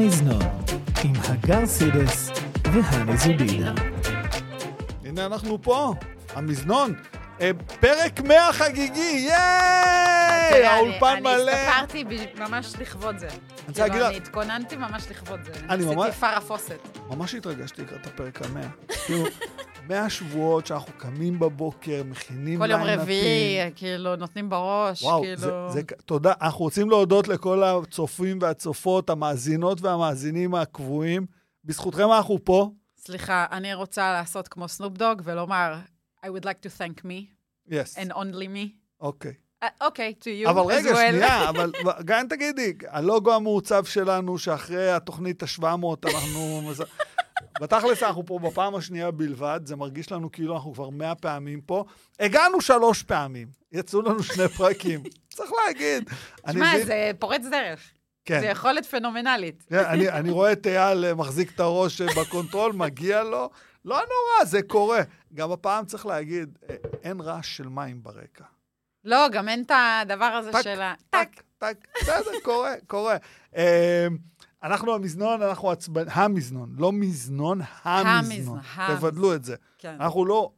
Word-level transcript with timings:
המזנון, 0.00 0.42
עם 1.04 1.12
הגר 1.28 1.66
סידס 1.66 2.30
והני 2.64 3.16
זובידה. 3.16 3.72
הנה 5.04 5.26
אנחנו 5.26 5.62
פה, 5.62 5.94
המזנון. 6.34 6.94
אה, 7.40 7.50
פרק 7.80 8.20
100 8.20 8.52
חגיגי, 8.52 9.00
ייי! 9.28 10.66
האולפן 10.66 11.18
מלא. 11.22 11.52
אני 11.52 11.60
הסתפרתי 11.60 12.04
ממש 12.38 12.72
לכבוד 12.80 13.18
זה. 13.18 13.28
רוצה 13.68 13.80
להגיד 13.82 13.92
כאילו, 13.92 14.04
לך- 14.06 14.10
אני 14.10 14.16
התכוננתי 14.16 14.76
ממש 14.76 15.04
לכבוד 15.10 15.40
זה. 15.44 15.52
אני 15.68 15.84
ממש- 15.84 15.96
עשיתי 16.08 16.20
פרה 16.20 16.40
פוסט. 16.40 16.72
ממש 17.10 17.34
התרגשתי 17.34 17.82
לקראת 17.82 18.06
הפרק 18.06 18.40
המאה. 18.42 18.68
100 19.88 20.10
שבועות 20.10 20.66
שאנחנו 20.66 20.92
קמים 20.98 21.38
בבוקר, 21.38 22.02
מכינים 22.04 22.58
כל 22.58 22.70
יום. 22.70 22.82
רביעי, 22.82 23.72
כאילו, 23.74 24.16
נותנים 24.16 24.50
בראש, 24.50 25.02
וואו, 25.02 25.22
כאילו... 25.22 25.36
זה, 25.36 25.50
זה, 25.68 25.82
תודה. 26.04 26.32
אנחנו 26.40 26.64
רוצים 26.64 26.90
להודות 26.90 27.28
לכל 27.28 27.62
הצופים 27.62 28.38
והצופות, 28.40 29.10
המאזינות 29.10 29.80
והמאזינים 29.80 30.54
הקבועים. 30.54 31.26
בזכותכם 31.64 32.12
אנחנו 32.12 32.44
פה. 32.44 32.70
סליחה, 32.96 33.46
אני 33.52 33.74
רוצה 33.74 34.12
לעשות 34.12 34.48
כמו 34.48 34.68
סנופ 34.68 34.92
דוג 34.92 35.22
ולומר, 35.24 35.74
I 36.24 36.28
would 36.28 36.44
like 36.44 36.66
to 36.66 36.80
thank 36.80 37.04
me 37.04 37.36
יס, 37.68 37.98
and 37.98 38.10
only 38.12 38.46
me. 38.54 38.68
אוקיי. 39.00 39.32
אה, 39.62 39.68
אוקיי, 39.80 40.14
to 40.20 40.46
you 40.46 40.50
אבל 40.50 40.62
רגע, 40.74 40.92
well. 40.92 41.10
שנייה, 41.10 41.48
אבל 41.50 41.72
גם 42.04 42.26
תגידי, 42.28 42.72
הלוגו 42.88 43.34
המעוצב 43.34 43.84
שלנו, 43.84 44.38
שאחרי 44.38 44.90
התוכנית 44.90 45.42
ה-700 45.42 45.64
אנחנו... 46.04 46.70
בתכלס 47.60 48.02
אנחנו 48.02 48.26
פה 48.26 48.38
בפעם 48.38 48.74
השנייה 48.74 49.10
בלבד, 49.10 49.60
זה 49.64 49.76
מרגיש 49.76 50.12
לנו 50.12 50.32
כאילו 50.32 50.54
אנחנו 50.54 50.74
כבר 50.74 50.90
100 50.90 51.14
פעמים 51.14 51.60
פה. 51.60 51.84
הגענו 52.20 52.60
שלוש 52.60 53.02
פעמים, 53.02 53.48
יצאו 53.72 54.02
לנו 54.02 54.22
שני 54.22 54.48
פרקים. 54.58 55.02
צריך 55.28 55.50
להגיד. 55.66 56.10
תשמע, 56.46 56.72
זה 56.84 57.10
פורץ 57.18 57.42
דרך. 57.50 57.80
כן. 58.24 58.40
זה 58.40 58.46
יכולת 58.46 58.86
פנומנלית. 58.86 59.64
כן, 59.68 59.84
אני, 59.84 60.08
אני 60.08 60.30
רואה 60.30 60.52
את 60.52 60.66
אייל 60.66 61.04
אה, 61.04 61.14
מחזיק 61.14 61.54
את 61.54 61.60
הראש 61.60 62.00
אה, 62.00 62.06
ב 62.20 62.26
control, 62.26 62.72
מגיע 62.84 63.22
לו. 63.22 63.50
לא 63.84 63.96
נורא, 63.96 64.44
זה 64.44 64.62
קורה. 64.62 65.00
גם 65.34 65.52
הפעם 65.52 65.86
צריך 65.86 66.06
להגיד, 66.06 66.58
אה, 66.70 66.76
אין 67.02 67.20
רעש 67.20 67.56
של 67.56 67.68
מים 67.68 68.02
ברקע. 68.02 68.44
לא, 69.04 69.28
גם 69.32 69.48
אין 69.48 69.62
את 69.62 69.72
הדבר 69.74 70.24
הזה 70.24 70.52
טק, 70.52 70.62
של 70.62 70.80
ה... 70.80 70.94
טק, 71.10 71.28
טק, 71.58 71.76
בסדר, 72.00 72.40
קורה, 72.42 72.74
קורה. 72.86 73.16
אנחנו 74.66 74.94
המזנון, 74.94 75.42
אנחנו 75.42 75.70
עצבנ... 75.70 76.04
המזנון, 76.10 76.74
לא 76.78 76.92
מזנון, 76.92 77.60
המזנון. 77.82 78.58
המזנון. 78.74 78.96
תבדלו 78.96 79.34
את 79.34 79.44
זה. 79.44 79.56
כן. 79.78 79.96
אנחנו 80.00 80.24
לא, 80.24 80.52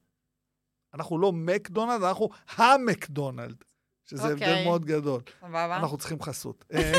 אנחנו 0.94 1.18
לא 1.18 1.32
מקדונלד, 1.32 2.02
אנחנו 2.02 2.28
המקדונלד, 2.56 3.64
שזה 4.04 4.22
הבדל 4.24 4.34
אוקיי. 4.34 4.64
מאוד 4.64 4.84
גדול. 4.84 5.20
סבבה? 5.40 5.76
אנחנו 5.76 5.98
צריכים 5.98 6.22
חסות. 6.22 6.64
אה, 6.72 6.92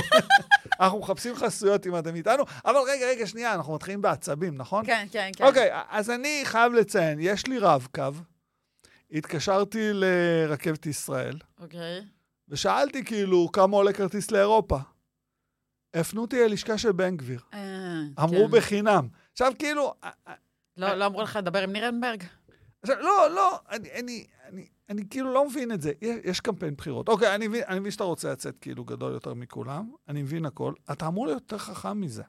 אנחנו 0.80 1.00
מחפשים 1.00 1.36
חסויות 1.36 1.88
אם 1.88 2.00
אתם 2.00 2.16
איתנו, 2.16 2.44
אבל 2.66 2.78
רגע, 2.88 3.06
רגע, 3.06 3.28
שנייה, 3.28 3.54
אנחנו 3.54 3.76
מתחילים 3.76 4.02
בעצבים, 4.02 4.56
נכון? 4.56 4.86
כן, 4.86 5.08
כן, 5.12 5.32
כן. 5.36 5.46
אוקיי, 5.46 5.70
אז 5.90 6.10
אני 6.10 6.42
חייב 6.44 6.74
לציין, 6.74 7.20
יש 7.22 7.48
לי 7.48 7.60
רב-קו, 7.60 8.04
התקשרתי 9.12 9.90
לרכבת 9.94 10.86
ישראל, 10.86 11.38
אוקיי. 11.60 12.02
ושאלתי 12.50 13.06
כאילו 13.06 13.50
כמה 13.54 13.78
עולה 13.78 13.94
כרטיס 13.94 14.32
לאירופה. 14.32 14.78
הפנו 15.94 16.22
אותי 16.22 16.44
ללשכה 16.44 16.78
של 16.78 16.92
בן 16.92 17.18
גביר. 17.18 17.40
אה, 17.54 18.02
אמרו 18.20 18.48
כן. 18.50 18.58
בחינם. 18.58 19.08
עכשיו, 19.32 19.54
כאילו, 19.60 19.94
אה, 20.04 20.10
אה, 20.28 20.34
לא 20.78 20.94
לא 20.94 21.06
אמרו 21.06 21.22
לך 21.22 21.36
לדבר 21.36 21.64
עם 21.64 21.72
נירנברג? 21.72 22.24
עכשיו, 22.82 22.96
לא, 23.00 23.28
לא, 23.36 23.60
אני, 23.70 23.92
אני, 23.92 24.26
אני, 24.48 24.68
אני 24.90 25.04
כאילו 25.10 25.34
לא 25.34 25.48
מבין 25.48 25.72
את 25.72 25.82
זה. 25.82 25.92
יש, 26.02 26.18
יש 26.24 26.40
קמפיין 26.40 26.76
בחירות. 26.76 27.10
אוקיי, 27.10 27.36
אני 27.36 27.48
מבין, 27.48 27.64
אני 27.68 27.80
מבין 27.80 27.92
שאתה 27.92 28.04
רוצה 28.04 28.32
לצאת 28.32 28.58
כאילו 28.62 28.84
גדול 28.84 29.14
יותר 29.14 29.34
מכולם, 29.34 29.92
אני 30.08 30.22
מבין 30.22 30.46
הכל. 30.46 30.74
אתה 30.92 31.08
אמור 31.08 31.28
להיות 31.28 31.42
יותר 31.42 31.58
חכם 31.58 32.02
מזה. 32.02 32.24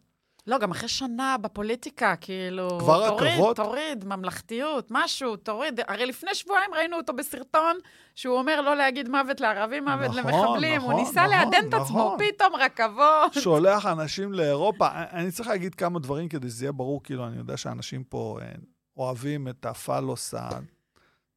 לא, 0.50 0.58
גם 0.58 0.70
אחרי 0.70 0.88
שנה 0.88 1.36
בפוליטיקה, 1.40 2.14
כאילו... 2.20 2.78
כבר 2.78 3.08
תוריד, 3.08 3.32
רכבות? 3.32 3.56
תוריד, 3.56 4.04
ממלכתיות, 4.04 4.86
משהו, 4.90 5.36
תוריד. 5.36 5.80
הרי 5.88 6.06
לפני 6.06 6.34
שבועיים 6.34 6.74
ראינו 6.74 6.96
אותו 6.96 7.12
בסרטון, 7.12 7.78
שהוא 8.14 8.38
אומר 8.38 8.60
לא 8.60 8.76
להגיד 8.76 9.08
מוות 9.08 9.40
לערבים, 9.40 9.84
מוות 9.84 10.10
נכון, 10.10 10.16
למחבלים. 10.16 10.80
הוא 10.80 10.92
נכון, 10.92 11.04
ניסה 11.04 11.20
נכון, 11.20 11.30
לעדן 11.30 11.68
את 11.68 11.74
עצמו, 11.74 11.98
נכון. 11.98 12.18
פתאום 12.18 12.54
רכבות. 12.54 13.34
שולח 13.34 13.86
אנשים 13.86 14.32
לאירופה. 14.32 14.88
אני 14.92 15.30
צריך 15.30 15.48
להגיד 15.48 15.74
כמה 15.74 15.98
דברים 15.98 16.28
כדי 16.28 16.48
שזה 16.48 16.64
יהיה 16.64 16.72
ברור, 16.72 17.02
כאילו, 17.02 17.26
אני 17.26 17.36
יודע 17.36 17.56
שאנשים 17.56 18.04
פה 18.04 18.38
אה, 18.42 18.52
אוהבים 18.96 19.48
את 19.48 19.66
הפלוס 19.66 20.34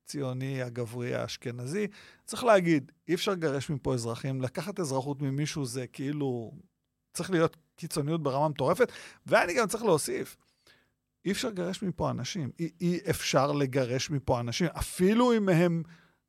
הציוני, 0.06 0.62
הגברי, 0.62 1.16
האשכנזי. 1.16 1.88
צריך 2.26 2.44
להגיד, 2.44 2.92
אי 3.08 3.14
אפשר 3.14 3.32
לגרש 3.32 3.70
מפה 3.70 3.94
אזרחים. 3.94 4.42
לקחת 4.42 4.80
אזרחות 4.80 5.22
ממישהו 5.22 5.66
זה 5.66 5.88
כאילו... 5.88 6.52
צריך 7.14 7.32
להיות 7.32 7.58
קיצוניות 7.76 8.24
ברמה 8.24 8.48
מטורפת. 8.48 8.92
ואני 9.28 9.54
גם 9.54 9.68
צריך 9.68 9.84
להוסיף, 9.84 10.38
אי 11.26 11.32
אפשר 11.32 11.48
לגרש 11.48 11.84
מפה 11.84 12.10
אנשים. 12.10 12.50
אי, 12.60 12.70
אי 12.82 13.00
אפשר 13.10 13.52
לגרש 13.52 14.10
מפה 14.10 14.40
אנשים, 14.40 14.68
אפילו 14.68 15.38
אם 15.38 15.50
הם 15.50 15.84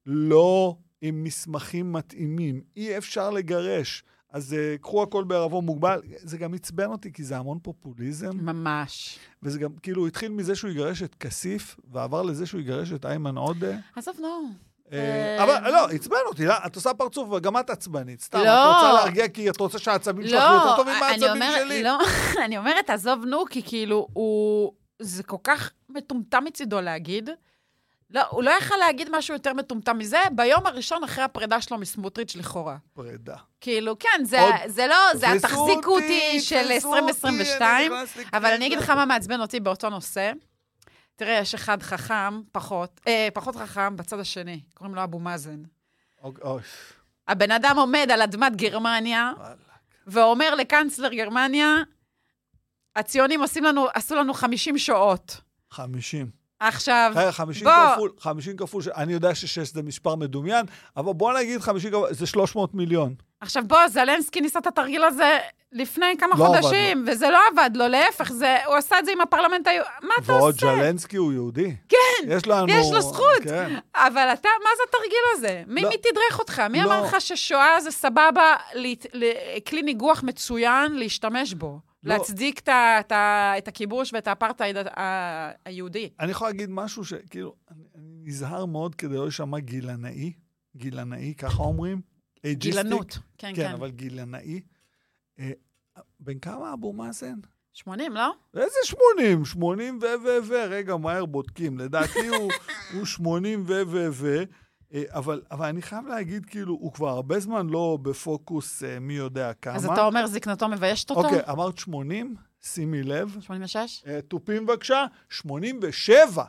לא 0.06 0.76
עם 1.00 1.24
מסמכים 1.24 1.92
מתאימים. 1.92 2.60
אי 2.76 2.98
אפשר 2.98 3.30
לגרש. 3.30 4.04
אז 4.30 4.52
uh, 4.52 4.82
קחו 4.82 5.02
הכל 5.02 5.24
בערבון 5.24 5.64
מוגבל. 5.64 6.00
זה 6.16 6.38
גם 6.38 6.54
עצבן 6.54 6.86
אותי, 6.86 7.12
כי 7.12 7.24
זה 7.24 7.36
המון 7.38 7.58
פופוליזם, 7.62 8.30
ממש. 8.36 9.18
וזה 9.42 9.58
גם, 9.58 9.76
כאילו, 9.82 10.06
התחיל 10.06 10.32
מזה 10.32 10.54
שהוא 10.54 10.70
יגרש 10.70 11.02
את 11.02 11.14
כסיף, 11.14 11.76
ועבר 11.90 12.22
לזה 12.22 12.46
שהוא 12.46 12.60
יגרש 12.60 12.92
את 12.92 13.06
איימן 13.06 13.36
עודה. 13.36 13.76
עזוב, 13.96 14.16
נו. 14.20 14.52
אה, 14.94 15.36
אה, 15.38 15.42
אבל 15.44 15.72
לא, 15.72 15.86
עצבן 15.88 16.16
אותי, 16.26 16.46
לא, 16.46 16.54
את 16.66 16.76
עושה 16.76 16.94
פרצוף, 16.94 17.28
וגם 17.32 17.58
את 17.58 17.70
עצבנית. 17.70 18.20
סתם, 18.22 18.38
את 18.38 18.44
לא. 18.44 18.72
רוצה 18.74 18.92
להרגיע 18.92 19.28
כי 19.28 19.50
את 19.50 19.60
רוצה 19.60 19.78
שהעצבים 19.78 20.28
שלך 20.28 20.40
יהיו 20.42 20.54
יותר 20.54 20.76
טובים 20.76 20.94
מהעצבים 21.00 21.42
שלי. 21.58 21.82
לא, 21.82 21.98
אני 22.44 22.58
אומרת, 22.58 22.90
עזוב, 22.90 23.24
נו, 23.24 23.44
כי 23.50 23.62
כאילו, 23.62 24.06
הוא... 24.12 24.72
זה 24.98 25.22
כל 25.22 25.36
כך 25.44 25.70
מטומטם 25.88 26.44
מצידו 26.44 26.80
להגיד. 26.80 27.30
לא, 28.10 28.22
הוא 28.30 28.42
לא 28.42 28.50
יכל 28.50 28.74
להגיד 28.76 29.08
משהו 29.12 29.34
יותר 29.34 29.52
מטומטם 29.52 29.98
מזה 29.98 30.18
ביום 30.32 30.66
הראשון 30.66 31.04
אחרי 31.04 31.24
הפרידה 31.24 31.60
שלו 31.60 31.78
מסמוטריץ' 31.78 32.36
לכאורה. 32.36 32.76
פרידה. 32.92 33.36
כאילו, 33.60 33.98
כן, 33.98 34.24
זה, 34.24 34.40
עוד- 34.40 34.54
זה 34.66 34.86
לא, 34.86 34.96
זה 35.14 35.32
התחזיקו 35.32 35.94
אותי 35.94 36.40
של 36.40 36.68
תפסו 36.74 36.88
אותי, 36.88 36.98
2022, 37.08 37.92
אני 37.92 38.02
נכנס 38.02 38.24
אבל 38.32 38.50
אני 38.52 38.66
אגיד 38.66 38.78
לך. 38.78 38.90
מה 38.90 39.04
מעצבן 39.04 39.40
אותי 39.40 39.60
באותו 39.60 39.90
נושא. 39.90 40.32
תראה, 41.16 41.38
יש 41.38 41.54
אחד 41.54 41.82
חכם, 41.82 42.40
פחות, 42.52 43.00
אה, 43.06 43.28
פחות 43.34 43.56
חכם 43.56 43.96
בצד 43.96 44.18
השני, 44.18 44.60
קוראים 44.74 44.94
לו 44.94 45.04
אבו 45.04 45.18
מאזן. 45.18 45.62
הבן 47.28 47.50
אדם 47.50 47.74
עומד 47.78 48.08
על 48.12 48.22
אדמת 48.22 48.56
גרמניה. 48.56 49.32
ואומר 50.06 50.54
לקנצלר 50.54 51.14
גרמניה, 51.14 51.76
הציונים 52.96 53.40
עושים 53.40 53.64
לנו, 53.64 53.86
עשו 53.94 54.14
לנו 54.14 54.34
50 54.34 54.78
שעות. 54.78 55.40
50. 55.70 56.30
עכשיו, 56.60 57.12
רגע, 57.16 57.32
50 57.32 57.64
בוא. 57.64 57.72
כפול, 57.94 58.10
50 58.18 58.56
כפול, 58.56 58.82
אני 58.96 59.12
יודע 59.12 59.34
ששש 59.34 59.72
זה 59.72 59.82
מספר 59.82 60.14
מדומיין, 60.14 60.66
אבל 60.96 61.12
בוא 61.12 61.38
נגיד 61.38 61.60
50 61.60 61.90
כפול, 61.90 62.12
זה 62.12 62.26
300 62.26 62.74
מיליון. 62.74 63.14
עכשיו 63.44 63.62
בוא, 63.66 63.88
זלנסקי 63.88 64.40
ניסה 64.40 64.58
את 64.58 64.66
התרגיל 64.66 65.04
הזה 65.04 65.38
לפני 65.72 66.06
כמה 66.18 66.34
לא 66.38 66.46
עבד 66.46 66.60
חודשים, 66.60 67.04
וזה 67.06 67.30
לא 67.30 67.38
עבד 67.52 67.70
לו, 67.74 67.88
להפך, 67.88 68.32
זה, 68.32 68.56
הוא 68.66 68.74
עשה 68.74 68.98
את 68.98 69.04
זה 69.04 69.12
עם 69.12 69.20
הפרלמנט 69.20 69.66
היהודי. 69.66 69.90
מה 70.02 70.14
אתה 70.24 70.32
ועוד 70.32 70.54
עושה? 70.54 70.66
זלנסקי 70.76 71.16
הוא 71.16 71.32
יהודי. 71.32 71.76
כן, 71.88 71.96
יש 72.28 72.46
לנו... 72.46 72.66
יש 72.72 72.86
לו 72.92 73.00
זכות. 73.00 73.42
כן. 73.44 73.78
אבל 73.94 74.28
אתה, 74.32 74.48
מה 74.64 74.70
זה 74.76 74.82
התרגיל 74.88 75.18
הזה? 75.34 75.62
מי, 75.66 75.82
לא. 75.82 75.88
מי 75.88 75.96
תדרך 75.96 76.38
אותך? 76.38 76.60
מי 76.70 76.78
לא. 76.80 76.84
אמר 76.84 77.02
לך 77.04 77.16
ששואה 77.20 77.80
זה 77.80 77.90
סבבה, 77.90 78.54
להת- 78.74 79.06
ל- 79.12 79.32
כלי 79.68 79.82
ניגוח 79.82 80.22
מצוין 80.22 80.92
להשתמש 80.92 81.54
בו? 81.54 81.80
לא. 82.04 82.14
להצדיק 82.14 82.58
את 82.58 82.68
את 82.68 83.12
את 83.58 83.68
הכיבוש 83.68 84.12
ואת 84.12 84.28
האפרטהייד 84.28 84.76
היהודי. 85.64 86.10
אני 86.20 86.30
יכול 86.30 86.48
להגיד 86.48 86.70
משהו 86.70 87.04
שכאילו, 87.04 87.54
אני 87.70 87.84
נזהר 88.24 88.64
מאוד 88.64 88.94
כדי 88.94 89.16
לא 89.16 89.22
להישמע 89.22 89.58
גילנאי, 89.58 90.32
גילנאי, 90.76 91.34
ככה 91.38 91.62
אומרים? 91.62 92.13
Ageistic. 92.44 92.82
גילנות. 92.82 93.18
כן, 93.38 93.52
כן, 93.54 93.68
כן. 93.68 93.72
אבל 93.72 93.90
גילנאי. 93.90 94.60
אה, 95.38 95.50
בן 96.20 96.38
כמה 96.38 96.72
אבו 96.72 96.92
מאזן? 96.92 97.38
80, 97.72 98.12
לא? 98.12 98.34
איזה 98.54 98.76
80? 98.84 99.44
80 99.44 99.98
ו 100.02 100.06
ו 100.24 100.28
ו, 100.44 100.54
רגע, 100.70 100.96
מהר 100.96 101.26
בודקים. 101.26 101.78
לדעתי 101.78 102.26
הוא, 102.26 102.52
הוא 102.94 103.06
80 103.06 103.64
ו 103.66 103.82
ו 103.86 104.08
ו, 104.12 104.42
אה, 104.94 105.02
אבל, 105.08 105.42
אבל 105.50 105.66
אני 105.66 105.82
חייב 105.82 106.06
להגיד, 106.06 106.46
כאילו, 106.46 106.74
הוא 106.74 106.92
כבר 106.92 107.08
הרבה 107.08 107.40
זמן 107.40 107.66
לא 107.66 107.98
בפוקוס 108.02 108.82
אה, 108.82 108.98
מי 109.00 109.14
יודע 109.14 109.52
כמה. 109.52 109.74
אז 109.74 109.86
אתה 109.86 110.06
אומר 110.06 110.26
זקנתו 110.26 110.68
מביישת 110.68 111.10
אותו? 111.10 111.24
אוקיי, 111.24 111.40
אמרת 111.50 111.78
80, 111.78 112.34
שימי 112.62 113.02
לב. 113.02 113.36
86? 113.40 114.04
אה, 114.06 114.20
תופים 114.28 114.66
בבקשה, 114.66 115.06
87. 115.30 116.44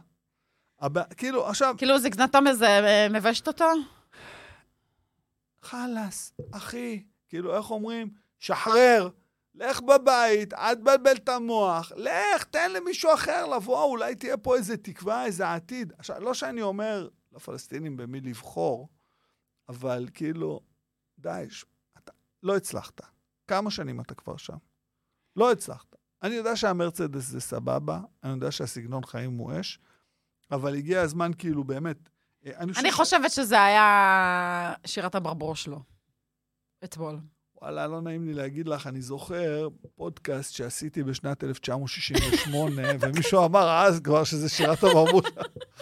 הבא, 0.80 1.03
כאילו, 1.18 1.48
עכשיו, 1.48 1.75
כאילו 1.77 2.00
זקנתו 2.00 2.39
אה, 2.63 3.09
מביישת 3.09 3.48
אותו? 3.48 3.65
חלאס, 5.65 6.33
אחי, 6.51 7.03
כאילו, 7.29 7.57
איך 7.57 7.71
אומרים? 7.71 8.09
שחרר, 8.39 9.09
לך 9.56 9.81
בבית, 9.81 10.53
אל 10.53 10.75
תבלבל 10.75 11.15
את 11.15 11.29
המוח, 11.29 11.91
לך, 11.95 12.44
תן 12.44 12.71
למישהו 12.71 13.13
אחר 13.13 13.45
לבוא, 13.45 13.83
אולי 13.83 14.15
תהיה 14.15 14.38
פה 14.38 14.56
איזה 14.56 14.77
תקווה, 14.77 15.25
איזה 15.25 15.53
עתיד. 15.53 15.94
עכשיו, 15.97 16.19
לא 16.19 16.33
שאני 16.33 16.62
אומר 16.62 17.09
לפלסטינים 17.31 17.97
במי 17.97 18.21
לבחור, 18.21 18.89
אבל 19.69 20.07
כאילו, 20.13 20.59
די, 21.19 21.45
ש... 21.50 21.65
אתה 21.97 22.12
לא 22.44 22.57
הצלחת. 22.57 23.01
כמה 23.47 23.71
שנים 23.71 24.01
אתה 24.01 24.15
כבר 24.15 24.38
שם? 24.38 24.57
לא 25.35 25.51
הצלחת. 25.51 25.95
אני 26.23 26.35
יודע 26.35 26.56
שהמרצדס 26.56 27.23
זה 27.23 27.41
סבבה, 27.41 28.00
אני 28.23 28.31
יודע 28.31 28.51
שהסגנון 28.51 29.06
חיים 29.06 29.38
הוא 29.38 29.59
אש, 29.59 29.79
אבל 30.51 30.75
הגיע 30.75 31.01
הזמן 31.01 31.31
כאילו 31.38 31.63
באמת... 31.63 32.09
אני, 32.45 32.71
אני 32.77 32.92
חושבת 32.92 33.31
שזה 33.31 33.63
היה 33.63 34.74
שירת 34.86 35.15
הברבור 35.15 35.56
שלו, 35.56 35.80
אתמול. 36.83 37.19
וואלה, 37.62 37.88
לא 37.88 38.01
נעים 38.01 38.27
לי 38.27 38.33
להגיד 38.33 38.68
לך, 38.68 38.88
אני 38.88 39.01
זוכר 39.01 39.68
פודקאסט 39.95 40.53
שעשיתי 40.53 41.03
בשנת 41.03 41.44
1968, 41.44 42.81
ומישהו 43.00 43.45
אמר 43.45 43.69
אז 43.69 44.00
כבר 44.00 44.24
שזה 44.24 44.50
שירת 44.50 44.83
המרמות. 44.83 45.27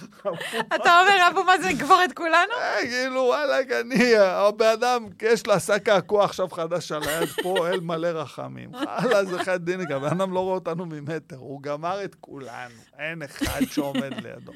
אתה 0.75 1.01
אומר, 1.01 1.27
אבו 1.31 1.44
מאזן 1.44 1.69
יגבור 1.69 2.04
את 2.06 2.13
כולנו? 2.13 2.54
אה, 2.54 2.81
כאילו, 2.81 3.21
וואלכ, 3.21 3.71
אני, 3.81 4.16
הבן 4.18 4.66
אדם, 4.66 5.07
יש 5.21 5.48
לו 5.48 5.54
עשה 5.54 5.80
קעקוע 5.80 6.25
עכשיו 6.25 6.50
חדש 6.50 6.92
על 6.92 7.04
היד 7.04 7.30
פה, 7.30 7.68
אל 7.69 7.80
מלא 7.80 8.07
רחמים. 8.07 8.74
וואלה, 8.75 9.25
זה 9.25 9.44
חד 9.44 9.66
דינק, 9.66 9.92
הבן 9.92 10.21
אדם 10.21 10.33
לא 10.33 10.39
רואה 10.39 10.56
אותנו 10.56 10.86
ממטר, 10.86 11.38
הוא 11.38 11.62
גמר 11.63 12.04
את 12.04 12.16
כולנו, 12.16 12.75
אין 13.00 13.21
אחד 13.21 13.62
שעומד 13.71 14.13
לידו. 14.24 14.51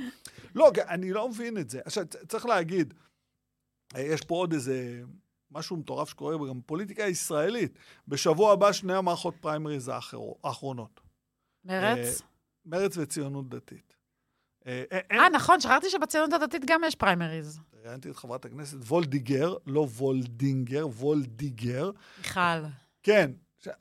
לא, 0.57 0.71
אני 0.87 1.13
לא 1.13 1.29
מבין 1.29 1.57
את 1.57 1.69
זה. 1.69 1.79
עכשיו, 1.85 2.03
צריך 2.27 2.45
להגיד, 2.45 2.93
אה, 3.95 4.01
יש 4.01 4.21
פה 4.21 4.35
עוד 4.35 4.53
איזה 4.53 5.01
משהו 5.51 5.77
מטורף 5.77 6.09
שקורה 6.09 6.47
גם 6.49 6.59
בפוליטיקה 6.59 7.03
הישראלית. 7.03 7.79
בשבוע 8.07 8.53
הבא 8.53 8.71
שני 8.71 8.93
המערכות 8.93 9.35
פריימריז 9.41 9.87
האחרו- 9.87 10.37
האחרונות. 10.43 10.99
מרצ? 11.65 12.21
מרצ 12.65 12.97
וציונות 12.97 13.49
דתית. 13.49 13.93
אה, 14.67 14.83
אה, 14.91 14.99
אה, 15.11 15.29
נכון, 15.29 15.59
שכחתי 15.59 15.89
שבציונות 15.89 16.33
הדתית 16.33 16.61
גם 16.65 16.81
יש 16.87 16.95
פריימריז. 16.95 17.59
ראיינתי 17.83 18.09
את 18.09 18.15
חברת 18.15 18.45
הכנסת 18.45 18.77
וולדיגר, 18.77 19.55
לא 19.65 19.79
וולדינגר, 19.97 20.87
וולדיגר. 20.87 21.91
מיכל. 22.17 22.39
כן, 23.03 23.31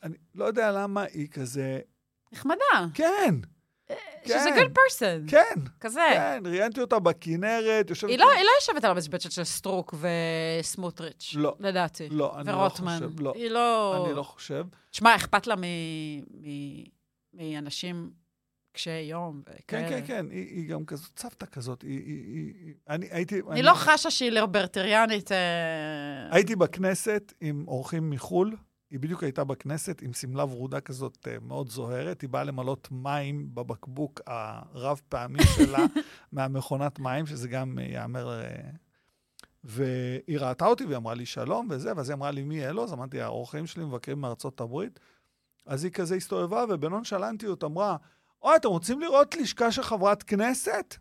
אני 0.02 0.16
לא 0.34 0.44
יודע 0.44 0.72
למה 0.72 1.02
היא 1.02 1.28
כזה... 1.28 1.80
נחמדה. 2.32 2.86
כן, 2.94 3.34
A 3.90 3.94
כן. 4.28 4.56
good 4.58 4.70
person. 4.70 5.30
כן, 5.30 5.60
כזה. 5.80 6.00
כן, 6.14 6.42
ראיינתי 6.46 6.80
אותה 6.80 6.98
בכנרת, 6.98 7.90
יושבת... 7.90 8.10
היא 8.10 8.18
לא 8.18 8.30
היא 8.32 8.44
לא 8.44 8.50
יושבת 8.60 8.84
על 8.84 8.90
המשבצת 8.90 9.32
של 9.32 9.44
סטרוק 9.44 9.94
וסמוטריץ'. 10.60 11.34
לא. 11.36 11.56
לדעתי. 11.60 12.08
לא, 12.10 12.40
אני 12.40 12.48
לא 12.48 12.52
ורוטמן. 12.52 12.98
חושב, 12.98 13.20
לא. 13.20 13.32
היא 13.36 13.48
לא... 13.50 14.04
אני 14.06 14.14
לא 14.16 14.22
חושב. 14.22 14.64
תשמע, 14.90 15.16
אכפת 15.16 15.46
לה 15.46 15.56
מ... 15.56 15.60
מ... 16.30 16.46
מאנשים 17.34 18.10
קשי 18.72 18.90
יום 19.00 19.42
וכאלה. 19.42 19.88
כן, 19.88 19.88
כן, 19.88 20.06
כן, 20.06 20.26
היא, 20.30 20.46
היא 20.56 20.68
גם 20.68 20.84
כזאת 20.84 21.18
סבתא 21.18 21.46
כזאת. 21.46 21.82
היא, 21.82 21.90
היא, 22.06 22.24
היא, 22.26 22.52
היא- 22.66 22.74
אני 22.88 23.06
הייתי... 23.10 23.40
אני 23.50 23.62
לא 23.62 23.72
חשה 23.74 24.10
שהיא 24.10 24.30
ליברטריאנית. 24.30 25.32
אה, 25.32 25.38
הייתי 26.30 26.56
בכנסת 26.56 27.32
עם 27.40 27.64
אורחים 27.68 28.10
מחו"ל, 28.10 28.56
היא 28.90 29.00
בדיוק 29.00 29.22
הייתה 29.22 29.44
בכנסת 29.44 30.02
עם 30.02 30.12
שמלה 30.12 30.44
ורודה 30.44 30.80
כזאת 30.80 31.28
אה, 31.30 31.36
מאוד 31.42 31.68
זוהרת, 31.68 32.20
היא 32.20 32.30
באה 32.30 32.44
למלות 32.44 32.88
מים 32.90 33.54
בבקבוק 33.54 34.20
הרב-פעמי 34.26 35.38
שלה 35.56 35.86
מהמכונת 36.32 36.98
מים, 36.98 37.26
שזה 37.26 37.48
גם 37.48 37.78
אה, 37.78 37.84
ייאמר... 37.84 38.40
אה, 38.40 38.70
והיא 39.64 40.38
ראתה 40.38 40.66
אותי 40.66 40.84
והיא 40.84 40.96
אמרה 40.96 41.14
לי 41.14 41.26
שלום 41.26 41.68
וזה, 41.70 41.92
ואז 41.96 42.10
היא 42.10 42.14
אמרה 42.14 42.30
לי 42.30 42.42
מי 42.42 42.66
אלו, 42.66 42.84
אז 42.84 42.92
אמרתי, 42.92 43.20
האורחים 43.20 43.66
שלי 43.66 43.84
מבקרים 43.84 44.20
מארצות 44.20 44.60
הברית. 44.60 45.00
אז 45.66 45.84
היא 45.84 45.92
כזה 45.92 46.14
הסתובבה 46.14 46.64
ובנונשלנטיות 46.68 47.64
אמרה, 47.64 47.96
אוי, 48.42 48.56
אתם 48.56 48.68
רוצים 48.68 49.00
לראות 49.00 49.36
לשכה 49.36 49.72
של 49.72 49.82
חברת 49.82 50.22
כנסת? 50.22 50.96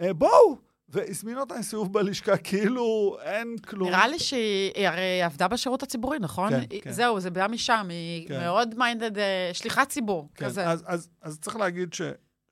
אה, 0.00 0.14
בואו! 0.14 0.71
והזמין 0.92 1.38
אותה 1.38 1.54
לסיבוב 1.58 1.92
בלשכה, 1.92 2.36
כאילו 2.36 3.16
אין 3.22 3.56
כלום. 3.58 3.88
נראה 3.88 4.08
לי 4.08 4.18
שהיא 4.18 4.72
היא 4.74 4.88
הרי 4.88 5.22
עבדה 5.22 5.48
בשירות 5.48 5.82
הציבורי, 5.82 6.18
נכון? 6.18 6.50
כן, 6.50 6.60
היא- 6.70 6.82
כן. 6.82 6.92
זהו, 6.92 7.20
זה 7.20 7.30
בא 7.30 7.46
משם, 7.50 7.86
היא 7.90 8.28
כן. 8.28 8.40
מאוד 8.40 8.74
minded, 8.78 9.10
שליחת 9.52 9.88
ציבור, 9.88 10.28
כן, 10.34 10.44
כזה. 10.44 10.68
אז, 10.68 10.84
אז, 10.86 11.08
אז 11.22 11.38
צריך 11.40 11.56
להגיד 11.56 11.88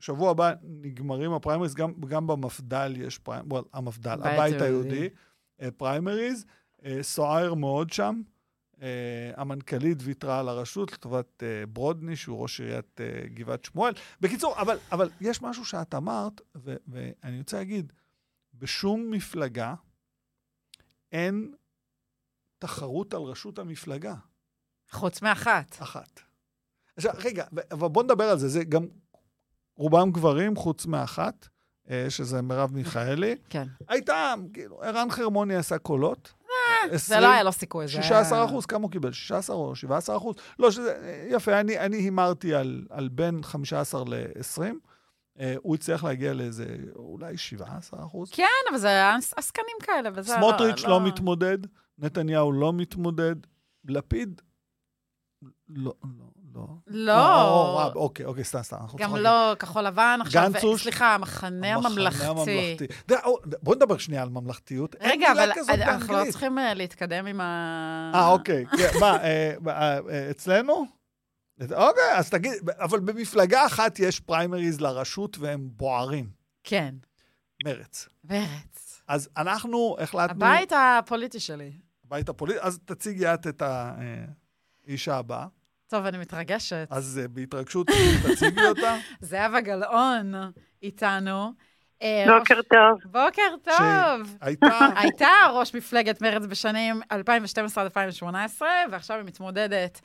ששבוע 0.00 0.30
הבא 0.30 0.52
נגמרים 0.62 1.32
הפריימריז, 1.32 1.74
גם, 1.74 1.92
גם 2.08 2.26
במפד"ל 2.26 2.94
יש 2.96 3.18
פריימריז, 3.18 3.64
המפד"ל, 3.72 4.18
הבית 4.22 4.60
היהודי. 4.60 5.08
אה, 5.62 5.70
פריימריז, 5.70 6.44
אה, 6.84 6.98
סוער 7.02 7.54
מאוד 7.54 7.92
שם. 7.92 8.20
אה, 8.82 8.86
המנכ"לית 9.36 9.98
ויתרה 10.00 10.40
על 10.40 10.48
הרשות 10.48 10.92
לטובת 10.92 11.42
אה, 11.42 11.66
ברודני, 11.66 12.16
שהוא 12.16 12.42
ראש 12.42 12.60
עיריית 12.60 13.00
אה, 13.00 13.06
גבעת 13.34 13.64
שמואל. 13.64 13.92
בקיצור, 14.20 14.60
אבל, 14.60 14.76
אבל 14.92 15.10
יש 15.20 15.42
משהו 15.42 15.64
שאת 15.64 15.94
אמרת, 15.94 16.40
ואני 16.88 17.38
רוצה 17.38 17.56
להגיד, 17.56 17.92
בשום 18.60 19.10
מפלגה 19.10 19.74
אין 21.12 21.52
תחרות 22.58 23.14
על 23.14 23.20
ראשות 23.20 23.58
המפלגה. 23.58 24.14
חוץ 24.90 25.22
מאחת. 25.22 25.76
אחת. 25.82 26.20
עכשיו, 26.96 27.12
רגע, 27.24 27.44
אבל 27.70 27.88
בוא 27.88 28.02
נדבר 28.02 28.24
על 28.24 28.38
זה. 28.38 28.48
זה 28.48 28.64
גם 28.64 28.86
רובם 29.76 30.10
גברים, 30.10 30.56
חוץ 30.56 30.86
מאחת, 30.86 31.48
אה, 31.90 32.06
שזה 32.08 32.42
מרב 32.42 32.72
מיכאלי. 32.74 33.36
כן. 33.50 33.68
הייתה, 33.88 34.34
כאילו, 34.52 34.82
ערן 34.82 35.10
חרמוני 35.10 35.56
עשה 35.56 35.78
קולות. 35.78 36.32
אה, 36.42 36.98
זה 36.98 37.20
לא 37.20 37.32
היה 37.32 37.42
לו 37.42 37.52
סיכוי. 37.52 37.86
זה 37.86 37.92
16 37.92 38.38
היה- 38.38 38.44
אחוז, 38.46 38.66
כמה 38.66 38.82
הוא 38.82 38.90
קיבל? 38.90 39.12
16 39.12 39.56
או 39.56 39.76
17 39.76 40.16
אחוז? 40.16 40.34
לא, 40.58 40.70
שזה, 40.70 41.24
יפה, 41.30 41.60
אני, 41.60 41.78
אני 41.78 41.96
הימרתי 41.96 42.54
על, 42.54 42.86
על 42.90 43.08
בין 43.08 43.42
15 43.42 44.04
ל-20. 44.04 44.62
הוא 45.62 45.74
הצליח 45.74 46.04
להגיע 46.04 46.32
לאיזה, 46.32 46.66
אולי 46.96 47.36
17 47.36 48.04
אחוז. 48.04 48.30
כן, 48.30 48.44
אבל 48.70 48.78
זה 48.78 48.88
היה 48.88 49.14
עס- 49.16 49.34
עסקנים 49.36 49.76
כאלה, 49.82 50.10
וזה... 50.14 50.34
סמוטריץ' 50.34 50.84
לא 50.84 51.00
מתמודד, 51.00 51.58
נתניהו 51.98 52.52
לא 52.52 52.72
מתמודד, 52.72 53.34
לפיד, 53.84 54.40
לא, 55.68 55.92
לא, 56.18 56.24
לא. 56.54 56.66
לא. 56.86 57.12
אה, 57.12 57.42
או, 57.50 57.78
אה, 57.80 57.86
אוקיי, 57.94 58.26
אוקיי, 58.26 58.44
סתם, 58.44 58.62
סתם. 58.62 58.76
גם. 58.96 59.16
לא 59.16 59.54
כחול 59.58 59.82
לבן 59.82 60.18
עכשיו. 60.22 60.50
גנצוש. 60.52 60.82
סליחה, 60.82 61.14
המחנה 61.14 61.74
הממלכתי. 61.74 62.24
הממלכתי. 62.24 62.86
ד- 63.08 63.12
או, 63.12 63.38
ד- 63.46 63.54
בוא 63.64 63.74
נדבר 63.74 63.98
שנייה 63.98 64.22
על 64.22 64.28
ממלכתיות. 64.28 64.96
רגע, 65.00 65.32
אבל 65.32 65.50
אנחנו 65.82 66.14
לא. 66.14 66.30
צריכים 66.30 66.58
אה, 66.58 66.74
להתקדם 66.74 67.26
עם 67.26 67.40
ה... 67.40 68.12
אה, 68.14 68.28
אוקיי. 68.28 68.66
כן, 68.66 68.88
מה, 69.00 69.16
אה, 69.22 69.52
אה, 69.68 69.98
אה, 70.10 70.30
אצלנו? 70.30 70.99
אוקיי, 71.62 72.16
אז 72.16 72.30
תגיד, 72.30 72.52
אבל 72.78 73.00
במפלגה 73.00 73.66
אחת 73.66 73.98
יש 73.98 74.20
פריימריז 74.20 74.80
לרשות 74.80 75.38
והם 75.38 75.68
בוערים. 75.72 76.30
כן, 76.64 76.94
מרץ. 77.64 78.08
מרץ. 78.24 79.02
אז 79.08 79.28
אנחנו 79.36 79.96
החלטנו... 80.00 80.46
הבית 80.46 80.72
הפוליטי 80.72 81.40
שלי. 81.40 81.72
הבית 82.04 82.28
הפוליטי. 82.28 82.60
אז 82.60 82.78
תציגי 82.84 83.34
את 83.34 83.46
את 83.46 83.62
האישה 84.86 85.16
הבאה. 85.16 85.46
טוב, 85.86 86.06
אני 86.06 86.18
מתרגשת. 86.18 86.88
אז 86.90 87.20
אה, 87.22 87.28
בהתרגשות 87.28 87.86
תציגי 88.22 88.64
אותה. 88.68 88.96
זהבה 89.20 89.60
גלאון 89.60 90.32
איתנו. 90.82 91.52
אה, 92.02 92.38
בוקר 92.38 92.62
טוב. 92.62 93.12
בוקר 93.12 93.56
טוב. 93.64 94.36
שהייתה... 94.40 94.78
הייתה 95.02 95.28
ראש 95.52 95.74
מפלגת 95.74 96.22
מרצ 96.22 96.46
בשנים 96.46 97.00
2012 97.12 97.82
עד 97.82 97.86
2018, 97.86 98.68
ועכשיו 98.90 99.16
היא 99.16 99.24
מתמודדת 99.24 100.00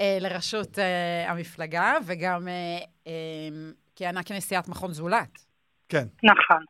אה, 0.00 0.18
לראשות 0.20 0.78
אה, 0.78 1.30
המפלגה, 1.30 1.94
וגם 2.04 2.48
אה, 2.48 2.78
אה, 3.06 3.12
כיהנה 3.96 4.22
כנשיאת 4.22 4.68
מכון 4.68 4.92
זולת. 4.92 5.44
כן. 5.88 6.06
נכון. 6.22 6.64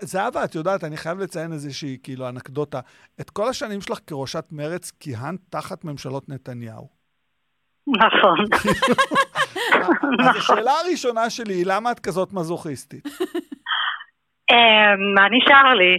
זהבה, 0.00 0.44
את 0.44 0.54
יודעת, 0.54 0.84
אני 0.84 0.96
חייב 0.96 1.18
לציין 1.18 1.52
איזושהי, 1.52 1.98
כאילו, 2.02 2.28
אנקדוטה. 2.28 2.80
את 3.20 3.30
כל 3.30 3.48
השנים 3.48 3.80
שלך 3.80 3.98
כראשת 4.06 4.44
מרץ 4.50 4.92
כיהנת 5.00 5.40
תחת 5.50 5.84
ממשלות 5.84 6.28
נתניהו. 6.28 6.88
נכון. 7.86 8.38
אז 10.20 10.36
השאלה 10.36 10.72
הראשונה 10.72 11.30
שלי 11.30 11.54
היא, 11.54 11.66
למה 11.66 11.92
את 11.92 12.00
כזאת 12.00 12.32
מזוכיסטית? 12.32 13.04
אמ, 14.50 15.14
מה 15.14 15.26
נשאר 15.30 15.74
לי? 15.74 15.94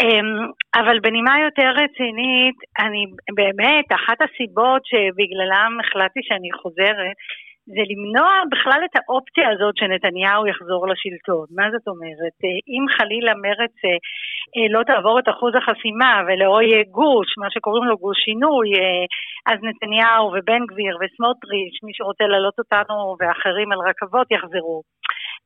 אמ, 0.00 0.48
אבל 0.80 1.00
בנימה 1.00 1.40
יותר 1.40 1.70
רצינית, 1.70 2.56
אני 2.78 3.04
באמת, 3.34 3.86
אחת 3.94 4.18
הסיבות 4.22 4.82
שבגללם 4.84 5.78
החלטתי 5.80 6.20
שאני 6.22 6.52
חוזרת, 6.62 7.16
זה 7.66 7.82
למנוע 7.90 8.30
בכלל 8.52 8.80
את 8.84 8.94
האופציה 8.96 9.50
הזאת 9.52 9.76
שנתניהו 9.76 10.46
יחזור 10.46 10.88
לשלטון. 10.88 11.46
מה 11.58 11.66
זאת 11.72 11.86
אומרת? 11.88 12.36
אה, 12.44 12.58
אם 12.74 12.84
חלילה 12.96 13.34
מרץ 13.34 13.76
אה, 13.84 13.98
אה, 14.54 14.66
לא 14.74 14.82
תעבור 14.88 15.18
את 15.18 15.28
אחוז 15.28 15.52
החסימה 15.54 16.12
ולא 16.26 16.62
יהיה 16.62 16.82
גוש, 16.90 17.28
מה 17.38 17.50
שקוראים 17.50 17.84
לו 17.84 17.96
גוש 17.96 18.18
שינוי, 18.24 18.68
אז 19.50 19.58
נתניהו 19.62 20.26
ובן 20.34 20.62
גביר 20.70 20.94
וסמוטריץ', 21.00 21.76
מי 21.84 21.92
שרוצה 21.94 22.24
להעלות 22.24 22.58
אותנו 22.58 23.16
ואחרים 23.18 23.72
על 23.72 23.78
רכבות 23.88 24.26
יחזרו. 24.30 24.82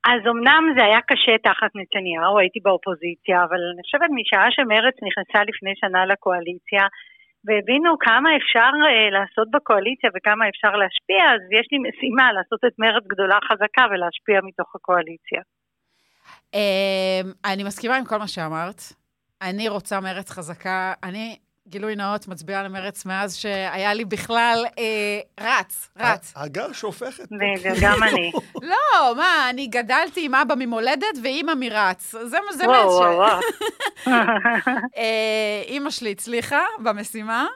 אז 0.04 0.20
אמנם 0.32 0.62
זה 0.76 0.84
היה 0.84 1.00
קשה 1.10 1.34
תחת 1.48 1.70
נתניהו, 1.80 2.38
הייתי 2.38 2.60
באופוזיציה, 2.66 3.44
אבל 3.44 3.60
אני 3.72 3.82
חושבת 3.82 4.10
משעה 4.20 4.46
שמרצ 4.50 4.96
נכנסה 5.06 5.40
לפני 5.50 5.72
שנה 5.80 6.06
לקואליציה, 6.06 6.84
והבינו 7.46 7.90
כמה 8.06 8.28
אפשר 8.36 8.70
אה, 8.88 9.10
לעשות 9.16 9.50
בקואליציה 9.54 10.10
וכמה 10.14 10.48
אפשר 10.48 10.72
להשפיע, 10.80 11.22
אז 11.34 11.42
יש 11.58 11.66
לי 11.72 11.78
משימה 11.86 12.32
לעשות 12.32 12.60
את 12.66 12.74
מרצ 12.78 13.04
גדולה 13.12 13.38
חזקה 13.48 13.84
ולהשפיע 13.90 14.38
מתוך 14.48 14.68
הקואליציה. 14.76 15.42
אה, 16.54 17.20
אני 17.52 17.62
מסכימה 17.64 17.96
עם 17.96 18.04
כל 18.04 18.18
מה 18.18 18.28
שאמרת. 18.28 18.80
אני 19.42 19.68
רוצה 19.68 20.00
מרץ 20.00 20.30
חזקה. 20.30 20.92
אני 21.02 21.36
גילוי 21.68 21.96
נאות, 21.96 22.28
מצביעה 22.28 22.62
למרץ 22.62 23.04
מאז 23.04 23.36
שהיה 23.36 23.94
לי 23.94 24.04
בכלל 24.04 24.64
אה, 24.78 25.20
רץ, 25.40 25.88
רץ. 25.98 26.32
הגר 26.36 26.72
שופכת. 26.72 27.28
בדיוק, 27.30 27.78
גם 27.80 28.02
אני. 28.02 28.32
לא, 28.72 29.16
מה, 29.16 29.50
אני 29.50 29.66
גדלתי 29.66 30.24
עם 30.24 30.34
אבא 30.34 30.54
ממולדת 30.58 31.18
ואימא 31.22 31.52
מרץ. 31.56 32.14
זה 32.24 32.38
מה 32.46 32.52
זה 32.52 32.64
וואו. 32.68 32.88
וואו, 32.88 33.16
וואו. 33.16 33.40
אה, 34.96 35.62
אימא 35.66 35.90
שלי 35.90 36.10
הצליחה 36.10 36.62
במשימה, 36.78 37.46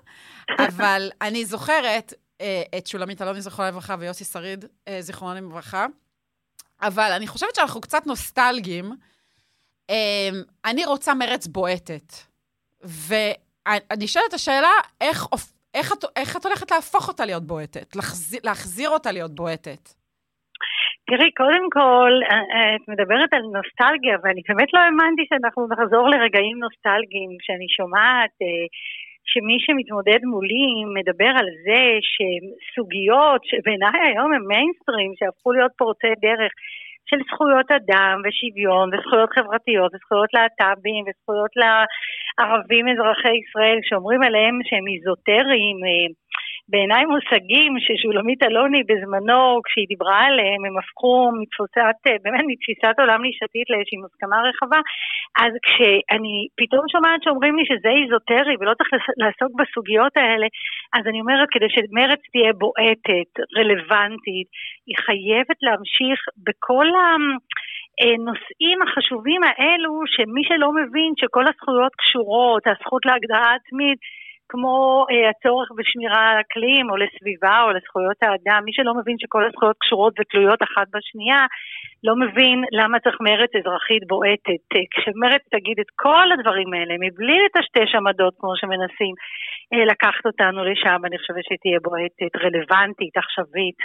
אבל 0.59 1.11
אני 1.23 1.45
זוכרת 1.45 2.15
אה, 2.41 2.63
את 2.79 2.87
שולמית 2.87 3.23
אלוני, 3.23 3.41
זכרונה 3.41 3.71
לברכה, 3.71 3.97
ויוסי 3.99 4.25
שריד, 4.25 4.65
אה, 4.89 5.03
זיכרונה 5.03 5.41
לברכה, 5.41 5.87
אבל 6.83 7.13
אני 7.13 7.27
חושבת 7.27 7.55
שאנחנו 7.55 7.81
קצת 7.81 8.07
נוסטלגיים. 8.07 8.93
אה, 9.91 10.31
אני 10.65 10.85
רוצה 10.85 11.15
מרץ 11.15 11.47
בועטת, 11.47 12.15
ואני 13.69 14.07
שואלת 14.07 14.29
את 14.29 14.35
השאלה, 14.35 14.73
איך, 15.01 15.27
איך, 15.75 15.93
את, 15.93 16.05
איך 16.17 16.37
את 16.37 16.47
הולכת 16.47 16.71
להפוך 16.71 17.09
אותה 17.09 17.25
להיות 17.25 17.47
בועטת? 17.47 17.97
להחזיר, 17.97 18.41
להחזיר 18.45 18.91
אותה 18.91 19.13
להיות 19.13 19.35
בועטת? 19.35 20.03
תראי, 21.07 21.31
קודם 21.43 21.65
כל, 21.77 22.13
אה, 22.31 22.45
אה, 22.55 22.75
את 22.77 22.85
מדברת 22.93 23.31
על 23.37 23.45
נוסטלגיה, 23.57 24.17
ואני 24.23 24.43
באמת 24.49 24.71
לא 24.75 24.79
האמנתי 24.81 25.25
שאנחנו 25.29 25.63
נחזור 25.73 26.05
לרגעים 26.09 26.57
נוסטלגיים, 26.65 27.31
כשאני 27.41 27.69
שומעת 27.77 28.35
אה, 28.43 28.65
שמי 29.33 29.57
שמתמודד 29.65 30.21
מולי 30.33 30.69
מדבר 30.97 31.33
על 31.41 31.49
זה 31.67 31.83
שסוגיות 32.13 33.41
שבעיניי 33.49 34.01
היום 34.09 34.31
הם 34.35 34.45
מיינסטרים, 34.53 35.11
שהפכו 35.19 35.53
להיות 35.53 35.73
פורצי 35.79 36.13
דרך 36.27 36.53
של 37.09 37.21
זכויות 37.29 37.69
אדם 37.79 38.15
ושוויון 38.25 38.87
וזכויות 38.93 39.31
חברתיות 39.37 39.91
וזכויות 39.95 40.31
להט"בים 40.37 41.03
וזכויות 41.07 41.53
לערבים 42.39 42.89
אזרחי 42.89 43.37
ישראל, 43.43 43.79
שאומרים 43.83 44.23
עליהם 44.23 44.55
שהם 44.69 44.87
איזוטריים, 44.93 45.77
אה, 45.89 46.07
בעיניי 46.69 47.05
מושגים 47.05 47.73
ששולמית 47.85 48.43
אלוני 48.43 48.83
בזמנו, 48.89 49.61
כשהיא 49.65 49.89
דיברה 49.93 50.21
עליהם, 50.29 50.61
הם 50.67 50.75
הפכו 50.79 51.15
מתפוסת, 51.41 51.99
אה, 52.07 52.17
באמת 52.25 52.45
מתפיסת 52.53 52.95
עולם 52.99 53.23
נישתית 53.23 53.67
לאיזושהי 53.71 53.99
מוסכמה 54.05 54.37
רחבה. 54.49 54.81
אז 55.45 55.53
כשאני 55.67 56.35
פתאום 56.61 56.85
שומעת 56.93 57.21
שאומרים 57.23 57.55
לי 57.57 57.65
שזה 57.71 57.91
איזוטרי 58.01 58.55
ולא 58.57 58.73
צריך 58.79 58.91
לעסוק 59.23 59.53
בסוגיות 59.61 60.15
האלה, 60.17 60.47
אז 60.97 61.03
אני 61.07 61.21
אומרת, 61.21 61.49
כדי 61.55 61.71
שמרץ 61.75 62.23
תהיה 62.33 62.53
בועטת, 62.63 63.31
רלוונטית, 63.57 64.49
היא 64.87 64.97
חייבת 65.07 65.59
להמשיך 65.67 66.19
בכל 66.47 66.87
הנושאים 68.01 68.79
החשובים 68.83 69.41
האלו, 69.45 69.93
שמי 70.07 70.43
שלא 70.49 70.71
מבין 70.73 71.13
שכל 71.21 71.45
הזכויות 71.49 71.93
קשורות, 71.95 72.63
הזכות 72.67 73.07
להגדרה 73.07 73.55
עצמית, 73.55 73.99
כמו 74.53 75.07
אה, 75.11 75.29
הצורך 75.31 75.69
בשמירה 75.77 76.31
על 76.31 76.39
אקלים 76.41 76.91
או 76.91 76.97
לסביבה 77.03 77.57
או 77.65 77.71
לזכויות 77.77 78.19
האדם, 78.23 78.61
מי 78.65 78.73
שלא 78.77 78.93
מבין 78.99 79.17
שכל 79.23 79.45
הזכויות 79.47 79.77
קשורות 79.83 80.15
ותלויות 80.19 80.61
אחת 80.63 80.87
בשנייה, 80.95 81.43
לא 82.07 82.15
מבין 82.23 82.59
למה 82.79 82.97
צריך 83.05 83.17
מרץ 83.29 83.51
אזרחית 83.61 84.03
בועטת. 84.11 84.65
אה, 84.75 84.85
כשמרץ 84.93 85.43
תגיד 85.55 85.79
את 85.85 85.91
כל 86.05 86.27
הדברים 86.33 86.71
האלה, 86.75 86.95
מבלי 87.05 87.37
לטשטש 87.45 87.91
עמדות 87.95 88.35
כמו 88.41 88.53
שמנסים 88.61 89.15
אה, 89.73 89.85
לקחת 89.93 90.25
אותנו 90.27 90.61
לשם, 90.65 91.01
אני 91.07 91.17
חושבת 91.19 91.45
שתהיה 91.49 91.79
בועטת, 91.87 92.33
רלוונטית, 92.45 93.15
עכשווית. 93.17 93.81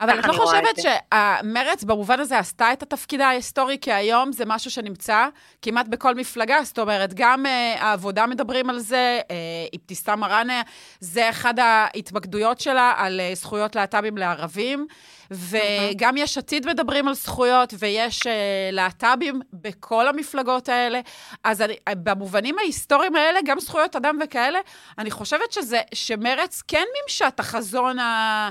אבל 0.00 0.18
את 0.18 0.26
לא 0.26 0.32
חושבת. 0.32 0.78
שהמרץ 0.82 1.84
במובן 1.84 2.20
הזה 2.20 2.38
עשתה 2.38 2.72
את 2.72 2.82
התפקיד 2.82 3.20
ההיסטורי, 3.20 3.78
כי 3.80 3.92
היום 3.92 4.32
זה 4.32 4.44
משהו 4.46 4.70
שנמצא 4.70 5.26
כמעט 5.62 5.88
בכל 5.88 6.14
מפלגה, 6.14 6.56
זאת 6.62 6.78
אומרת, 6.78 7.14
גם 7.14 7.46
uh, 7.46 7.80
העבודה 7.80 8.26
מדברים 8.26 8.70
על 8.70 8.78
זה, 8.78 9.20
uh, 9.22 9.76
אבתיסאם 9.76 10.20
מראענה, 10.20 10.62
זה 11.00 11.30
אחת 11.30 11.54
ההתמקדויות 11.58 12.60
שלה 12.60 12.92
על 12.96 13.20
uh, 13.20 13.36
זכויות 13.36 13.76
להט"בים 13.76 14.18
לערבים, 14.18 14.86
וגם 15.30 16.16
יש 16.16 16.38
עתיד 16.38 16.66
מדברים 16.66 17.08
על 17.08 17.14
זכויות, 17.14 17.74
ויש 17.78 18.20
uh, 18.20 18.26
להט"בים 18.72 19.40
בכל 19.52 20.08
המפלגות 20.08 20.68
האלה. 20.68 21.00
אז 21.44 21.62
אני, 21.62 21.74
במובנים 21.88 22.58
ההיסטוריים 22.58 23.16
האלה, 23.16 23.38
גם 23.44 23.60
זכויות 23.60 23.96
אדם 23.96 24.18
וכאלה, 24.24 24.58
אני 24.98 25.10
חושבת 25.10 25.52
שזה, 25.52 25.80
שמרץ 25.94 26.62
כן 26.68 26.84
מימשה 27.00 27.28
את 27.28 27.40
החזון 27.40 27.98
ה... 27.98 28.50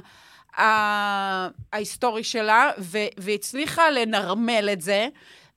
ההיסטורי 0.57 2.23
שלה, 2.23 2.71
והצליחה 3.17 3.89
לנרמל 3.89 4.69
את 4.73 4.81
זה. 4.81 5.07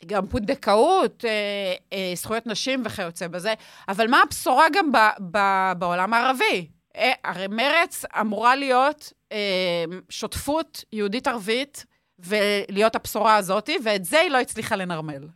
גם 0.06 0.26
פונדקאות, 0.26 1.24
אה, 1.24 1.74
אה, 1.92 2.12
זכויות 2.14 2.46
נשים 2.46 2.82
וכיוצא 2.84 3.28
בזה. 3.28 3.54
אבל 3.88 4.06
מה 4.06 4.22
הבשורה 4.22 4.66
גם 4.72 4.92
ב- 4.92 5.36
ב- 5.36 5.72
בעולם 5.78 6.14
הערבי? 6.14 6.68
אה, 6.96 7.12
הרי 7.24 7.46
מרץ 7.46 8.04
אמורה 8.20 8.56
להיות 8.56 9.12
אה, 9.32 9.84
שותפות 10.08 10.84
יהודית-ערבית 10.92 11.86
ולהיות 12.18 12.96
הבשורה 12.96 13.36
הזאת, 13.36 13.70
ואת 13.84 14.04
זה 14.04 14.20
היא 14.20 14.30
לא 14.30 14.38
הצליחה 14.40 14.76
לנרמל. 14.76 15.26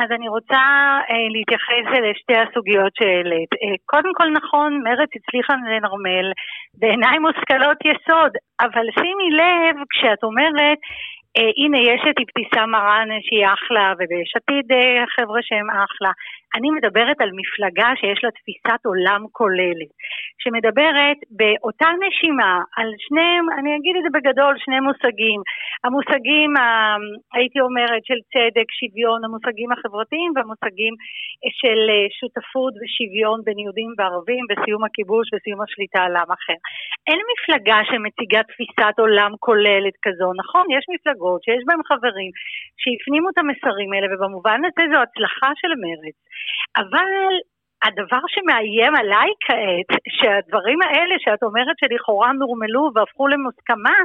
אז 0.00 0.08
אני 0.16 0.28
רוצה 0.28 0.62
אה, 1.10 1.26
להתייחס 1.34 1.86
לשתי 2.06 2.36
הסוגיות 2.42 2.92
שהעלית. 2.98 3.52
אה, 3.62 3.76
קודם 3.86 4.12
כל 4.18 4.28
נכון, 4.38 4.70
מרצ 4.84 5.10
הצליחה 5.16 5.54
לנרמל 5.70 6.26
בעיניי 6.80 7.18
מושכלות 7.18 7.78
יסוד, 7.84 8.32
אבל 8.60 8.86
שימי 8.98 9.28
לב 9.40 9.76
כשאת 9.92 10.22
אומרת, 10.22 10.78
אה, 11.36 11.50
הנה 11.60 11.78
יש 11.90 12.02
את 12.10 12.16
אבתיסאם 12.22 12.70
מראענה 12.70 13.18
שהיא 13.26 13.46
אחלה, 13.46 13.86
וביש 13.98 14.30
עתיד 14.36 14.66
אה, 14.72 15.04
חבר'ה 15.14 15.40
שהם 15.42 15.70
אחלה. 15.70 16.12
אני 16.56 16.70
מדברת 16.70 17.18
על 17.20 17.30
מפלגה 17.40 17.90
שיש 18.00 18.24
לה 18.24 18.30
תפיסת 18.30 18.80
עולם 18.90 19.22
כוללת, 19.32 19.90
שמדברת 20.42 21.18
באותה 21.38 21.88
נשימה 22.04 22.54
על 22.76 22.88
שניהם, 23.04 23.44
אני 23.58 23.70
אגיד 23.76 23.94
את 23.96 24.02
זה 24.04 24.10
בגדול, 24.16 24.54
שני 24.64 24.80
מושגים. 24.80 25.40
המושגים, 25.84 26.50
הייתי 27.36 27.60
אומרת, 27.60 28.02
של 28.08 28.20
צדק, 28.32 28.68
שוויון, 28.78 29.24
המושגים 29.24 29.70
החברתיים 29.72 30.30
והמושגים 30.34 30.94
של 31.60 31.80
אה, 31.94 32.06
שותפות 32.18 32.74
ושוויון 32.80 33.38
בין 33.46 33.58
יהודים 33.58 33.90
וערבים 33.98 34.44
וסיום 34.48 34.82
הכיבוש 34.84 35.26
וסיום 35.32 35.60
השליטה 35.62 36.00
על 36.06 36.16
עם 36.16 36.30
אחר. 36.38 36.58
אין 37.08 37.20
מפלגה 37.30 37.78
שמציגה 37.88 38.42
תפיסת 38.50 38.94
עולם 39.04 39.32
כוללת 39.46 39.96
כזו, 40.04 40.28
נכון? 40.40 40.64
יש 40.76 40.84
מפלגות 40.92 41.40
שיש 41.42 41.62
בהן 41.66 41.82
חברים 41.90 42.32
שהפנימו 42.80 43.26
את 43.30 43.38
המסרים 43.38 43.90
האלה 43.92 44.06
ובמובן 44.10 44.60
הזה 44.68 44.84
זו 44.92 44.98
הצלחה 45.02 45.50
של 45.60 45.72
מרצ. 45.82 46.18
אבל 46.82 47.10
הדבר 47.84 48.22
שמאיים 48.28 48.94
עליי 48.96 49.30
כעת, 49.46 49.90
שהדברים 50.16 50.78
האלה 50.82 51.14
שאת 51.18 51.42
אומרת 51.42 51.76
שלכאורה 51.80 52.32
נורמלו 52.32 52.90
והפכו 52.94 53.28
למוסכמה, 53.28 53.96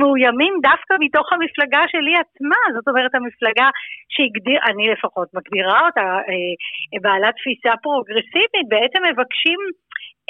מאוימים 0.00 0.54
דווקא 0.62 0.94
מתוך 1.00 1.32
המפלגה 1.32 1.82
שלי 1.92 2.14
עצמה. 2.24 2.60
זאת 2.74 2.88
אומרת, 2.88 3.14
המפלגה 3.14 3.68
שהגדיר, 4.08 4.60
אני 4.70 4.88
לפחות 4.92 5.28
מגדירה 5.34 5.78
אותה, 5.86 6.08
אה, 6.28 7.00
בעלת 7.02 7.34
תפיסה 7.38 7.72
פרוגרסיבית, 7.82 8.66
בעצם 8.68 9.00
מבקשים 9.10 9.58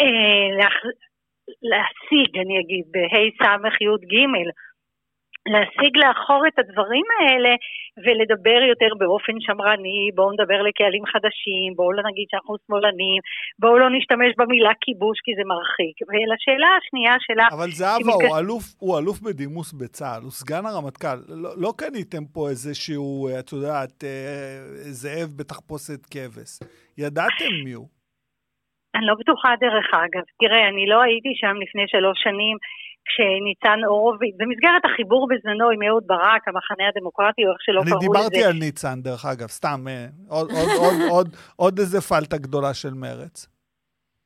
אה, 0.01 0.49
להשיג, 1.71 2.31
אני 2.43 2.61
אגיד, 2.61 2.85
בה' 2.95 3.31
ס' 3.39 3.81
י' 3.81 4.07
ג', 4.13 4.17
להשיג 5.55 5.93
לאחור 6.03 6.43
את 6.49 6.59
הדברים 6.59 7.07
האלה 7.19 7.53
ולדבר 8.05 8.61
יותר 8.73 8.91
באופן 8.99 9.33
שמרני, 9.41 10.11
בואו 10.15 10.33
נדבר 10.33 10.63
לקהלים 10.63 11.05
חדשים, 11.13 11.69
בואו 11.77 11.93
לא 11.93 12.03
נגיד 12.09 12.27
שאנחנו 12.31 12.55
שמאלנים, 12.67 13.21
בואו 13.59 13.79
לא 13.79 13.89
נשתמש 13.97 14.31
במילה 14.39 14.73
כיבוש 14.81 15.19
כי 15.25 15.33
זה 15.39 15.43
מרחיק. 15.53 15.97
ולשאלה 16.09 16.69
השנייה 16.79 17.15
שלה... 17.27 17.47
אבל 17.57 17.71
זהבה, 17.71 18.13
שמתקש- 18.13 18.29
הוא 18.29 18.39
אלוף, 18.39 18.65
הוא 18.79 18.99
אלוף 18.99 19.21
בדימוס 19.21 19.73
בצה"ל, 19.73 20.23
הוא 20.23 20.31
סגן 20.31 20.63
הרמטכ"ל. 20.67 21.19
לא, 21.43 21.51
לא 21.65 21.71
קניתם 21.81 22.25
פה 22.35 22.49
איזשהו, 22.49 23.29
אה, 23.29 23.39
את 23.41 23.53
יודעת, 23.53 24.05
אה, 24.05 24.59
זאב 25.01 25.29
בתחפושת 25.39 26.01
כבש. 26.13 26.53
ידעתם 26.99 27.53
מי 27.65 27.73
הוא. 27.73 27.89
אני 28.95 29.07
לא 29.07 29.15
בטוחה 29.21 29.49
דרך 29.61 29.89
אגב. 29.95 30.25
תראה, 30.41 30.69
אני 30.69 30.87
לא 30.87 31.03
הייתי 31.03 31.33
שם 31.41 31.55
לפני 31.65 31.85
שלוש 31.87 32.19
שנים 32.23 32.57
כשניצן 33.09 33.85
הורוביץ, 33.85 34.35
במסגרת 34.39 34.85
החיבור 34.85 35.29
בזמנו 35.31 35.71
עם 35.71 35.83
אהוד 35.83 36.05
ברק, 36.07 36.49
המחנה 36.49 36.85
הדמוקרטי, 36.89 37.43
או 37.47 37.51
איך 37.53 37.61
שלא 37.61 37.81
אני 37.81 37.91
קראו 37.91 38.01
לזה. 38.01 38.09
דיברתי 38.09 38.45
על 38.45 38.53
ניצן, 38.53 39.03
דרך 39.03 39.25
אגב, 39.25 39.49
סתם, 39.49 39.81
אה, 39.89 40.07
עוד, 40.29 40.51
עוד, 40.51 40.69
עוד, 40.79 40.97
עוד, 41.11 41.29
עוד 41.57 41.79
איזה 41.79 42.01
פלטה 42.01 42.37
גדולה 42.39 42.75
של 42.75 42.95
מרץ. 42.95 43.49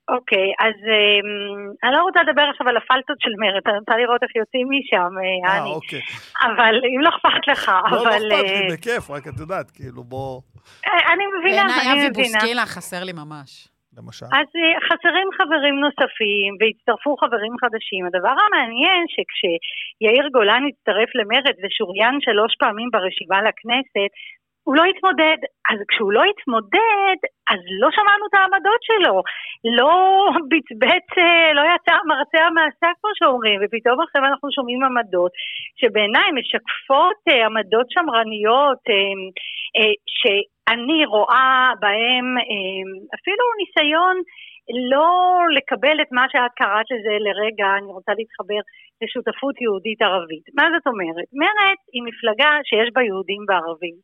אוקיי, 0.08 0.48
אז 0.60 0.76
אמ, 0.92 1.70
אני 1.84 1.92
לא 1.96 2.02
רוצה 2.02 2.20
לדבר 2.22 2.42
עכשיו 2.50 2.68
על 2.68 2.76
הפלטות 2.76 3.16
של 3.20 3.30
מרצ, 3.38 3.66
אני 3.66 3.78
רוצה 3.78 3.96
לראות 3.96 4.22
איך 4.22 4.36
יוצאים 4.36 4.68
משם, 4.70 5.12
אה, 5.18 5.50
אה, 5.50 5.58
אני. 5.58 5.70
אוקיי. 5.70 6.00
אבל 6.46 6.74
אם 6.96 7.00
לא 7.00 7.08
אכפת 7.08 7.48
לך, 7.48 7.68
לא, 7.68 7.96
לא 7.96 8.02
אבל... 8.02 8.10
אכפת 8.10 8.22
לי, 8.22 8.72
בכיף, 8.72 9.10
רק 9.10 9.28
את 9.28 9.38
יודעת, 9.40 9.70
כאילו, 9.70 10.04
בוא, 10.04 10.40
אה, 10.86 11.12
אני 11.12 11.24
מבינה, 11.38 11.64
בעיניי 11.66 11.92
אני 11.92 12.00
אבי 12.00 12.08
מבינה. 12.10 12.38
בוסקילה 12.38 12.66
חסר 12.66 13.04
לי 13.04 13.12
ממש. 13.12 13.68
למשל. 13.96 14.26
אז 14.40 14.48
אה, 14.60 14.80
חסרים 14.88 15.28
חברים 15.38 15.76
נוספים 15.84 16.50
והצטרפו 16.60 17.12
חברים 17.22 17.54
חדשים. 17.62 18.02
הדבר 18.06 18.34
המעניין 18.42 19.02
שכשיאיר 19.14 20.24
גולן 20.36 20.62
הצטרף 20.68 21.10
למרצ 21.18 21.56
ושוריין 21.62 22.14
שלוש 22.26 22.52
פעמים 22.62 22.88
ברשימה 22.92 23.38
לכנסת, 23.48 24.10
הוא 24.64 24.76
לא 24.76 24.84
התמודד. 24.90 25.38
אז 25.70 25.78
כשהוא 25.88 26.12
לא 26.12 26.22
התמודד, 26.30 27.18
אז 27.52 27.60
לא 27.80 27.88
שמענו 27.96 28.24
את 28.26 28.34
העמדות 28.34 28.82
שלו. 28.88 29.16
לא 29.78 29.94
בצבץ, 30.50 31.08
אה, 31.18 31.52
לא 31.58 31.62
יצא 31.72 31.94
מרצה 32.10 32.40
המעשה, 32.46 32.88
כמו 33.00 33.10
שאומרים, 33.18 33.60
ופתאום 33.62 34.00
עכשיו 34.00 34.22
אנחנו 34.24 34.48
שומעים 34.56 34.84
עמדות 34.84 35.32
שבעיניי 35.80 36.28
משקפות 36.38 37.18
אה, 37.28 37.46
עמדות 37.46 37.86
שמרניות, 37.90 38.82
שאני 40.18 41.04
רואה 41.06 41.70
בהן 41.80 42.26
אפילו 43.16 43.44
ניסיון 43.60 44.16
לא 44.92 45.08
לקבל 45.56 45.96
את 46.02 46.10
מה 46.12 46.24
שאת 46.32 46.52
קראת 46.56 46.86
לזה 46.90 47.14
לרגע, 47.26 47.66
אני 47.78 47.90
רוצה 47.96 48.12
להתחבר 48.18 48.60
לשותפות 49.02 49.54
יהודית-ערבית. 49.60 50.46
מה 50.58 50.66
זאת 50.74 50.86
אומרת? 50.90 51.28
מרצ 51.40 51.80
היא 51.94 52.02
מפלגה 52.08 52.52
שיש 52.68 52.88
בה 52.94 53.02
יהודים 53.08 53.42
וערבים. 53.48 53.96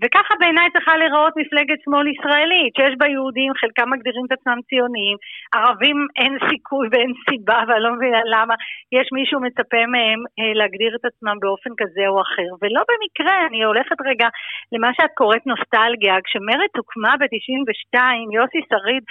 וככה 0.00 0.34
בעיניי 0.40 0.68
צריכה 0.74 0.96
להיראות 0.96 1.34
מפלגת 1.40 1.78
שמאל 1.84 2.06
ישראלית, 2.12 2.72
שיש 2.76 2.94
בה 3.00 3.06
יהודים, 3.14 3.50
חלקם 3.60 3.88
מגדירים 3.92 4.24
את 4.26 4.32
עצמם 4.32 4.58
ציוניים, 4.68 5.16
ערבים 5.54 5.98
אין 6.20 6.34
סיכוי 6.48 6.86
ואין 6.90 7.12
סיבה, 7.28 7.58
ואני 7.66 7.82
לא 7.84 7.90
מבינה 7.96 8.20
למה 8.34 8.54
יש 8.98 9.06
מישהו 9.18 9.38
מצפה 9.46 9.82
מהם 9.94 10.20
אה, 10.38 10.52
להגדיר 10.58 10.92
את 10.96 11.04
עצמם 11.10 11.36
באופן 11.42 11.72
כזה 11.80 12.04
או 12.12 12.16
אחר. 12.26 12.50
ולא 12.60 12.82
במקרה, 12.90 13.34
אני 13.48 13.64
הולכת 13.64 13.98
רגע 14.10 14.28
למה 14.72 14.90
שאת 14.96 15.12
קוראת 15.20 15.44
נוסטלגיה, 15.46 16.14
כשמרצ 16.24 16.72
הוקמה 16.76 17.12
ב-92, 17.20 17.96
יוסי 18.36 18.60
שריד 18.70 19.02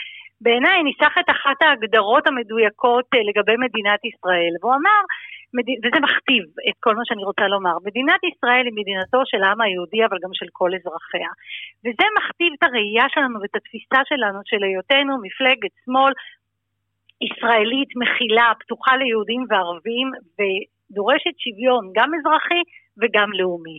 בעיניי 0.42 0.84
ניסח 0.84 1.14
את 1.20 1.30
אחת 1.30 1.62
ההגדרות 1.62 2.28
המדויקות 2.28 3.06
אה, 3.14 3.20
לגבי 3.30 3.58
מדינת 3.66 4.02
ישראל, 4.06 4.54
והוא 4.60 4.76
אמר, 4.80 5.02
וזה 5.84 6.00
מכתיב 6.08 6.44
את 6.70 6.78
כל 6.80 6.96
מה 6.96 7.02
שאני 7.06 7.24
רוצה 7.24 7.48
לומר, 7.48 7.76
מדינת 7.86 8.22
ישראל 8.30 8.66
היא 8.66 8.78
מדינתו 8.80 9.22
של 9.26 9.44
העם 9.44 9.62
היהודי 9.62 10.06
אבל 10.06 10.18
גם 10.24 10.30
של 10.34 10.46
כל 10.52 10.72
אזרחיה. 10.76 11.32
וזה 11.84 12.06
מכתיב 12.18 12.52
את 12.58 12.64
הראייה 12.64 13.06
שלנו 13.14 13.42
ואת 13.42 13.56
התפיסה 13.56 14.00
שלנו 14.10 14.40
של 14.46 14.64
היותנו 14.64 15.14
מפלגת 15.26 15.74
שמאל 15.86 16.14
ישראלית 17.22 17.90
מכילה, 18.02 18.52
פתוחה 18.60 18.96
ליהודים 18.96 19.46
וערבים 19.50 20.08
ודורשת 20.36 21.36
שוויון 21.44 21.84
גם 21.96 22.10
אזרחי 22.18 22.62
וגם 23.02 23.30
לאומי. 23.40 23.78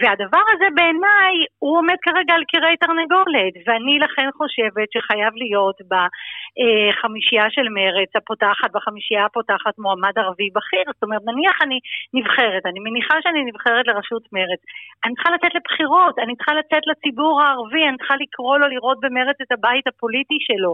והדבר 0.00 0.44
הזה 0.52 0.68
בעיניי, 0.74 1.34
הוא 1.58 1.78
עומד 1.78 1.98
כרגע 2.02 2.34
על 2.34 2.44
קירי 2.50 2.76
תרנגולת, 2.76 3.54
ואני 3.66 3.98
לכן 4.04 4.28
חושבת 4.38 4.88
שחייב 4.94 5.32
להיות 5.42 5.78
בחמישייה 5.90 7.46
של 7.50 7.66
מרץ 7.68 8.10
הפותחת, 8.16 8.70
בחמישייה 8.76 9.24
הפותחת 9.24 9.74
מועמד 9.78 10.14
ערבי 10.18 10.48
בכיר, 10.56 10.86
זאת 10.94 11.02
אומרת, 11.02 11.22
נניח 11.30 11.56
אני 11.62 11.78
נבחרת, 12.14 12.66
אני 12.66 12.80
מניחה 12.80 13.16
שאני 13.22 13.44
נבחרת 13.44 13.86
לראשות 13.86 14.22
מרץ, 14.32 14.60
אני 15.04 15.14
צריכה 15.14 15.30
לצאת 15.34 15.54
לבחירות, 15.54 16.18
אני 16.18 16.36
צריכה 16.36 16.54
לצאת 16.54 16.84
לציבור 16.90 17.42
הערבי, 17.42 17.82
אני 17.88 17.96
צריכה 17.96 18.16
לקרוא 18.22 18.58
לו 18.58 18.66
לראות 18.68 18.98
במרץ 19.00 19.38
את 19.42 19.52
הבית 19.52 19.86
הפוליטי 19.86 20.38
שלו. 20.46 20.72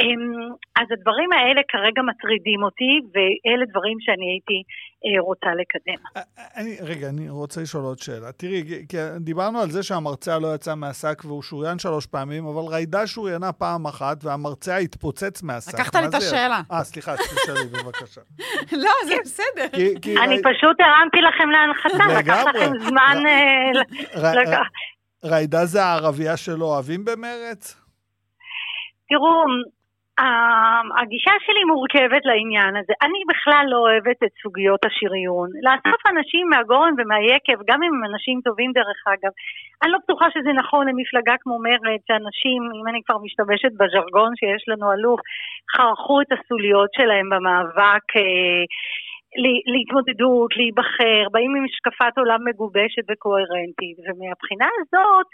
אמ, 0.00 0.52
אז 0.80 0.86
הדברים 0.92 1.32
האלה 1.32 1.60
כרגע 1.68 2.02
מטרידים 2.02 2.62
אותי, 2.62 2.92
ואלה 3.12 3.64
דברים 3.72 3.98
שאני 4.00 4.26
הייתי 4.32 4.58
אה, 4.62 4.95
רוצה 5.18 5.46
לקדם. 5.60 6.06
אה, 6.16 6.22
אה, 6.38 6.44
אני, 6.56 6.76
רגע, 6.80 7.08
אני 7.08 7.28
רוצה 7.28 7.60
לשאול 7.60 7.84
עוד 7.84 7.98
שאלה. 7.98 8.32
תראי, 8.32 8.86
כי 8.88 8.96
דיברנו 9.20 9.60
על 9.60 9.70
זה 9.70 9.82
שהמרצע 9.82 10.38
לא 10.38 10.54
יצא 10.54 10.74
מהשק 10.74 11.22
והוא 11.24 11.42
שוריין 11.42 11.78
שלוש 11.78 12.06
פעמים, 12.06 12.46
אבל 12.46 12.62
ריידה 12.72 13.06
שוריינה 13.06 13.52
פעם 13.52 13.86
אחת 13.86 14.24
והמרצע 14.24 14.76
התפוצץ 14.76 15.42
מהשק. 15.42 15.74
לקחת 15.74 15.94
לי 15.94 16.06
את 16.06 16.14
השאלה. 16.14 16.60
אה, 16.72 16.84
סליחה, 16.84 17.14
תשאלי 17.16 17.66
בבקשה. 17.66 18.20
לא, 18.84 18.90
זה 19.06 19.14
בסדר. 19.24 19.66
אני 20.24 20.38
פשוט 20.42 20.76
הרמתי 20.80 21.20
לכם 21.20 21.50
להנחתה, 21.50 22.18
לקח 22.18 22.44
לכם 22.54 22.72
זמן... 22.88 23.22
ריידה 25.24 25.66
זה 25.66 25.84
הערבייה 25.84 26.36
שלא 26.36 26.64
אוהבים 26.64 27.04
במרץ? 27.04 27.76
תראו, 29.08 29.44
הגישה 31.00 31.34
שלי 31.46 31.64
מורכבת 31.64 32.22
לעניין 32.24 32.76
הזה. 32.76 32.92
אני 33.02 33.20
בכלל 33.28 33.64
לא 33.68 33.78
אוהבת 33.78 34.18
את 34.24 34.32
סוגיות 34.42 34.84
השריון. 34.84 35.48
לאסוף 35.66 36.00
אנשים 36.12 36.48
מהגורן 36.50 36.94
ומהיקב, 36.98 37.58
גם 37.68 37.82
אם 37.82 37.92
הם 37.94 38.04
אנשים 38.10 38.40
טובים 38.44 38.72
דרך 38.72 39.00
אגב, 39.06 39.32
אני 39.82 39.90
לא 39.92 39.98
בטוחה 40.04 40.26
שזה 40.34 40.52
נכון 40.52 40.88
למפלגה 40.88 41.34
כמו 41.40 41.58
מרצ, 41.66 42.02
שאנשים, 42.08 42.60
אם 42.78 42.88
אני 42.90 43.00
כבר 43.06 43.18
משתמשת 43.24 43.72
בז'רגון 43.78 44.30
שיש 44.36 44.62
לנו 44.68 44.92
אלוף, 44.92 45.20
חרכו 45.76 46.20
את 46.20 46.30
הסוליות 46.32 46.90
שלהם 46.96 47.30
במאבק 47.30 48.06
אה, 48.16 48.62
להתמודדות, 49.72 50.50
להיבחר, 50.56 51.22
באים 51.32 51.52
עם 51.56 51.64
השקפת 51.68 52.14
עולם 52.18 52.40
מגובשת 52.48 53.04
וקוהרנטית, 53.08 53.96
ומהבחינה 54.04 54.68
הזאת 54.78 55.26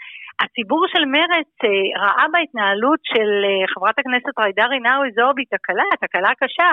הציבור 0.43 0.83
של 0.93 1.03
מרצ 1.15 1.53
אה, 1.63 1.69
ראה 2.03 2.25
בהתנהלות 2.33 3.01
של 3.11 3.29
אה, 3.47 3.67
חברת 3.73 3.95
הכנסת 3.99 4.31
ג'ידא 4.39 4.65
רינאוי 4.73 5.07
זועבי 5.17 5.45
תקלה, 5.53 5.89
תקלה 6.03 6.31
קשה, 6.41 6.69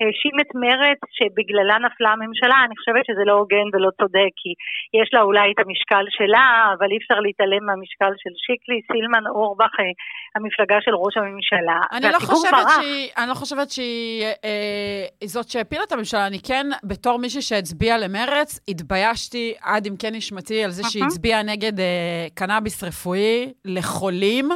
האשים 0.00 0.36
את 0.42 0.50
מרצ 0.64 1.00
שבגללה 1.16 1.76
נפלה 1.86 2.10
הממשלה, 2.12 2.58
אני 2.66 2.74
חושבת 2.78 3.04
שזה 3.08 3.24
לא 3.30 3.34
הוגן 3.40 3.66
ולא 3.72 3.90
צודק, 4.00 4.32
כי 4.40 4.52
יש 5.00 5.08
לה 5.14 5.20
אולי 5.28 5.48
את 5.52 5.60
המשקל 5.64 6.04
שלה, 6.16 6.46
אבל 6.74 6.88
אי 6.92 6.98
אפשר 7.02 7.18
להתעלם 7.26 7.62
מהמשקל 7.66 8.12
של 8.22 8.34
שיקלי, 8.44 8.78
סילמן, 8.88 9.24
אורבך, 9.36 9.74
אה, 9.80 9.92
המפלגה 10.36 10.78
של 10.84 10.94
ראש 11.04 11.14
הממשלה. 11.16 11.80
אני 11.96 12.06
לא 12.16 12.20
חושבת 12.30 12.66
שהיא, 12.76 13.04
אני 13.18 13.28
לא 13.32 13.34
חושבת 13.34 13.68
שהיא 13.70 14.24
אה, 14.44 15.02
זאת 15.34 15.48
שהפילה 15.48 15.84
את 15.86 15.92
הממשלה, 15.92 16.26
אני 16.26 16.38
כן, 16.48 16.61
בתור 16.84 17.18
מישהי 17.18 17.42
שהצביעה 17.42 17.98
למרץ, 17.98 18.60
התביישתי 18.68 19.54
עד 19.62 19.86
עמקי 19.86 20.02
כן 20.02 20.14
נשמתי 20.14 20.64
על 20.64 20.70
זה 20.70 20.82
שהיא 20.90 21.04
הצביעה 21.04 21.42
נגד 21.42 21.80
אה, 21.80 22.26
קנאביס 22.34 22.84
רפואי. 22.84 23.52
לחולים. 23.64 24.48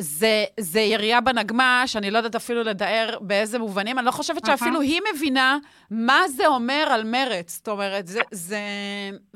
זה, 0.00 0.44
זה 0.60 0.80
ירייה 0.80 1.20
בנגמ"ש, 1.20 1.96
אני 1.96 2.10
לא 2.10 2.18
יודעת 2.18 2.34
אפילו 2.34 2.62
לתאר 2.62 3.08
באיזה 3.20 3.58
מובנים. 3.58 3.98
אני 3.98 4.06
לא 4.06 4.10
חושבת 4.10 4.46
שאפילו 4.46 4.80
היא 4.80 5.00
מבינה 5.14 5.56
מה 5.90 6.20
זה 6.28 6.46
אומר 6.46 6.84
על 6.94 7.02
מרץ. 7.04 7.48
זאת 7.56 7.68
אומרת, 7.68 8.06
זה... 8.06 8.20
זה 8.30 8.60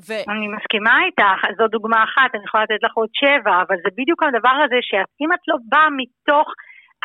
ו... 0.07 0.11
אני 0.33 0.49
מסכימה 0.57 0.95
איתך, 1.07 1.41
זו 1.59 1.67
דוגמה 1.69 2.05
אחת, 2.05 2.31
אני 2.35 2.45
יכולה 2.45 2.63
לתת 2.63 2.83
לך 2.85 2.95
עוד 2.95 3.09
שבע, 3.13 3.55
אבל 3.69 3.77
זה 3.85 3.91
בדיוק 3.99 4.23
הדבר 4.23 4.57
הזה 4.65 4.79
שאם 4.83 5.33
את 5.33 5.43
לא 5.49 5.57
באה 5.69 5.89
מתוך 6.01 6.49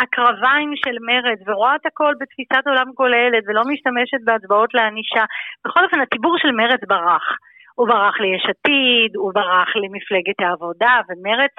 הקרביים 0.02 0.72
של 0.84 0.96
מרץ 1.10 1.40
ורואה 1.48 1.76
את 1.76 1.86
הכל 1.86 2.14
בתפיסת 2.20 2.64
עולם 2.66 2.90
כוללת 2.96 3.44
ולא 3.48 3.62
משתמשת 3.72 4.22
בהצבעות 4.24 4.74
לענישה, 4.74 5.24
בכל 5.66 5.84
אופן, 5.86 6.00
הציבור 6.02 6.36
של 6.42 6.52
מרץ 6.52 6.82
ברח. 6.88 7.28
הוא 7.78 7.88
ברח 7.88 8.16
ליש 8.20 8.44
עתיד, 8.52 9.12
הוא 9.16 9.34
ברח 9.34 9.70
למפלגת 9.82 10.40
העבודה, 10.40 10.96
ומרץ 11.08 11.56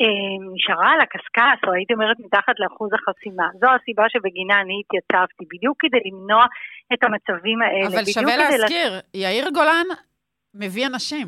אה, 0.00 0.34
נשארה 0.54 0.88
על 0.92 1.00
הקשקש, 1.00 1.58
או 1.66 1.72
הייתי 1.72 1.94
אומרת 1.94 2.16
מתחת 2.24 2.56
לאחוז 2.58 2.90
החסימה. 2.96 3.46
זו 3.60 3.68
הסיבה 3.76 4.04
שבגינה 4.08 4.54
אני 4.62 4.76
התייצבתי, 4.82 5.44
בדיוק 5.52 5.76
כדי 5.80 6.00
למנוע 6.08 6.44
את 6.92 7.00
המצבים 7.04 7.62
האלה. 7.62 7.86
אבל 7.86 8.04
שווה 8.04 8.36
להזכיר, 8.36 8.90
לש... 8.96 9.02
יאיר 9.14 9.46
גולן 9.54 9.86
מביא 10.54 10.86
אנשים. 10.86 11.26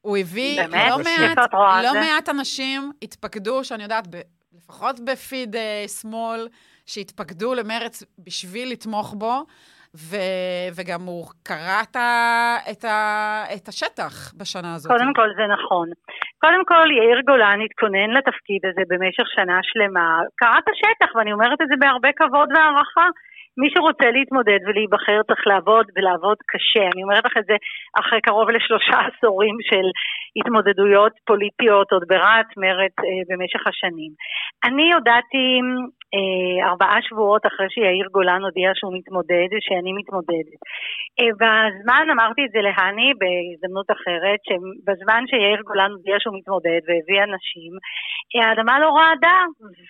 הוא 0.00 0.16
הביא 0.16 0.62
באמת? 0.62 0.90
לא, 0.90 0.98
מעט, 0.98 1.52
לא 1.84 1.94
מעט 1.94 2.28
אנשים 2.28 2.92
התפקדו, 3.02 3.64
שאני 3.64 3.82
יודעת, 3.82 4.06
ב, 4.06 4.16
לפחות 4.64 5.00
בפיד 5.00 5.56
אה, 5.56 5.84
שמאל, 6.00 6.48
שהתפקדו 6.86 7.54
למרץ 7.54 8.02
בשביל 8.26 8.72
לתמוך 8.72 9.14
בו. 9.18 9.44
ו, 9.94 10.16
וגם 10.76 11.02
הוא 11.10 11.24
קרא 11.42 11.82
את, 11.82 11.96
את, 12.70 12.84
את 13.54 13.68
השטח 13.68 14.14
בשנה 14.38 14.74
הזאת. 14.74 14.92
קודם 14.92 15.12
כל 15.18 15.28
זה 15.38 15.44
נכון. 15.54 15.88
קודם 16.38 16.64
כל, 16.70 16.86
יאיר 16.98 17.20
גולן 17.30 17.58
התכונן 17.64 18.10
לתפקיד 18.16 18.62
הזה 18.68 18.82
במשך 18.90 19.26
שנה 19.36 19.58
שלמה, 19.62 20.08
קרא 20.40 20.58
את 20.58 20.68
השטח, 20.72 21.16
ואני 21.16 21.32
אומרת 21.32 21.58
את 21.62 21.68
זה 21.68 21.76
בהרבה 21.80 22.08
כבוד 22.16 22.48
והערכה. 22.54 23.06
מי 23.60 23.68
שרוצה 23.74 24.10
להתמודד 24.10 24.60
ולהיבחר 24.66 25.18
צריך 25.28 25.42
לעבוד 25.46 25.86
ולעבוד 25.96 26.38
קשה. 26.50 26.84
אני 26.92 27.02
אומרת 27.02 27.24
לך 27.24 27.36
את 27.38 27.46
זה 27.50 27.56
אחרי 28.00 28.20
קרוב 28.20 28.50
לשלושה 28.50 28.96
עשורים 29.08 29.56
של 29.68 29.86
התמודדויות 30.36 31.12
פוליטיות 31.26 31.92
עוד 31.92 32.04
ברעת 32.08 32.50
מרץ 32.56 32.94
אה, 32.98 33.22
במשך 33.28 33.62
השנים. 33.66 34.12
אני 34.64 34.94
הודעתי 34.94 35.46
ארבעה 36.68 36.98
שבועות 37.02 37.46
אחרי 37.46 37.66
שיאיר 37.70 38.06
גולן 38.12 38.42
הודיע 38.42 38.70
שהוא 38.74 38.94
מתמודד, 38.98 39.50
שאני 39.66 39.92
מתמודדת. 39.92 40.60
אה, 41.18 41.32
בזמן, 41.40 42.06
אמרתי 42.14 42.42
את 42.44 42.50
זה 42.54 42.60
להני 42.68 43.12
בהזדמנות 43.20 43.88
אחרת, 43.96 44.40
שבזמן 44.48 45.22
שיאיר 45.30 45.60
גולן 45.68 45.90
הודיע 45.96 46.16
שהוא 46.20 46.36
מתמודד 46.38 46.80
והביא 46.86 47.20
אנשים, 47.28 47.72
אה, 48.32 48.48
האדמה 48.48 48.74
לא 48.80 48.90
רעדה 48.98 49.38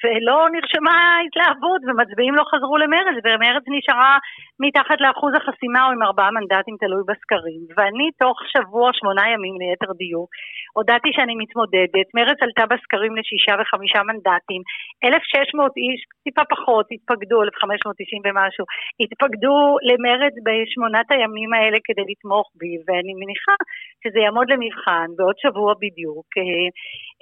ולא 0.03 0.39
נרשמה 0.55 0.99
התלהבות 1.25 1.81
ומצביעים 1.87 2.35
לא 2.35 2.45
חזרו 2.51 2.77
למרץ, 2.79 3.17
ומרץ 3.25 3.65
נשארה 3.77 4.19
מתחת 4.65 4.99
לאחוז 5.01 5.33
החסימה 5.35 5.81
או 5.87 5.91
עם 5.93 6.03
ארבעה 6.03 6.31
מנדטים, 6.31 6.77
תלוי 6.81 7.03
בסקרים. 7.09 7.61
ואני 7.77 8.07
תוך 8.23 8.37
שבוע, 8.53 8.91
שמונה 8.99 9.25
ימים 9.33 9.55
ליתר 9.61 9.93
דיוק, 10.03 10.31
הודעתי 10.77 11.11
שאני 11.13 11.35
מתמודדת, 11.43 12.09
מרץ 12.15 12.39
עלתה 12.45 12.65
בסקרים 12.73 13.13
לשישה 13.17 13.55
וחמישה 13.61 14.01
מנדטים, 14.09 14.63
1,600 15.05 15.73
איש 15.77 16.01
טיפה 16.25 16.45
פחות, 16.55 16.87
התפקדו, 16.95 17.43
1590 17.43 18.23
ומשהו, 18.25 18.65
התפקדו 19.03 19.57
למרץ 19.89 20.35
בשמונת 20.47 21.07
הימים 21.15 21.51
האלה 21.57 21.79
כדי 21.87 22.05
לתמוך 22.11 22.47
בי, 22.59 22.73
ואני 22.87 23.15
מניחה 23.21 23.57
שזה 24.03 24.19
יעמוד 24.25 24.47
למבחן 24.53 25.09
בעוד 25.17 25.37
שבוע 25.43 25.71
בדיוק, 25.83 26.27
אה, 26.39 26.67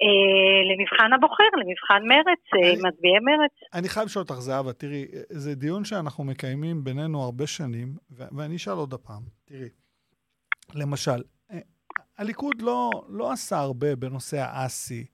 אה, 0.03 0.59
למבחן 0.69 1.09
הבוחר, 1.13 1.51
למבחן 1.61 2.01
מרץ, 2.13 2.43
אה, 2.55 2.73
מצביעי 2.85 3.21
מרץ. 3.29 3.53
אני 3.77 3.87
חייב 3.89 4.05
לשאול 4.05 4.23
אותך, 4.23 4.39
זהבה, 4.47 4.73
תראי, 4.73 5.05
זה 5.43 5.55
דיון 5.55 5.83
שאנחנו 5.83 6.23
מקיימים 6.23 6.83
בינינו 6.83 7.23
הרבה 7.27 7.47
שנים, 7.47 7.87
ואני 8.37 8.55
אשאל 8.55 8.73
עוד 8.83 8.93
הפעם, 8.93 9.23
תראי, 9.45 9.69
למשל, 10.75 11.21
הליכוד 12.17 12.61
לא, 12.61 12.89
לא 13.09 13.31
עשה 13.31 13.57
הרבה 13.57 13.95
בנושא 13.95 14.37
האסי, 14.37 15.05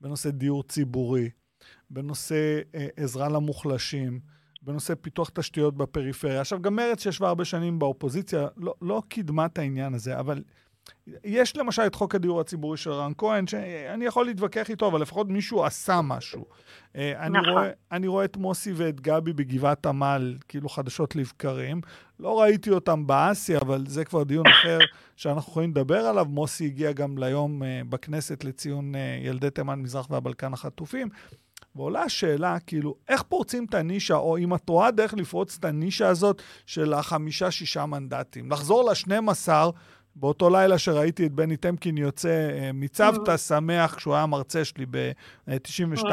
בנושא 0.00 0.30
דיור 0.30 0.62
ציבורי, 0.62 1.30
בנושא 1.90 2.60
אה, 2.74 2.86
עזרה 2.96 3.28
למוחלשים, 3.28 4.20
בנושא 4.62 4.94
פיתוח 5.00 5.30
תשתיות 5.34 5.76
בפריפריה. 5.76 6.40
עכשיו, 6.40 6.62
גם 6.62 6.76
מרצ 6.76 7.02
שישבה 7.02 7.28
הרבה 7.28 7.44
שנים 7.44 7.78
באופוזיציה, 7.78 8.46
לא, 8.56 8.74
לא 8.82 9.02
קידמה 9.08 9.46
את 9.46 9.58
העניין 9.58 9.94
הזה, 9.94 10.18
אבל 10.18 10.42
יש 11.24 11.56
למשל 11.56 11.82
את 11.86 11.94
חוק 11.94 12.14
הדיור 12.14 12.40
הציבורי 12.40 12.76
של 12.76 12.90
רן 12.90 13.12
כהן, 13.18 13.46
שאני 13.46 14.04
יכול 14.04 14.26
להתווכח 14.26 14.70
איתו, 14.70 14.86
אבל 14.86 15.00
לפחות 15.00 15.28
מישהו 15.28 15.64
עשה 15.64 16.00
משהו. 16.02 16.44
אה, 16.96 17.12
נכון. 17.12 17.36
אני, 17.36 17.50
רואה, 17.52 17.70
אני 17.92 18.06
רואה 18.06 18.24
את 18.24 18.36
מוסי 18.36 18.72
ואת 18.72 19.00
גבי 19.00 19.32
בגבעת 19.32 19.86
עמל, 19.86 20.34
כאילו 20.48 20.68
חדשות 20.68 21.16
לבקרים. 21.16 21.80
לא 22.20 22.40
ראיתי 22.40 22.70
אותם 22.70 23.06
באסי, 23.06 23.56
אבל 23.56 23.84
זה 23.86 24.04
כבר 24.04 24.22
דיון 24.22 24.46
אחר 24.60 24.78
שאנחנו 25.16 25.50
יכולים 25.50 25.70
לדבר 25.70 25.98
עליו. 25.98 26.24
מוסי 26.24 26.66
הגיע 26.66 26.92
גם 26.92 27.18
ליום 27.18 27.62
uh, 27.62 27.66
בכנסת 27.88 28.44
לציון 28.44 28.92
ילדי 29.22 29.50
תימן, 29.50 29.78
מזרח 29.78 30.10
והבלקן 30.10 30.52
החטופים. 30.52 31.08
ועולה 31.76 32.02
השאלה, 32.02 32.58
כאילו, 32.66 32.94
איך 33.08 33.22
פורצים 33.22 33.64
את 33.64 33.74
הנישה, 33.74 34.16
או 34.16 34.38
אם 34.38 34.54
את 34.54 34.68
רואה 34.68 34.90
דרך 34.90 35.14
לפרוץ 35.14 35.56
את 35.58 35.64
הנישה 35.64 36.08
הזאת 36.08 36.42
של 36.66 36.92
החמישה-שישה 36.92 37.86
מנדטים. 37.86 38.50
לחזור 38.50 38.90
לשנים 38.90 39.28
עשר, 39.28 39.70
באותו 40.16 40.50
לילה 40.50 40.78
שראיתי 40.78 41.26
את 41.26 41.32
בני 41.32 41.56
טמקין 41.56 41.98
יוצא 41.98 42.28
אה, 42.28 42.70
מצוותא 42.74 43.36
שמח 43.36 43.94
כשהוא 43.94 44.14
היה 44.14 44.26
מרצה 44.26 44.64
שלי 44.64 44.86
ב-92. 44.90 46.06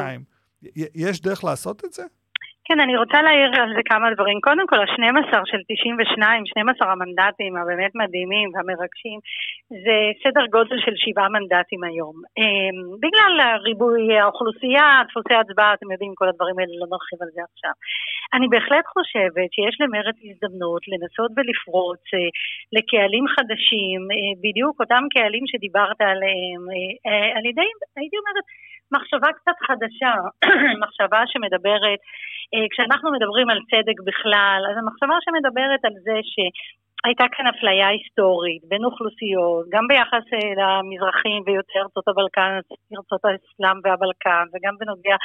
יש 0.96 1.22
דרך 1.22 1.44
לעשות 1.44 1.86
את 1.86 1.94
זה? 1.94 2.04
כן, 2.68 2.80
אני 2.80 2.98
רוצה 2.98 3.22
להעיר 3.22 3.52
על 3.62 3.74
זה 3.76 3.82
כמה 3.92 4.14
דברים. 4.16 4.38
קודם 4.42 4.68
כל, 4.68 4.80
ה-12 4.80 5.32
של 5.52 5.62
92, 5.68 6.46
12 6.46 6.92
המנדטים 6.92 7.58
הבאמת 7.58 7.94
מדהימים 7.96 8.48
והמרגשים, 8.54 9.20
זה 9.86 9.98
סדר 10.24 10.46
גודל 10.56 10.78
של 10.86 10.96
שבעה 11.04 11.30
מנדטים 11.30 11.84
היום. 11.84 12.16
אמ, 12.38 12.78
בגלל 13.04 13.34
ריבוי 13.68 14.04
האוכלוסייה, 14.20 14.88
דפוסי 15.08 15.34
הצבעה, 15.34 15.74
אתם 15.74 15.92
יודעים, 15.92 16.14
כל 16.20 16.28
הדברים 16.30 16.56
האלה, 16.60 16.74
לא 16.82 16.88
נרחיב 16.94 17.20
על 17.24 17.32
זה 17.36 17.42
עכשיו. 17.50 17.76
אני 18.36 18.48
בהחלט 18.54 18.86
חושבת 18.96 19.50
שיש 19.56 19.76
למרץ 19.82 20.18
הזדמנות 20.28 20.84
לנסות 20.92 21.32
ולפרוץ 21.36 22.04
אה, 22.14 22.30
לקהלים 22.76 23.26
חדשים, 23.36 24.02
אה, 24.16 24.32
בדיוק 24.44 24.76
אותם 24.82 25.04
קהלים 25.14 25.46
שדיברת 25.52 26.00
עליהם, 26.12 26.62
אה, 27.08 27.28
על 27.38 27.46
ידי, 27.52 27.70
הייתי 28.00 28.16
אומרת, 28.22 28.46
מחשבה 28.92 29.30
קצת 29.38 29.58
חדשה, 29.68 30.14
מחשבה 30.84 31.22
שמדברת, 31.32 32.00
אה, 32.54 32.66
כשאנחנו 32.72 33.12
מדברים 33.12 33.50
על 33.50 33.60
צדק 33.72 33.98
בכלל, 34.10 34.60
אז 34.70 34.76
המחשבה 34.78 35.18
שמדברת 35.24 35.82
על 35.88 35.96
זה 36.06 36.18
שהייתה 36.32 37.26
כאן 37.34 37.48
אפליה 37.48 37.88
היסטורית 37.88 38.62
בין 38.70 38.84
אוכלוסיות, 38.86 39.66
גם 39.74 39.84
ביחס 39.90 40.26
אה, 40.34 40.52
למזרחים 40.60 41.40
ויוצאי 41.46 41.82
ארצות 41.82 42.08
הבלקן, 42.08 42.52
ארצות 42.98 43.22
האסלאם 43.26 43.78
והבלקן, 43.84 44.46
וגם 44.54 44.74
בנוגע 44.80 45.18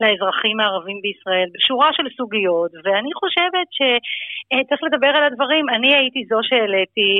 לאזרחים 0.00 0.60
הערבים 0.60 0.98
בישראל, 1.04 1.48
בשורה 1.54 1.88
של 1.96 2.06
סוגיות, 2.16 2.72
ואני 2.84 3.12
חושבת 3.20 3.68
שצריך 3.76 4.80
אה, 4.82 4.88
לדבר 4.88 5.12
על 5.16 5.24
הדברים. 5.24 5.64
אני 5.68 5.90
הייתי 5.94 6.20
זו 6.30 6.38
שהעליתי 6.42 7.10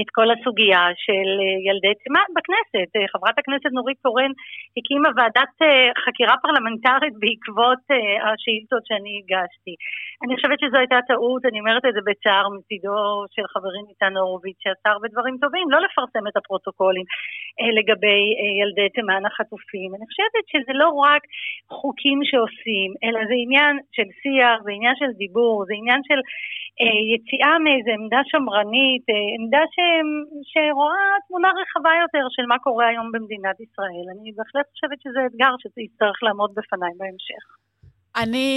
את 0.00 0.08
כל 0.16 0.28
הסוגיה 0.34 0.84
של 1.04 1.28
אה, 1.42 1.56
ילדי 1.68 1.94
תימן 2.02 2.28
בכנסת. 2.36 2.90
אה, 2.96 3.08
חברת 3.14 3.36
הכנסת 3.38 3.70
נורית 3.78 3.98
קורן 4.06 4.32
הקימה 4.76 5.08
ועדת 5.16 5.54
אה, 5.62 5.88
חקירה 6.04 6.34
פרלמנטרית 6.42 7.14
בעקבות 7.22 7.82
השאילתות 8.26 8.82
שאני 8.88 9.12
הגשתי. 9.20 9.74
אני 10.22 10.32
חושבת 10.36 10.58
שזו 10.60 10.76
הייתה 10.78 10.98
טעות, 11.10 11.42
אני 11.48 11.58
אומרת 11.60 11.84
את 11.88 11.94
זה 11.96 12.02
בצער 12.08 12.46
מצידו 12.54 13.00
של 13.34 13.44
חברי 13.52 13.82
ניצן 13.88 14.16
הורוביץ, 14.16 14.56
שעשה 14.64 14.88
הרבה 14.94 15.08
דברים 15.14 15.36
טובים, 15.42 15.66
לא 15.74 15.78
לפרסם 15.84 16.24
את 16.28 16.36
הפרוטוקולים 16.36 17.06
לגבי 17.78 18.20
ילדי 18.60 18.88
תימן 18.96 19.22
החטופים. 19.26 19.90
אני 19.96 20.04
חושבת 20.10 20.44
שזה 20.52 20.72
לא 20.82 20.88
רק 21.08 21.22
חוקים 21.78 22.18
שעושים, 22.28 22.90
אלא 23.04 23.20
זה 23.30 23.36
עניין 23.44 23.74
של 23.96 24.08
שיח, 24.22 24.56
זה 24.64 24.70
עניין 24.76 24.96
של 25.00 25.10
דיבור, 25.22 25.64
זה 25.68 25.74
עניין 25.80 26.00
של 26.08 26.20
אה, 26.80 27.00
יציאה 27.14 27.54
מאיזו 27.64 27.90
עמדה 27.98 28.20
שמרנית, 28.30 29.06
עמדה 29.38 29.62
ש... 29.74 29.78
שרואה 30.50 31.06
תמונה 31.28 31.48
רחבה 31.60 31.90
יותר 32.02 32.24
של 32.30 32.46
מה 32.46 32.58
קורה 32.58 32.86
היום 32.88 33.12
במדינת 33.12 33.60
ישראל. 33.60 34.06
אני 34.12 34.32
בהחלט 34.36 34.66
חושבת 34.72 34.98
שזה 35.02 35.20
אתגר 35.26 35.52
שיצטרך 35.62 36.16
לעמוד 36.22 36.50
בפניי 36.56 36.92
בהמשך. 36.96 37.44
אני 38.16 38.50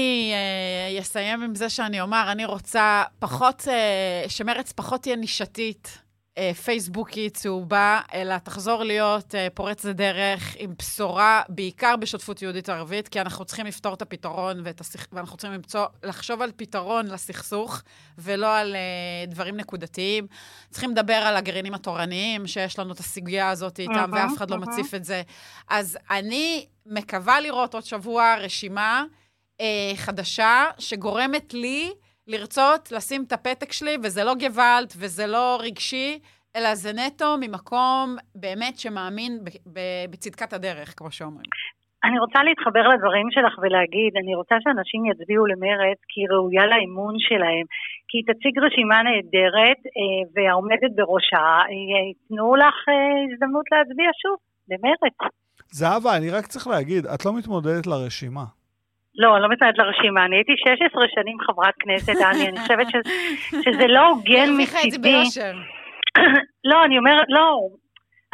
uh, 0.97 1.01
אסיים 1.01 1.43
עם 1.43 1.55
זה 1.55 1.69
שאני 1.69 2.01
אומר, 2.01 2.23
אני 2.31 2.45
רוצה 2.45 3.03
פחות, 3.19 3.59
uh, 3.61 4.29
שמרץ 4.29 4.71
פחות 4.71 5.01
תהיה 5.01 5.15
נישתית. 5.15 6.10
אה, 6.37 6.53
פייסבוקית 6.53 7.37
צהובה, 7.37 8.01
אלא 8.13 8.37
תחזור 8.37 8.83
להיות 8.83 9.35
אה, 9.35 9.47
פורץ 9.53 9.85
לדרך 9.85 10.55
עם 10.57 10.73
בשורה, 10.79 11.41
בעיקר 11.49 11.95
בשותפות 11.95 12.41
יהודית-ערבית, 12.41 13.07
כי 13.07 13.21
אנחנו 13.21 13.45
צריכים 13.45 13.65
לפתור 13.65 13.93
את 13.93 14.01
הפתרון 14.01 14.63
הסכ... 14.79 15.07
ואנחנו 15.11 15.37
צריכים 15.37 15.53
למצוא, 15.53 15.85
לחשוב 16.03 16.41
על 16.41 16.51
פתרון 16.55 17.07
לסכסוך, 17.07 17.81
ולא 18.17 18.57
על 18.57 18.75
uh, 18.75 19.31
דברים 19.31 19.57
נקודתיים. 19.57 20.27
צריכים 20.69 20.91
לדבר 20.91 21.13
על 21.13 21.35
הגרעינים 21.37 21.73
התורניים, 21.73 22.47
שיש 22.47 22.79
לנו 22.79 22.93
את 22.93 22.99
הסוגיה 22.99 23.49
הזאת 23.49 23.79
איתם, 23.79 24.11
ואף 24.13 24.37
אחד. 24.37 24.51
לא 24.51 24.57
מציף 24.57 24.93
את 24.93 25.05
זה. 25.05 25.21
אז 25.69 25.97
אני 26.09 26.65
מקווה 26.85 27.41
לראות 27.41 27.73
עוד 27.73 27.85
שבוע 27.85 28.35
רשימה 28.39 29.03
uh, 29.57 29.61
חדשה, 29.95 30.65
שגורמת 30.79 31.53
לי... 31.53 31.91
לרצות 32.31 32.91
לשים 32.91 33.23
את 33.27 33.31
הפתק 33.31 33.71
שלי, 33.71 33.95
וזה 34.03 34.23
לא 34.23 34.33
גוואלד 34.43 34.89
וזה 34.99 35.27
לא 35.27 35.57
רגשי, 35.61 36.19
אלא 36.55 36.75
זה 36.75 36.91
נטו 36.93 37.29
ממקום 37.41 38.15
באמת 38.35 38.75
שמאמין 38.77 39.31
בצדקת 40.11 40.53
הדרך, 40.53 40.93
כמו 40.97 41.11
שאומרים. 41.11 41.51
אני 42.03 42.19
רוצה 42.19 42.39
להתחבר 42.43 42.85
לדברים 42.93 43.27
שלך 43.35 43.53
ולהגיד, 43.61 44.11
אני 44.21 44.35
רוצה 44.35 44.55
שאנשים 44.63 45.01
יצביעו 45.05 45.45
למרץ 45.45 45.99
כי 46.09 46.21
היא 46.21 46.29
ראויה 46.31 46.65
לאמון 46.71 47.15
שלהם, 47.27 47.65
כי 48.07 48.15
היא 48.17 48.25
תציג 48.29 48.53
רשימה 48.65 48.97
נהדרת 49.07 49.81
אה, 49.97 50.21
והעומדת 50.33 50.91
בראשה, 50.97 51.47
ייתנו 52.09 52.55
לך 52.55 52.77
אה, 52.89 53.33
הזדמנות 53.33 53.65
להצביע 53.71 54.09
שוב, 54.21 54.37
למרץ. 54.71 55.17
זהבה, 55.79 56.17
אני 56.17 56.29
רק 56.29 56.45
צריך 56.45 56.67
להגיד, 56.67 57.05
את 57.05 57.25
לא 57.25 57.31
מתמודדת 57.37 57.87
לרשימה. 57.87 58.45
לא, 59.15 59.35
אני 59.35 59.43
לא 59.43 59.49
מתנהלת 59.49 59.77
לרשימה. 59.77 60.25
אני 60.25 60.35
הייתי 60.35 60.53
16 60.57 61.03
שנים 61.15 61.37
חברת 61.39 61.73
כנסת, 61.79 62.13
דני, 62.13 62.47
אני 62.49 62.59
חושבת 62.59 62.87
ש, 62.89 62.95
שזה 63.63 63.87
לא 63.87 64.07
הוגן 64.07 64.49
מצידי. 64.57 65.23
לא, 66.69 66.85
אני 66.85 66.97
אומרת, 66.97 67.25
לא. 67.29 67.57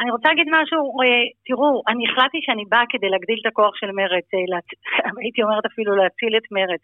אני 0.00 0.10
רוצה 0.10 0.28
להגיד 0.28 0.48
משהו, 0.58 0.80
אה, 1.00 1.24
תראו, 1.46 1.82
אני 1.90 2.02
החלטתי 2.08 2.40
שאני 2.46 2.64
באה 2.72 2.84
כדי 2.92 3.08
להגדיל 3.12 3.38
את 3.40 3.46
הכוח 3.50 3.74
של 3.80 3.90
מרץ, 4.00 4.26
אה, 4.34 4.58
הייתי 5.22 5.42
אומרת 5.42 5.64
אפילו 5.70 5.90
להציל 6.00 6.32
את 6.36 6.46
מרץ, 6.56 6.82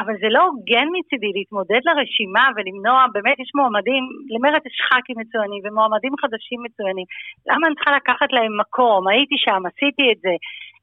אבל 0.00 0.14
זה 0.22 0.28
לא 0.36 0.42
הוגן 0.50 0.88
מצידי 0.96 1.30
להתמודד 1.36 1.82
לרשימה 1.88 2.44
ולמנוע, 2.56 2.98
באמת 3.14 3.38
יש 3.44 3.50
מועמדים, 3.58 4.04
למרץ 4.32 4.62
יש 4.66 4.78
ח"כים 4.86 5.16
מצוינים 5.22 5.60
ומועמדים 5.64 6.14
חדשים 6.22 6.60
מצוינים, 6.66 7.06
למה 7.50 7.62
אני 7.66 7.74
צריכה 7.74 7.92
לקחת 7.96 8.30
להם 8.36 8.52
מקום? 8.62 9.00
הייתי 9.08 9.36
שם, 9.44 9.60
עשיתי 9.70 10.04
את 10.12 10.20
זה. 10.24 10.34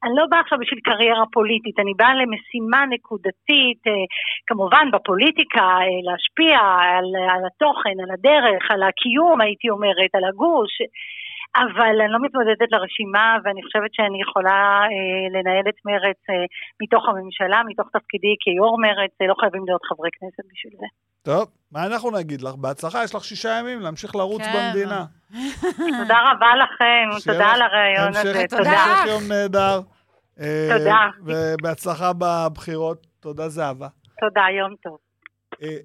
אני 0.06 0.15
לא 0.15 0.26
באה 0.30 0.39
עכשיו 0.39 0.58
בשביל 0.60 0.80
קריירה 0.84 1.26
פוליטית, 1.34 1.80
אני 1.80 1.94
באה 2.00 2.13
למשימה 2.22 2.86
נקודתית, 2.94 3.82
אה, 3.88 4.06
כמובן 4.48 4.86
בפוליטיקה, 4.94 5.68
אה, 5.86 6.00
להשפיע 6.08 6.58
על, 6.96 7.08
על 7.34 7.44
התוכן, 7.48 7.96
על 8.04 8.12
הדרך, 8.15 8.63
על 8.74 8.84
הקיום, 8.84 9.41
הייתי 9.41 9.70
אומרת, 9.70 10.12
על 10.18 10.26
הגוש. 10.30 10.74
אבל 11.63 11.96
אני 12.04 12.12
לא 12.15 12.20
מתמודדת 12.26 12.70
לרשימה, 12.72 13.28
ואני 13.44 13.62
חושבת 13.65 13.91
שאני 13.94 14.22
יכולה 14.26 14.62
אה, 14.91 15.24
לנהל 15.36 15.65
את 15.70 15.80
מרץ 15.89 16.22
אה, 16.30 16.46
מתוך 16.82 17.04
הממשלה, 17.10 17.60
מתוך 17.70 17.88
תפקידי 17.98 18.34
כיו"ר 18.44 18.74
מרץ, 18.86 19.13
אה, 19.22 19.28
לא 19.28 19.36
חייבים 19.39 19.63
להיות 19.68 19.84
חברי 19.89 20.10
כנסת 20.18 20.44
בשביל 20.52 20.74
זה. 20.82 20.88
טוב, 21.30 21.46
מה 21.72 21.86
אנחנו 21.86 22.12
נגיד 22.20 22.41
לך? 22.41 22.56
בהצלחה, 22.56 23.04
יש 23.04 23.15
לך 23.15 23.24
שישה 23.24 23.52
ימים 23.60 23.80
להמשיך 23.80 24.15
לרוץ 24.15 24.41
כן. 24.41 24.54
במדינה. 24.54 25.02
תודה 26.00 26.20
רבה 26.30 26.52
לכם, 26.63 27.06
תודה 27.32 27.48
על 27.48 27.62
הרעיון 27.62 28.15
הזה, 28.15 28.44
תודה. 28.50 28.70
המשך 28.72 29.12
יום 29.12 29.24
נהדר. 29.30 29.95
תודה. 30.36 31.10
ובהצלחה 31.26 32.12
בבחירות. 32.17 33.08
תודה, 33.19 33.50
זהבה. 33.50 33.88
תודה, 34.19 34.41
יום 34.60 34.76
טוב. 34.84 34.98
אה, 35.62 35.78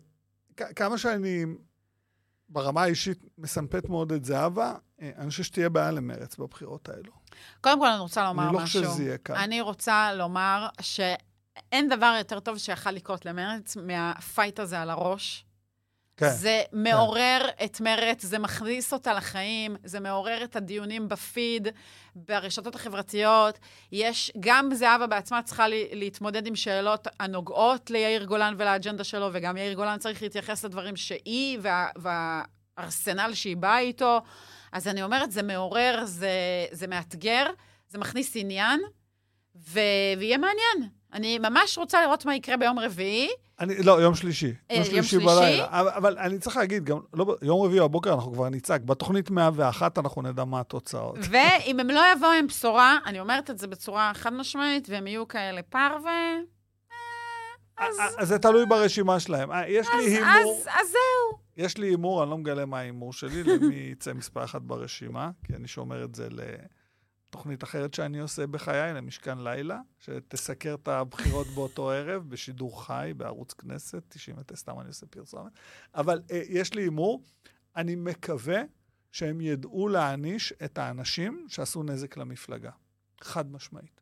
כמה 0.77 0.99
שאני 0.99 1.45
ברמה 2.49 2.83
האישית 2.83 3.25
מסמפת 3.39 3.89
מאוד 3.89 4.13
את 4.13 4.25
זהבה, 4.25 4.75
אה, 5.03 5.11
אני 5.19 5.31
חושב 5.31 5.43
שתהיה 5.43 5.69
בעיה 5.69 5.91
למרץ 5.91 6.37
בבחירות 6.37 6.89
האלו. 6.89 7.13
קודם 7.61 7.81
כל, 7.81 7.87
אני 7.87 7.99
רוצה 8.01 8.25
לומר 8.25 8.43
משהו. 8.43 8.51
אני 8.51 8.55
לא 8.55 8.67
חושב 8.67 8.83
שזה 8.83 9.03
יהיה 9.03 9.19
כאן. 9.19 9.37
אני 9.37 9.61
רוצה 9.61 10.13
לומר 10.15 10.69
ש... 10.81 11.01
אין 11.73 11.89
דבר 11.89 12.15
יותר 12.19 12.41
טוב 12.41 12.59
שיכול 12.59 12.93
לקרות 12.93 13.27
למרץ 13.27 13.77
מהפייט 13.77 14.61
הזה 14.61 14.81
על 14.81 14.91
הראש. 14.91 15.45
כן. 16.21 16.31
זה 16.31 16.63
מעורר 16.73 17.49
את 17.65 17.81
מרץ, 17.81 18.23
זה 18.23 18.39
מכניס 18.39 18.93
אותה 18.93 19.13
לחיים, 19.13 19.77
זה 19.85 20.01
מעורר 20.01 20.45
את 20.45 20.57
הדיונים 20.57 21.09
בפיד, 21.09 21.69
ברשתות 22.15 22.75
החברתיות. 22.75 23.59
יש, 23.93 24.33
גם 24.41 24.75
זהבה 24.75 25.07
בעצמה 25.07 25.43
צריכה 25.43 25.69
לי, 25.69 25.89
להתמודד 25.93 26.47
עם 26.47 26.57
שאלות 26.57 27.09
הנוגעות 27.21 27.91
ליאיר 27.91 28.25
גולן 28.25 28.55
ולאג'נדה 28.59 29.05
שלו, 29.05 29.31
וגם 29.33 29.57
יאיר 29.57 29.75
גולן 29.75 29.99
צריך 29.99 30.23
להתייחס 30.23 30.65
לדברים 30.65 30.97
שהיא 30.97 31.59
וה, 31.63 31.89
והארסנל 31.97 33.35
שהיא 33.35 33.57
באה 33.57 33.79
איתו. 33.79 34.21
אז 34.73 34.89
אני 34.89 35.03
אומרת, 35.03 35.33
זה 35.33 35.43
מעורר, 35.43 36.01
זה, 36.05 36.31
זה 36.71 36.87
מאתגר, 36.87 37.47
זה 37.89 37.99
מכניס 37.99 38.33
עניין, 38.37 38.81
ו, 39.57 39.81
ויהיה 40.19 40.39
מעניין. 40.39 40.91
אני 41.13 41.39
ממש 41.39 41.79
רוצה 41.79 42.03
לראות 42.03 42.25
מה 42.25 42.35
יקרה 42.35 42.57
ביום 42.57 42.79
רביעי. 42.79 43.29
אני, 43.61 43.83
לא, 43.83 44.03
יום 44.03 44.15
שלישי. 44.15 44.55
אה, 44.71 44.77
יום 44.77 44.85
שלישי? 44.85 45.19
בלילה. 45.19 45.67
אבל, 45.71 45.89
אבל 45.89 46.19
אני 46.19 46.39
צריך 46.39 46.57
להגיד, 46.57 46.85
גם 46.85 46.99
לא, 47.15 47.37
יום 47.43 47.63
רביעי 47.63 47.81
בבוקר 47.81 48.15
אנחנו 48.15 48.33
כבר 48.33 48.49
נצעק. 48.49 48.81
בתוכנית 48.81 49.31
101 49.31 49.99
אנחנו 49.99 50.23
נדע 50.23 50.45
מה 50.45 50.61
התוצאות. 50.61 51.19
ואם 51.31 51.81
הם 51.81 51.89
לא 51.89 52.01
יבואו 52.17 52.31
עם 52.31 52.47
בשורה, 52.47 52.99
אני 53.07 53.21
אומרת 53.21 53.51
את 53.51 53.59
זה 53.59 53.67
בצורה 53.67 54.13
חד 54.15 54.33
משמעית, 54.33 54.89
והם 54.91 55.07
יהיו 55.07 55.29
כאלה 55.29 55.63
פרווה, 55.63 56.37
אז, 57.81 57.97
אז, 58.01 58.17
אז 58.19 58.29
זה 58.29 58.39
תלוי 58.39 58.67
ברשימה 58.67 59.21
שלהם. 59.21 59.53
אה, 59.53 59.69
יש 59.69 59.87
לי 59.99 60.05
הימור, 60.05 60.57
אז, 60.61 60.67
אז 60.67 60.89
זהו. 60.91 61.41
יש 61.57 61.79
לי 61.79 61.87
הימור, 61.87 62.23
אני 62.23 62.31
לא 62.31 62.39
מגלה 62.39 62.67
מה 62.67 62.79
ההימור 62.79 63.13
שלי, 63.13 63.43
למי 63.45 63.75
יצא 63.93 64.13
מספר 64.13 64.45
אחת 64.45 64.63
ברשימה, 64.63 65.31
כי 65.45 65.55
אני 65.55 65.69
שומר 65.69 66.05
את 66.05 66.15
זה 66.15 66.29
לתוכנית 67.31 67.65
אחרת 67.65 67.95
שאני 67.95 68.19
עושה 68.21 68.47
בחיי, 68.47 68.95
למשכן 68.95 69.39
לילה, 69.39 69.81
שתסקר 69.99 70.75
את 70.83 70.89
הבחירות 70.89 71.47
באותו 71.55 71.91
ערב, 71.91 72.29
בשידור 72.31 72.85
חי, 72.87 73.13
בערוץ 73.17 73.53
כנסת, 73.53 74.03
99, 74.09 74.57
סתם 74.57 74.81
אני 74.81 74.89
עושה 74.89 75.07
פרסומת. 75.07 75.53
אבל 75.95 76.23
אה, 76.31 76.43
יש 76.49 76.75
לי 76.75 76.83
הימור, 76.83 77.23
אני 77.77 77.95
מקווה 77.95 78.61
שהם 79.13 79.41
ידעו 79.41 79.89
להעניש 79.89 80.53
את 80.65 80.79
האנשים 80.79 81.47
שעשו 81.49 81.83
נזק 81.83 82.17
למפלגה. 82.17 82.71
חד 83.21 83.53
משמעית. 83.53 84.01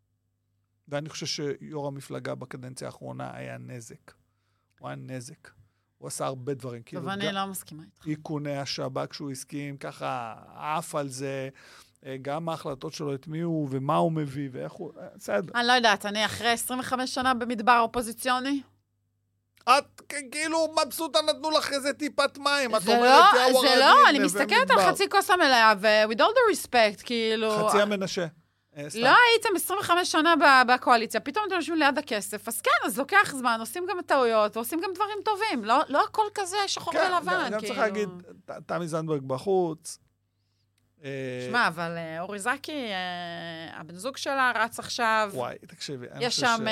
ואני 0.89 1.09
חושב 1.09 1.27
שיו"ר 1.27 1.87
המפלגה 1.87 2.35
בקדנציה 2.35 2.89
האחרונה 2.89 3.35
היה 3.37 3.59
נזק. 3.59 4.13
הוא 4.79 4.89
היה 4.89 4.97
נזק. 4.97 5.51
הוא 5.99 6.09
עשה 6.09 6.27
הרבה 6.27 6.55
דברים. 6.55 6.83
טוב, 6.83 6.89
כאילו, 6.89 7.13
אני 7.13 7.27
גם- 7.27 7.35
לא 7.35 7.47
מסכימה 7.47 7.83
איתך. 7.85 8.07
איכוני 8.07 8.57
השב"כ 8.57 9.15
שהוא 9.15 9.31
הסכים, 9.31 9.77
ככה 9.77 10.35
עף 10.55 10.95
על 10.95 11.09
זה, 11.09 11.49
אה, 12.07 12.17
גם 12.23 12.49
ההחלטות 12.49 12.93
שלו, 12.93 13.15
את 13.15 13.29
מי 13.29 13.41
הוא 13.41 13.69
ומה 13.71 13.97
הוא 13.97 14.13
מביא 14.13 14.49
ואיך 14.53 14.73
הוא... 14.73 14.93
אה, 15.01 15.07
בסדר. 15.17 15.53
אני 15.55 15.67
לא 15.67 15.73
יודעת, 15.73 16.07
אני 16.07 16.25
אחרי 16.25 16.49
25 16.49 17.15
שנה 17.15 17.35
במדבר 17.35 17.79
אופוזיציוני, 17.81 18.61
את 19.69 20.01
כאילו 20.31 20.75
מבסוטה 20.87 21.19
נתנו 21.23 21.51
לך 21.51 21.73
איזה 21.73 21.93
טיפת 21.93 22.39
מים, 22.39 22.77
את 22.77 22.83
זה 22.83 22.97
אומרת, 22.97 23.25
לא, 23.35 23.41
"יאו, 23.41 23.61
זה 23.61 23.69
הרעבים, 23.69 23.79
לא, 24.05 24.09
אני 24.11 24.19
מסתכלת 24.19 24.51
על 24.71 24.77
מדבר." 24.77 24.93
חצי 24.93 25.09
כוס 25.09 25.31
המלאה, 25.31 25.73
ו- 25.81 26.13
with 26.13 26.19
all 26.19 26.31
the 26.31 26.55
respect, 26.57 27.03
כאילו... 27.05 27.69
חצי 27.69 27.81
המנשה. 27.83 28.27
אה, 28.77 28.91
סתם. 28.91 29.01
לא 29.01 29.09
הייתם 29.33 29.49
25 29.57 30.13
שנה 30.13 30.35
בקואליציה, 30.69 31.21
פתאום 31.21 31.45
אתם 31.49 31.55
יושבים 31.55 31.79
ליד 31.79 31.99
הכסף, 31.99 32.49
אז 32.49 32.61
כן, 32.61 32.71
אז 32.87 32.99
לוקח 32.99 33.35
זמן, 33.39 33.57
עושים 33.61 33.87
גם 33.91 34.03
טעויות, 34.07 34.57
ועושים 34.57 34.81
גם 34.81 34.91
דברים 34.95 35.19
טובים. 35.25 35.65
לא, 35.65 35.79
לא 35.89 36.05
הכל 36.05 36.23
כזה 36.35 36.57
שחור 36.67 36.93
כן, 36.93 37.11
ולבן, 37.13 37.33
כאילו. 37.43 37.51
גם 37.51 37.67
צריך 37.67 37.79
להגיד, 37.79 38.09
ת- 38.45 38.51
תמי 38.67 38.89
זנדברג 38.89 39.23
בחוץ. 39.27 39.99
אה, 41.05 41.11
שמע, 41.51 41.67
אבל 41.69 41.95
אה, 41.97 42.21
אורי 42.21 42.39
זקי, 42.39 42.73
אה, 42.93 43.81
הבן 43.81 43.95
זוג 43.95 44.17
שלה 44.17 44.53
רץ 44.55 44.79
עכשיו, 44.79 45.31
וואי, 45.35 45.55
תקשיבי, 45.67 46.07
יש 46.21 46.37
שם 46.37 46.65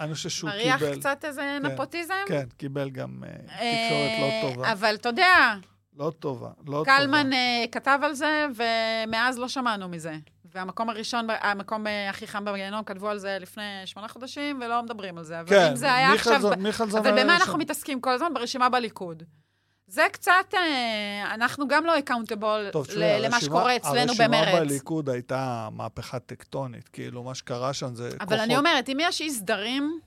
אני 0.00 0.14
חושב 0.14 0.28
שהוא 0.28 0.50
מריח 0.50 0.78
קיבל... 0.78 0.98
קצת 0.98 1.24
איזה 1.24 1.40
כן, 1.62 1.66
נפוטיזם. 1.66 2.14
כן, 2.28 2.44
קיבל 2.56 2.90
גם 2.90 3.22
תקשורת 3.44 4.20
לא 4.20 4.50
טובה. 4.54 4.72
אבל 4.72 4.94
אתה 4.94 5.08
יודע, 5.08 5.54
לא 5.96 6.12
טובה, 6.18 6.48
לא 6.66 6.72
טובה. 6.72 6.84
קלמן 6.84 7.30
כתב 7.72 7.98
על 8.02 8.12
זה, 8.14 8.46
ומאז 8.54 9.38
לא 9.38 9.48
שמענו 9.48 9.88
מזה. 9.88 10.14
והמקום 10.54 10.90
הראשון, 10.90 11.26
המקום 11.40 11.84
הכי 12.10 12.26
חם 12.26 12.44
בגיהנום, 12.44 12.84
כתבו 12.84 13.08
על 13.08 13.18
זה 13.18 13.38
לפני 13.40 13.62
שמונה 13.84 14.08
חודשים, 14.08 14.60
ולא 14.64 14.82
מדברים 14.82 15.18
על 15.18 15.24
זה. 15.24 15.36
כן. 15.46 15.74
מיכלזון- 16.12 16.62
מיכלזון 16.62 17.06
אבל 17.06 17.22
במה. 17.22 17.36
אנחנו 17.36 17.58
מתעסקים 17.58 18.00
כל 18.00 18.10
הזמן? 18.12 18.34
ברשימה 18.34 18.68
בליכוד. 18.68 19.22
זה 19.88 20.06
קצת, 20.12 20.54
אה, 20.54 21.34
אנחנו 21.34 21.68
גם 21.68 21.86
לא 21.86 21.98
accountable 21.98 22.60
למה 22.60 23.06
הרשימה- 23.16 23.40
שקורה 23.40 23.76
אצלנו 23.76 23.98
הרשימה 23.98 24.28
במרץ. 24.28 24.54
בליכוד 24.68 25.08
הייתה 25.08 25.68
מהפכה 25.72 26.18
טקטונית, 26.18 26.88
כאילו, 26.88 27.22
מה 27.22 27.34
שקרה 27.34 27.74
שם 27.74 27.94
זה 27.94 28.10
כוחות... 28.10 28.22
אבל 28.22 28.40
אני 28.40 28.56
אומרת, 28.56 28.88
אם 28.88 28.96
יש 29.00 29.20
אי 29.20 29.30
סדרים, 29.30 30.00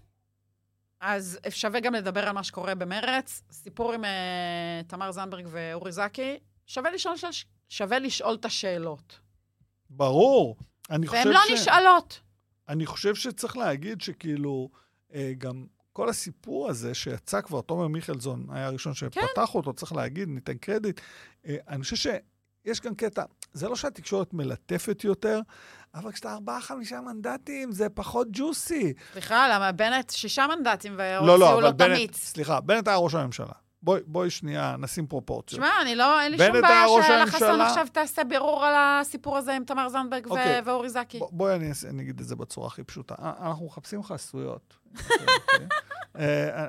אז 1.02 1.40
שווה 1.50 1.80
גם 1.80 1.94
לדבר 1.94 2.28
על 2.28 2.32
מה 2.32 2.44
שקורה 2.44 2.76
במרץ. 2.76 3.42
סיפור 3.52 3.94
עם 3.94 4.06
אה, 4.06 4.82
תמר 4.88 5.12
זנדברג 5.12 5.46
ואורי 5.52 5.92
זקי, 5.92 6.38
שווה 6.68 6.92
לשאול, 6.92 7.16
שווה 7.70 8.00
לשאול 8.00 8.36
את 8.36 8.46
השאלות. 8.46 9.20
ברור. 9.90 10.56
אני 10.90 11.08
חושב 11.08 11.22
והן 11.26 11.34
לא 11.34 11.40
ש... 11.48 11.52
נשאלות. 11.52 12.20
אני 12.70 12.86
חושב 12.86 13.16
שצריך 13.16 13.58
להגיד 13.58 14.02
שכאילו, 14.02 14.70
אה, 15.14 15.32
גם 15.38 15.66
כל 15.94 16.10
הסיפור 16.10 16.70
הזה 16.70 16.94
שיצא 16.94 17.42
כבר, 17.42 17.62
תומר 17.62 17.88
מיכלזון 17.88 18.46
היה 18.50 18.68
הראשון 18.68 18.94
כן. 18.94 19.22
שפתח 19.22 19.56
אותו, 19.56 19.74
צריך 19.74 19.94
להגיד, 19.94 20.30
ניתן 20.30 20.58
קרדיט. 20.58 21.02
אה, 21.46 21.56
אני 21.68 21.84
חושב 21.84 21.96
שיש 21.96 22.80
כאן 22.80 22.96
קטע, 22.96 23.24
זה 23.54 23.70
לא 23.70 23.76
שהתקשורת 23.76 24.34
מלטפת 24.34 25.04
יותר, 25.04 25.40
אבל 25.96 26.12
כשאתה 26.12 26.34
ארבעה, 26.34 26.62
חמישה 26.62 27.02
מנדטים, 27.02 27.72
זה 27.72 27.90
פחות 27.90 28.28
ג'וסי. 28.32 28.94
סליחה, 29.12 29.56
למה 29.56 29.72
בנט 29.72 30.10
שישה 30.10 30.46
מנדטים 30.48 30.98
לא, 30.98 31.26
לא, 31.26 31.32
והוציאו 31.32 31.54
אבל 31.54 31.64
לו 31.64 31.78
בנט, 31.78 31.98
תמיץ. 31.98 32.18
סליחה, 32.18 32.62
בנט 32.62 32.88
היה 32.88 32.98
ראש 32.98 33.16
הממשלה. 33.16 33.54
בואי, 33.84 34.02
בואי 34.06 34.30
שנייה 34.30 34.76
נשים 34.80 35.08
פרופורציות. 35.08 35.62
שמע, 35.62 35.70
אני 35.82 35.96
לא, 35.96 36.22
אין 36.22 36.32
לי 36.32 36.38
שום 36.38 36.62
בעיה 36.62 36.86
שאלה 37.04 37.28
חסון. 37.28 37.62
עכשיו 37.62 37.88
תעשה 37.92 38.24
בירור 38.24 38.66
על 38.66 38.74
הסיפור 38.78 39.38
הזה 39.38 39.56
עם 39.56 39.64
תמר 39.64 39.90
זנדברג 39.90 40.28
ו- 40.28 40.30
אוקיי. 40.30 40.62
ואורי 40.66 40.90
זקי. 40.90 41.20
בוא- 41.20 41.30
בואי 41.32 41.56
אני 41.56 41.72
אני 41.90 42.04
אגיד 42.04 42.20
את 42.20 42.26
זה 42.28 42.36
בצורה 42.36 42.68
הכי 42.68 42.84
פשוטה. 42.84 43.16
אה, 43.20 43.34
אנחנו 43.48 43.66
מחפשים 43.66 44.04
חסויות. 44.04 44.74
אה, 46.20 46.66
אה, 46.66 46.68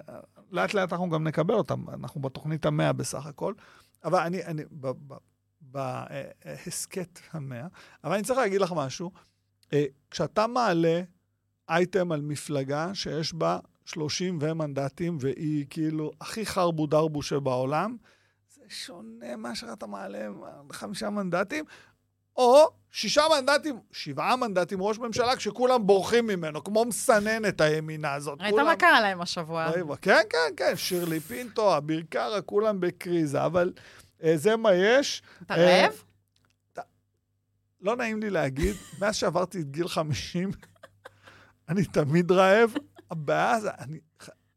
לאט 0.50 0.74
לאט 0.74 0.92
אנחנו 0.92 1.10
גם 1.10 1.24
נקבל 1.24 1.54
אותן, 1.54 1.74
אנחנו 1.94 2.20
בתוכנית 2.20 2.66
המאה 2.66 2.92
בסך 2.92 3.26
הכל. 3.26 3.54
אבל 4.04 4.18
אני, 4.20 4.44
אני, 4.44 4.62
ב- 4.80 5.12
ב- 5.12 5.16
בהסכת 5.60 7.20
המאה, 7.32 7.66
אבל 8.04 8.14
אני 8.14 8.22
צריך 8.22 8.38
להגיד 8.38 8.60
לך 8.60 8.72
משהו. 8.76 9.10
כשאתה 10.10 10.46
מעלה 10.46 11.00
אייטם 11.68 12.12
על 12.12 12.20
מפלגה 12.20 12.94
שיש 12.94 13.34
בה 13.34 13.58
30 13.84 14.38
ומנדטים, 14.40 15.16
והיא 15.20 15.66
כאילו 15.70 16.10
הכי 16.20 16.46
חרבו 16.46 16.86
דרבו 16.86 17.22
שבעולם, 17.22 17.96
זה 18.54 18.62
שונה 18.68 19.36
מאשר 19.36 19.72
אתה 19.72 19.86
מעלה 19.86 20.28
חמישה 20.72 21.10
מנדטים, 21.10 21.64
או 22.36 22.68
שישה 22.90 23.22
מנדטים, 23.36 23.78
שבעה 23.92 24.36
מנדטים 24.36 24.82
ראש 24.82 24.98
ממשלה, 24.98 25.36
כשכולם 25.36 25.86
בורחים 25.86 26.26
ממנו, 26.26 26.64
כמו 26.64 26.84
מסננת 26.84 27.60
הימינה 27.60 28.14
הזאת. 28.14 28.40
ראית 28.40 28.50
כולם- 28.50 28.66
מה 28.66 28.76
קרה 28.76 29.00
להם 29.00 29.20
השבוע? 29.20 29.66
ראי, 29.70 29.82
כן, 30.02 30.20
כן, 30.30 30.38
כן, 30.56 30.76
שירלי 30.76 31.20
פינטו, 31.20 31.76
אביר 31.76 32.02
קארה, 32.10 32.42
כולם 32.42 32.80
בקריזה, 32.80 33.44
אבל 33.46 33.72
אה, 34.22 34.36
זה 34.36 34.56
מה 34.56 34.74
יש. 34.74 35.22
אתה 35.42 35.54
אה, 35.54 35.82
רעב? 35.82 36.02
לא 37.80 37.96
נעים 37.96 38.20
לי 38.20 38.30
להגיד, 38.30 38.76
מאז 39.00 39.16
שעברתי 39.16 39.60
את 39.60 39.70
גיל 39.70 39.88
50, 39.88 40.50
אני 41.68 41.84
תמיד 41.84 42.32
רעב. 42.32 42.74
הבעיה 43.12 43.60
זה, 43.60 43.70
אני... 43.78 43.98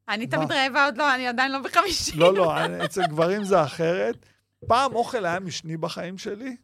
אני 0.10 0.26
מה? 0.26 0.32
תמיד 0.32 0.52
רעבה 0.52 0.86
עוד 0.86 0.98
לא, 0.98 1.16
אני 1.16 1.28
עדיין 1.28 1.52
לא 1.52 1.60
בחמישים. 1.60 2.20
לא, 2.20 2.34
לא, 2.34 2.66
אני- 2.66 2.86
אצל 2.86 3.08
גברים 3.08 3.44
זה 3.44 3.64
אחרת. 3.64 4.26
פעם 4.68 4.96
אוכל 4.96 5.26
היה 5.26 5.40
משני 5.40 5.78
בחיים 5.78 6.18
שלי, 6.18 6.56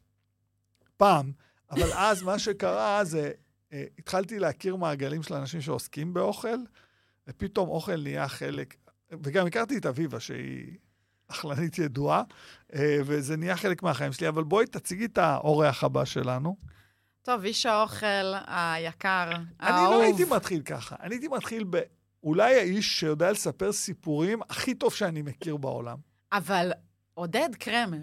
פעם. 0.97 1.31
אבל 1.71 1.93
אז 1.93 2.21
מה 2.23 2.39
שקרה 2.39 3.03
זה, 3.03 3.31
אה, 3.73 3.83
התחלתי 3.99 4.39
להכיר 4.39 4.75
מעגלים 4.75 5.23
של 5.23 5.33
אנשים 5.33 5.61
שעוסקים 5.61 6.13
באוכל, 6.13 6.57
ופתאום 7.27 7.69
אוכל 7.69 8.01
נהיה 8.01 8.27
חלק, 8.27 8.75
וגם 9.23 9.47
הכרתי 9.47 9.77
את 9.77 9.85
אביבה, 9.85 10.19
שהיא 10.19 10.77
אכלנית 11.27 11.77
ידועה, 11.79 12.23
אה, 12.75 12.97
וזה 13.05 13.37
נהיה 13.37 13.57
חלק 13.57 13.83
מהחיים 13.83 14.13
שלי. 14.13 14.27
אבל 14.27 14.43
בואי 14.43 14.65
תציגי 14.65 15.05
את 15.05 15.17
האורח 15.17 15.83
הבא 15.83 16.05
שלנו. 16.05 16.55
טוב, 17.23 17.43
איש 17.43 17.65
האוכל 17.65 18.33
היקר, 18.47 19.29
אני 19.31 19.45
האהוב. 19.59 19.93
לא 19.93 20.01
הייתי 20.01 20.23
מתחיל 20.23 20.61
ככה, 20.61 20.95
אני 21.01 21.15
הייתי 21.15 21.27
מתחיל 21.27 21.63
ב... 21.69 21.79
אולי 22.23 22.55
האיש 22.55 22.99
שיודע 22.99 23.31
לספר 23.31 23.71
סיפורים 23.71 24.41
הכי 24.49 24.73
טוב 24.73 24.93
שאני 24.93 25.21
מכיר 25.21 25.57
בעולם. 25.57 25.97
אבל 26.33 26.71
עודד 27.13 27.49
קרמר, 27.59 27.97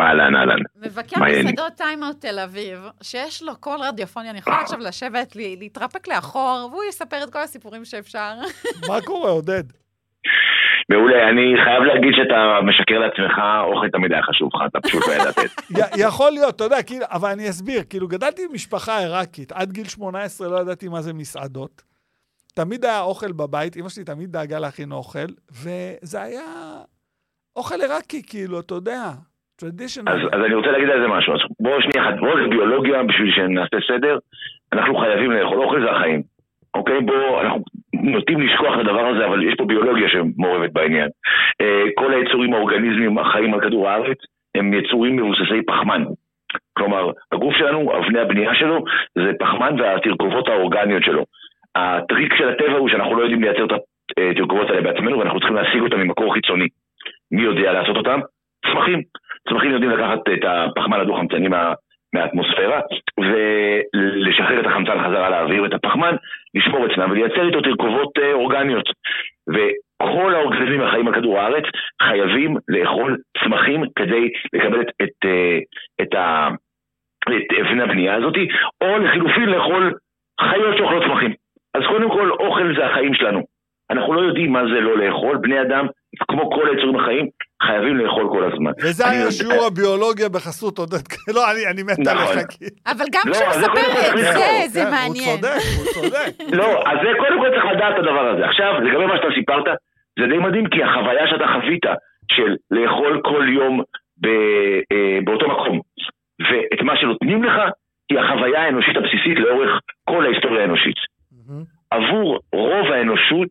אהלן, 0.00 0.36
אהלן. 0.36 0.62
מבקר? 0.76 1.16
מסעדות 1.20 1.72
טיימאוט 1.76 2.20
תל 2.20 2.38
אביב, 2.38 2.78
שיש 3.02 3.42
לו 3.42 3.56
קול 3.56 3.80
רדיופוני, 3.80 4.30
אני 4.30 4.38
יכולה 4.38 4.60
עכשיו 4.60 4.78
לשבת, 4.78 5.36
להתרפק 5.36 6.08
לאחור, 6.08 6.68
והוא 6.72 6.84
יספר 6.88 7.24
את 7.24 7.32
כל 7.32 7.42
הסיפורים 7.42 7.84
שאפשר. 7.84 8.34
מה 8.88 9.00
קורה, 9.04 9.30
עודד? 9.30 9.64
מעולה, 10.90 11.28
אני 11.28 11.54
חייב 11.64 11.82
להגיד 11.82 12.12
שאתה 12.14 12.58
משקר 12.62 12.98
לעצמך, 12.98 13.38
אוכל 13.62 13.88
תמיד 13.88 14.12
היה 14.12 14.22
חשוב 14.22 14.50
לך, 14.54 14.62
אתה 14.66 14.80
פשוט 14.80 15.02
לא 15.08 15.12
ידעת 15.12 15.38
את 15.38 15.50
זה. 15.68 16.02
יכול 16.06 16.30
להיות, 16.30 16.56
אתה 16.56 16.64
יודע, 16.64 16.82
כאילו, 16.82 17.06
אבל 17.10 17.28
אני 17.28 17.48
אסביר, 17.48 17.82
כאילו, 17.90 18.08
גדלתי 18.08 18.42
במשפחה 18.50 18.98
עיראקית, 18.98 19.52
עד 19.52 19.72
גיל 19.72 19.84
18 19.84 20.48
לא 20.48 20.60
ידעתי 20.60 20.88
מה 20.88 21.00
זה 21.00 21.12
מסעדות. 21.12 21.82
תמיד 22.54 22.84
היה 22.84 23.00
אוכל 23.00 23.32
בבית, 23.32 23.76
אמא 23.76 23.88
שלי 23.88 24.04
תמיד 24.04 24.32
דאגה 24.32 24.58
להכין 24.58 24.92
אוכל, 24.92 25.30
וזה 25.62 26.22
היה 26.22 26.42
אוכל 27.56 27.80
עיראקי, 27.80 28.22
כאילו, 28.26 28.60
אתה 28.60 28.74
יודע. 28.74 29.02
אז, 29.62 30.20
אז 30.32 30.40
אני 30.46 30.54
רוצה 30.54 30.70
להגיד 30.70 30.88
על 30.90 31.00
זה 31.02 31.08
משהו. 31.08 31.34
אז 31.34 31.40
בואו 31.60 31.82
שנייה 31.82 32.08
אחת, 32.08 32.18
בואו 32.20 32.50
ביולוגיה 32.50 33.02
בשביל 33.02 33.32
שנעשה 33.36 33.76
סדר. 33.88 34.18
אנחנו 34.72 34.98
חייבים 34.98 35.30
לאכול 35.30 35.64
אוכל 35.64 35.80
זה 35.84 35.90
החיים. 35.90 36.22
אוקיי? 36.74 37.00
בואו, 37.00 37.40
אנחנו 37.40 37.62
נוטים 38.02 38.40
לשכוח 38.40 38.74
את 38.74 38.80
הדבר 38.80 39.06
הזה, 39.06 39.26
אבל 39.26 39.48
יש 39.48 39.54
פה 39.54 39.64
ביולוגיה 39.64 40.08
שמעורבת 40.08 40.72
בעניין. 40.72 41.08
אה, 41.60 41.84
כל 41.94 42.14
היצורים 42.14 42.54
האורגניזמים 42.54 43.18
החיים 43.18 43.54
על 43.54 43.60
כדור 43.60 43.88
הארץ 43.88 44.18
הם 44.54 44.74
יצורים 44.74 45.16
מבוססי 45.16 45.62
פחמן. 45.66 46.04
כלומר, 46.72 47.10
הגוף 47.32 47.54
שלנו, 47.54 47.98
אבני 47.98 48.18
הבנייה 48.20 48.54
שלו, 48.54 48.84
זה 49.14 49.30
פחמן 49.38 49.80
והתרכובות 49.80 50.48
האורגניות 50.48 51.02
שלו. 51.04 51.24
הטריק 51.74 52.34
של 52.34 52.48
הטבע 52.48 52.76
הוא 52.78 52.88
שאנחנו 52.88 53.14
לא 53.14 53.22
יודעים 53.22 53.42
לייצר 53.42 53.64
את 53.64 53.70
התרכובות 54.18 54.70
האלה 54.70 54.80
בעצמנו, 54.80 55.18
ואנחנו 55.18 55.38
צריכים 55.38 55.56
להשיג 55.56 55.82
אותם 55.82 56.00
ממקור 56.00 56.34
חיצוני. 56.34 56.68
מי 57.32 57.42
יודע 57.42 57.72
לעשות 57.72 57.96
אותם? 57.96 58.20
צמחים. 58.66 59.02
צמחים 59.48 59.70
יודעים 59.70 59.90
לקחת 59.90 60.18
את 60.32 60.44
הפחמן 60.44 61.00
הדו-חמצני 61.00 61.48
מה, 61.48 61.72
מהאטמוספירה 62.14 62.80
ולשחרר 63.20 64.60
את 64.60 64.66
החמצן 64.66 65.04
חזרה 65.04 65.30
לאוויר 65.30 65.62
ואת 65.62 65.72
הפחמן, 65.72 66.16
לשמור 66.54 66.86
אצלם 66.86 67.10
ולייצר 67.10 67.46
איתו 67.46 67.60
תרכובות 67.60 68.18
אה, 68.18 68.32
אורגניות. 68.32 68.88
וכל 69.48 70.34
האורגניזמים 70.34 70.82
החיים 70.82 71.08
על 71.08 71.14
כדור 71.14 71.38
הארץ 71.40 71.64
חייבים 72.02 72.56
לאכול 72.68 73.18
צמחים 73.44 73.84
כדי 73.96 74.30
לקבל 74.52 74.80
את, 74.80 74.88
את, 75.02 75.24
אה, 75.24 75.58
את, 76.02 76.14
ה, 76.14 76.48
את 77.28 77.58
אבן 77.60 77.80
הבנייה 77.80 78.14
הזאת, 78.14 78.34
או 78.80 78.98
לחילופין 78.98 79.48
לאכול 79.48 79.94
חיות 80.40 80.76
שאוכלות 80.76 81.02
צמחים. 81.02 81.32
אז 81.74 81.82
קודם 81.88 82.10
כל, 82.10 82.30
אוכל 82.30 82.74
זה 82.76 82.86
החיים 82.86 83.14
שלנו. 83.14 83.42
אנחנו 83.90 84.12
לא 84.12 84.20
יודעים 84.20 84.52
מה 84.52 84.62
זה 84.62 84.80
לא 84.80 84.98
לאכול. 84.98 85.36
בני 85.36 85.62
אדם, 85.62 85.86
כמו 86.28 86.50
כל 86.50 86.68
היצורים 86.68 86.96
החיים, 86.96 87.28
חייבים 87.66 87.96
לאכול 87.96 88.28
כל 88.32 88.52
הזמן. 88.52 88.70
וזה 88.82 89.08
היה 89.08 89.30
שיעור 89.32 89.66
הביולוגיה 89.66 90.28
בחסות 90.28 90.78
עודד. 90.78 90.96
לא, 91.36 91.50
אני- 91.52 91.66
אני 91.72 91.82
מת 91.82 91.98
נכון. 91.98 92.28
עליך. 92.28 92.46
כאילו. 92.50 92.70
אבל 92.86 93.04
גם 93.14 93.22
לא, 93.26 93.32
כשהוא 93.34 93.48
מספר 93.48 93.86
את 93.90 94.22
זה. 94.22 94.68
זה 94.68 94.80
כן, 94.84 94.90
מעניין. 94.90 95.28
הוא 95.30 95.36
צודק, 95.40 95.62
הוא 95.78 95.86
צודק. 95.94 96.32
לא, 96.60 96.68
אז 96.90 96.96
זה 97.02 97.08
קודם 97.18 97.38
כל 97.40 97.48
צריך 97.54 97.64
לדעת 97.74 97.92
את 97.94 97.98
הדבר 97.98 98.24
הזה. 98.32 98.44
עכשיו, 98.46 98.80
לגבי 98.80 99.06
מה 99.06 99.16
שאתה 99.16 99.28
סיפרת, 99.38 99.64
זה 100.18 100.26
די 100.26 100.38
מדהים, 100.38 100.66
כי 100.72 100.82
החוויה 100.84 101.26
שאתה 101.30 101.44
חווית 101.54 101.84
של 102.32 102.50
לאכול 102.70 103.20
כל 103.24 103.46
יום 103.58 103.82
ב, 104.22 104.26
אה, 104.92 105.18
באותו 105.24 105.48
מקום, 105.48 105.80
ואת 106.50 106.80
מה 106.82 106.96
שנותנים 107.00 107.44
לך, 107.44 107.54
היא 108.10 108.18
החוויה 108.18 108.62
האנושית 108.64 108.96
הבסיסית 108.96 109.36
לאורך 109.38 109.70
כל 110.10 110.24
ההיסטוריה 110.26 110.60
האנושית. 110.62 110.96
עבור 111.90 112.38
רוב 112.54 112.86
האנושות, 112.92 113.48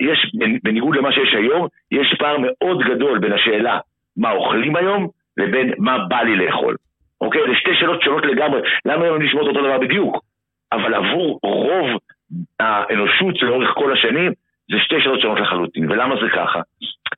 יש, 0.00 0.32
בניגוד 0.62 0.96
למה 0.96 1.12
שיש 1.12 1.34
היום, 1.34 1.66
יש 1.90 2.14
פער 2.18 2.36
מאוד 2.38 2.82
גדול 2.82 3.18
בין 3.18 3.32
השאלה 3.32 3.78
מה 4.16 4.30
אוכלים 4.30 4.76
היום 4.76 5.08
לבין 5.36 5.72
מה 5.78 5.98
בא 6.08 6.22
לי 6.22 6.36
לאכול. 6.36 6.76
אוקיי? 7.20 7.42
זה 7.48 7.54
שתי 7.54 7.70
שאלות 7.74 8.02
שונות 8.02 8.24
לגמרי. 8.24 8.60
למה 8.84 9.06
הן 9.06 9.22
נשמעות 9.22 9.48
אותו 9.48 9.60
דבר 9.60 9.78
בדיוק? 9.78 10.24
אבל 10.72 10.94
עבור 10.94 11.38
רוב 11.42 12.00
האנושות 12.60 13.42
לאורך 13.42 13.70
כל 13.74 13.92
השנים, 13.92 14.32
זה 14.70 14.78
שתי 14.78 15.00
שאלות 15.00 15.20
שונות 15.20 15.40
לחלוטין. 15.40 15.90
ולמה 15.90 16.14
זה 16.22 16.30
ככה? 16.30 16.60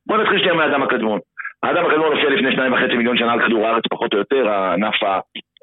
בואו 0.06 0.22
נתחיל 0.22 0.38
שנייה 0.38 0.54
מהאדם 0.54 0.82
הקדמון. 0.82 1.18
האדם 1.62 1.86
הקדמון 1.86 2.12
הופיע 2.12 2.30
לפני 2.30 2.52
שניים 2.52 2.72
וחצי 2.72 2.94
מיליון 2.96 3.18
שנה 3.18 3.32
על 3.32 3.46
כדור 3.46 3.66
הארץ, 3.66 3.82
פחות 3.90 4.12
או 4.14 4.18
יותר, 4.18 4.48
הענף 4.48 4.94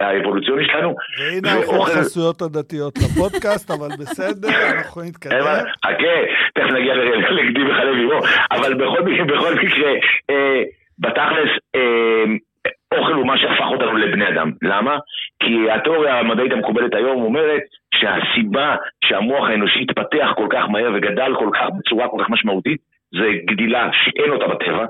האבולוציוני 0.02 0.66
שלנו. 0.66 0.96
והנה 1.20 1.50
החסויות 1.84 2.42
הדתיות 2.42 2.94
לפודקאסט, 2.98 3.72
אבל 3.72 3.88
בסדר, 4.00 4.48
אנחנו. 4.78 5.02
אבל- 5.42 5.66
חכה, 5.86 6.16
תכף 6.56 6.72
נגיע 6.72 6.94
לגדי 6.96 7.64
וחלב 7.72 7.96
עירו, 7.96 8.20
אבל 8.52 8.74
בכל 8.74 9.02
מקרה, 9.04 9.26
בכל 9.26 9.54
מקרה, 9.64 9.92
אה, 10.30 10.62
בתכלס, 11.00 11.50
אה, 11.76 12.24
אוכל 12.98 13.14
הוא 13.14 13.28
מה 13.28 13.38
שהפך 13.38 13.66
אותנו 13.72 13.98
לבני 13.98 14.28
אדם. 14.30 14.52
למה? 14.62 14.98
כי 15.44 15.72
התיאוריה 15.72 16.20
המדעית 16.20 16.52
המקובלת 16.52 16.94
היום 16.96 17.22
אומרת 17.24 17.62
שהסיבה 17.96 18.76
שהמוח 19.06 19.50
האנושי 19.50 19.80
התפתח 19.80 20.30
כל 20.36 20.48
כך 20.50 20.70
מהר 20.70 20.92
וגדל 20.96 21.34
כל 21.40 21.50
כך 21.54 21.68
בצורה 21.80 22.08
כל 22.08 22.18
כך 22.24 22.30
משמעותית, 22.30 22.78
זה 23.12 23.26
גדילה 23.46 23.90
שאין 23.94 24.32
אותה 24.32 24.48
בטבע. 24.48 24.86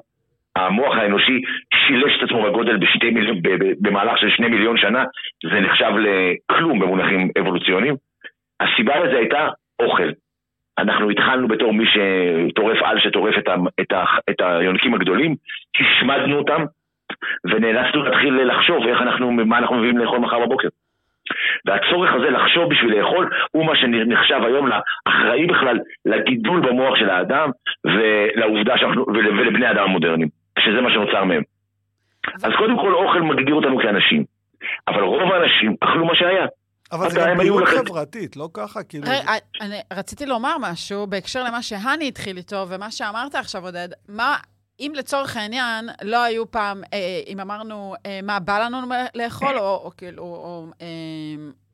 המוח 0.66 0.98
האנושי 0.98 1.42
שילש 1.74 2.18
את 2.18 2.24
עצמו 2.24 2.44
בגודל 2.44 2.78
בשתי 2.78 3.10
מיליון, 3.10 3.38
במהלך 3.82 4.18
של 4.18 4.30
שני 4.30 4.48
מיליון 4.48 4.78
שנה, 4.78 5.04
זה 5.52 5.60
נחשב 5.60 5.92
לכלום 5.98 6.80
במונחים 6.80 7.30
אבולוציוניים. 7.40 7.96
הסיבה 8.60 9.00
לזה 9.00 9.18
הייתה 9.18 9.48
אוכל. 9.80 10.10
אנחנו 10.78 11.10
התחלנו 11.10 11.48
בתור 11.48 11.74
מי 11.74 11.86
שטורף 11.86 12.78
על 12.84 13.00
שטורף 13.00 13.38
את, 13.38 13.48
ה, 13.48 13.56
את, 13.82 13.92
ה, 13.92 14.06
את 14.30 14.42
היונקים 14.42 14.94
הגדולים, 14.94 15.36
השמדנו 15.80 16.38
אותם, 16.38 16.64
ונאלצנו 17.46 18.04
להתחיל 18.04 18.44
לחשוב 18.44 18.88
איך 18.88 19.02
אנחנו, 19.02 19.32
מה 19.32 19.58
אנחנו 19.58 19.76
מביאים 19.76 19.98
לאכול 19.98 20.20
מחר 20.20 20.40
בבוקר. 20.46 20.68
והצורך 21.66 22.14
הזה 22.14 22.30
לחשוב 22.30 22.70
בשביל 22.70 23.00
לאכול 23.00 23.30
הוא 23.52 23.66
מה 23.66 23.76
שנחשב 23.76 24.40
היום 24.44 24.68
לאחראי 24.68 25.46
בכלל 25.46 25.80
לגידול 26.06 26.60
במוח 26.60 26.96
של 26.96 27.10
האדם 27.10 27.50
ולעובדה 27.86 28.78
שאנחנו, 28.78 29.06
ול, 29.08 29.40
ולבני 29.40 29.66
האדם 29.66 29.84
המודרניים, 29.84 30.30
שזה 30.60 30.82
מה 30.82 30.90
שנוצר 30.90 31.24
מהם. 31.24 31.44
אז 32.44 32.52
קודם 32.58 32.78
כל 32.78 32.94
אוכל 32.94 33.22
מגדיר 33.22 33.56
אותנו 33.56 33.78
כאנשים, 33.80 34.24
אבל 34.88 35.02
רוב 35.02 35.32
האנשים 35.32 35.76
אכלו 35.80 36.06
מה 36.06 36.16
שהיה. 36.16 36.46
אבל 36.92 37.10
זה 37.10 37.20
גם 37.20 37.38
פעילות 37.38 37.68
חברתית, 37.68 38.38
לא 38.38 38.50
ככה, 38.54 38.84
כאילו... 38.84 39.08
אה, 39.08 39.38
אני 39.62 39.82
רציתי 39.94 40.26
לומר 40.26 40.56
משהו 40.60 41.08
בהקשר 41.08 41.44
למה 41.44 41.62
שהני 41.62 42.08
התחיל 42.08 42.38
איתו, 42.38 42.66
ומה 42.70 42.92
שאמרת 42.92 43.36
עכשיו, 43.36 43.64
עודד. 43.64 43.90
מה, 44.08 44.38
אם 44.80 44.92
לצורך 44.96 45.38
העניין 45.38 45.90
לא 46.04 46.24
היו 46.24 46.52
פעם, 46.52 46.82
אה, 46.94 47.22
אם 47.28 47.40
אמרנו 47.40 47.96
אה, 48.06 48.20
מה 48.24 48.40
בא 48.40 48.60
לנו 48.60 48.78
לאכול, 49.16 49.58
או, 49.60 49.82
או 49.84 49.92
כאילו, 49.98 50.24
או, 50.24 50.66
אה, 50.82 50.88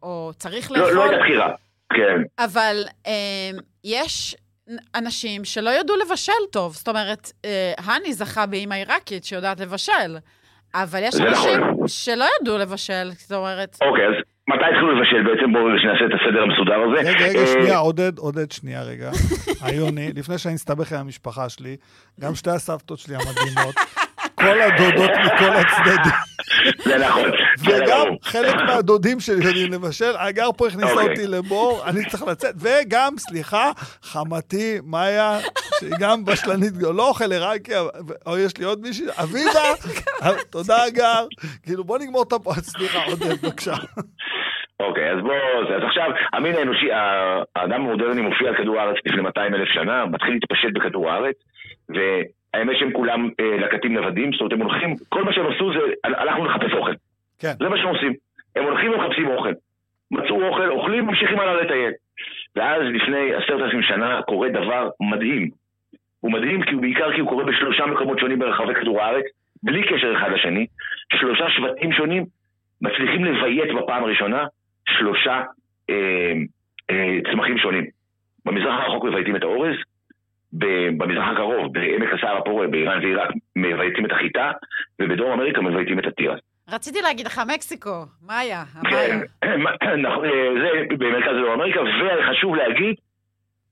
או 0.04 0.32
צריך 0.38 0.72
לא, 0.72 0.78
לאכול, 0.78 0.94
לא 0.94 1.04
הייתה 1.04 1.18
בחירה. 1.18 1.56
כן. 1.94 2.22
אבל 2.40 2.84
אה, 3.08 3.52
יש 3.84 4.36
אנשים 4.96 5.46
שלא 5.46 5.70
ידעו 5.70 5.96
לבשל 5.96 6.32
טוב. 6.52 6.74
זאת 6.74 6.88
אומרת, 6.88 7.32
אה, 7.46 7.74
הני 7.78 8.14
זכה 8.14 8.46
באימא 8.46 8.74
עיראקית 8.74 9.26
שיודעת 9.26 9.60
לבשל, 9.60 10.18
אבל 10.76 11.00
יש 11.04 11.16
אנשים 11.16 11.60
נכון. 11.60 11.88
שלא 11.88 12.26
ידעו 12.42 12.58
לבשל, 12.58 13.12
זאת 13.12 13.32
אומרת... 13.32 13.78
אוקיי, 13.82 14.08
אז 14.08 14.14
מתי 14.50 14.66
התחילו 14.72 14.92
לבשל 14.96 15.24
בעצם? 15.24 15.54
בואו 15.54 15.68
נעשה 15.68 16.06
את 16.06 16.12
הסדר 16.22 16.42
המסודר 16.42 16.82
הזה. 16.82 17.10
רגע, 17.10 17.28
רגע, 17.30 17.40
אה, 17.40 17.48
שנייה, 17.48 17.78
עודד, 17.78 18.18
עודד, 18.18 18.52
שנייה, 18.52 18.84
רגע. 18.84 19.12
עיוני, 19.66 20.12
לפני 20.16 20.38
שאני 20.38 20.56
אסתבך 20.56 20.94
עם 20.94 21.00
המשפחה 21.00 21.50
שלי, 21.50 21.78
גם 22.20 22.36
שתי 22.36 22.50
הסבתות 22.50 23.00
שלי 23.00 23.16
המדהימות, 23.16 23.76
כל 24.46 24.62
הדודות 24.62 25.10
מכל 25.26 25.54
הצדדים, 25.54 26.12
זה 26.86 26.98
נכון. 27.08 27.32
זה 27.56 27.80
וגם. 27.84 28.06
חלק 28.24 28.56
מהדודים 28.56 29.20
שלי 29.20 29.46
יודעים 29.46 29.72
לבשל, 29.74 30.12
הגר 30.20 30.50
פה 30.58 30.68
הכניסה 30.68 30.92
אוקיי. 30.94 31.10
אותי 31.10 31.28
לבור, 31.28 31.82
אני 31.88 32.06
צריך 32.06 32.24
לצאת, 32.24 32.56
וגם, 32.62 33.14
סליחה, 33.18 33.72
חמתי, 34.02 34.78
מאיה, 34.84 35.38
שהיא 35.80 35.92
גם 36.00 36.26
בשלנית, 36.26 36.74
לא 36.82 37.08
אוכל 37.10 37.32
עיראקי, 37.32 37.80
אבל- 37.80 37.90
או 38.26 38.38
יש 38.38 38.58
לי 38.58 38.66
עוד 38.66 38.82
מישהי, 38.82 39.06
אביבה, 39.24 39.64
תודה, 40.52 40.84
הגר. 40.84 41.26
כאילו, 41.64 41.84
בוא 41.84 41.98
נגמור 42.00 42.24
את 42.28 42.34
הפרט, 42.34 42.64
סליחה, 42.76 43.00
עודד, 43.06 43.46
בבקשה. 43.46 43.74
אוקיי, 44.80 45.12
אז 45.12 45.18
בואו, 45.22 45.36
אז 45.78 45.84
עכשיו, 45.88 46.10
המין 46.34 46.56
האנושי, 46.56 46.86
האדם 47.56 47.82
המודרני 47.82 48.22
מופיע 48.22 48.50
על 48.50 48.56
כדור 48.58 48.80
הארץ 48.80 48.96
לפני 49.06 49.22
200 49.22 49.56
אלף 49.56 49.68
שנה, 49.74 50.06
מתחיל 50.06 50.34
להתפשט 50.34 50.70
בכדור 50.76 51.10
הארץ, 51.12 51.36
והאמת 52.56 52.78
שהם 52.80 52.92
כולם 52.94 53.30
אה, 53.40 53.58
לקטים 53.58 53.94
נוודים, 53.94 54.32
זאת 54.32 54.42
אומרת, 54.42 54.54
הם 54.54 54.62
הולכים, 54.62 54.96
כל 55.10 55.24
מה 55.24 55.34
שהם 55.34 55.46
עשו 55.56 55.74
זה, 55.74 55.80
הל- 56.04 56.16
הלכנו 56.16 56.46
לחפש 56.46 56.74
אוכל. 56.74 56.94
כן. 57.40 57.54
זה 57.60 57.70
מה 57.70 57.78
שהם 57.78 57.88
עושים. 57.88 58.14
הם 58.56 58.64
הולכים 58.64 58.92
ומחפשים 58.92 59.28
אוכל. 59.28 59.52
מצאו 60.12 60.48
אוכל, 60.48 60.70
אוכלים, 60.72 61.06
ממשיכים 61.06 61.40
הלאה 61.40 61.62
לטייל. 61.62 61.92
ואז 62.56 62.82
לפני 62.82 63.34
עשרת 63.34 63.62
אלפים 63.62 63.82
שנה 63.82 64.22
קורה 64.22 64.50
דבר 64.50 64.90
מדהים. 65.00 65.50
הוא 66.20 66.32
מדהים 66.32 66.64
כי 66.64 66.74
הוא 66.74 66.82
בעיקר 66.82 67.14
כי 67.14 67.20
הוא 67.20 67.30
קורה 67.30 67.44
בשלושה 67.44 67.86
מקומות 67.86 68.20
שונים 68.20 68.40
ברחבי 68.40 68.76
כדור 68.76 69.02
הארץ, 69.02 69.26
בלי 69.64 69.84
קשר 69.84 70.14
אחד 70.18 70.32
לשני. 70.32 70.66
שלושה 71.20 71.50
שבטים 71.50 71.92
שונים 71.94 72.26
מצליחים 72.82 73.26
לביית 73.26 73.76
בפעם 73.76 74.04
הראשונה 74.04 74.46
שלושה 74.90 75.42
אה, 75.90 76.34
אה, 76.90 77.18
צמחים 77.32 77.58
שונים. 77.58 77.86
במזרח 78.46 78.80
הרחוק 78.80 79.04
מבייתים 79.06 79.36
את 79.36 79.44
האורז, 79.44 79.76
במזרח 80.98 81.28
הקרוב, 81.32 81.74
בעמק 81.74 82.14
הסהר 82.14 82.38
הפורה, 82.38 82.68
באיראן 82.68 83.00
ועיראק, 83.00 83.30
מבייתים 83.56 84.06
את 84.06 84.12
החיטה, 84.12 84.52
ובדרום 85.02 85.32
אמריקה 85.32 85.62
מבייתים 85.62 86.00
את 86.00 86.06
התירס. 86.06 86.40
רציתי 86.70 87.02
להגיד 87.02 87.26
לך 87.26 87.42
מקסיקו, 87.54 88.06
מאיה, 88.28 88.64
כן, 88.90 89.20
המאיה. 89.42 89.98
נכון, 90.08 90.26
אה, 90.26 90.50
זה 90.62 90.96
במרכז 90.98 91.32
דרום 91.32 91.52
אמריקה, 91.54 91.80
וחשוב 91.82 92.56
להגיד, 92.56 92.96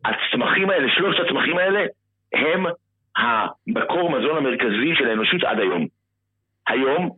הצמחים 0.05 0.69
האלה, 0.69 0.87
שלושת 0.95 1.19
הצמחים 1.25 1.57
האלה, 1.57 1.85
הם 2.33 2.65
המקור 3.17 4.09
מזון 4.09 4.37
המרכזי 4.37 4.95
של 4.95 5.09
האנושות 5.09 5.43
עד 5.43 5.59
היום. 5.59 5.87
היום, 6.67 7.09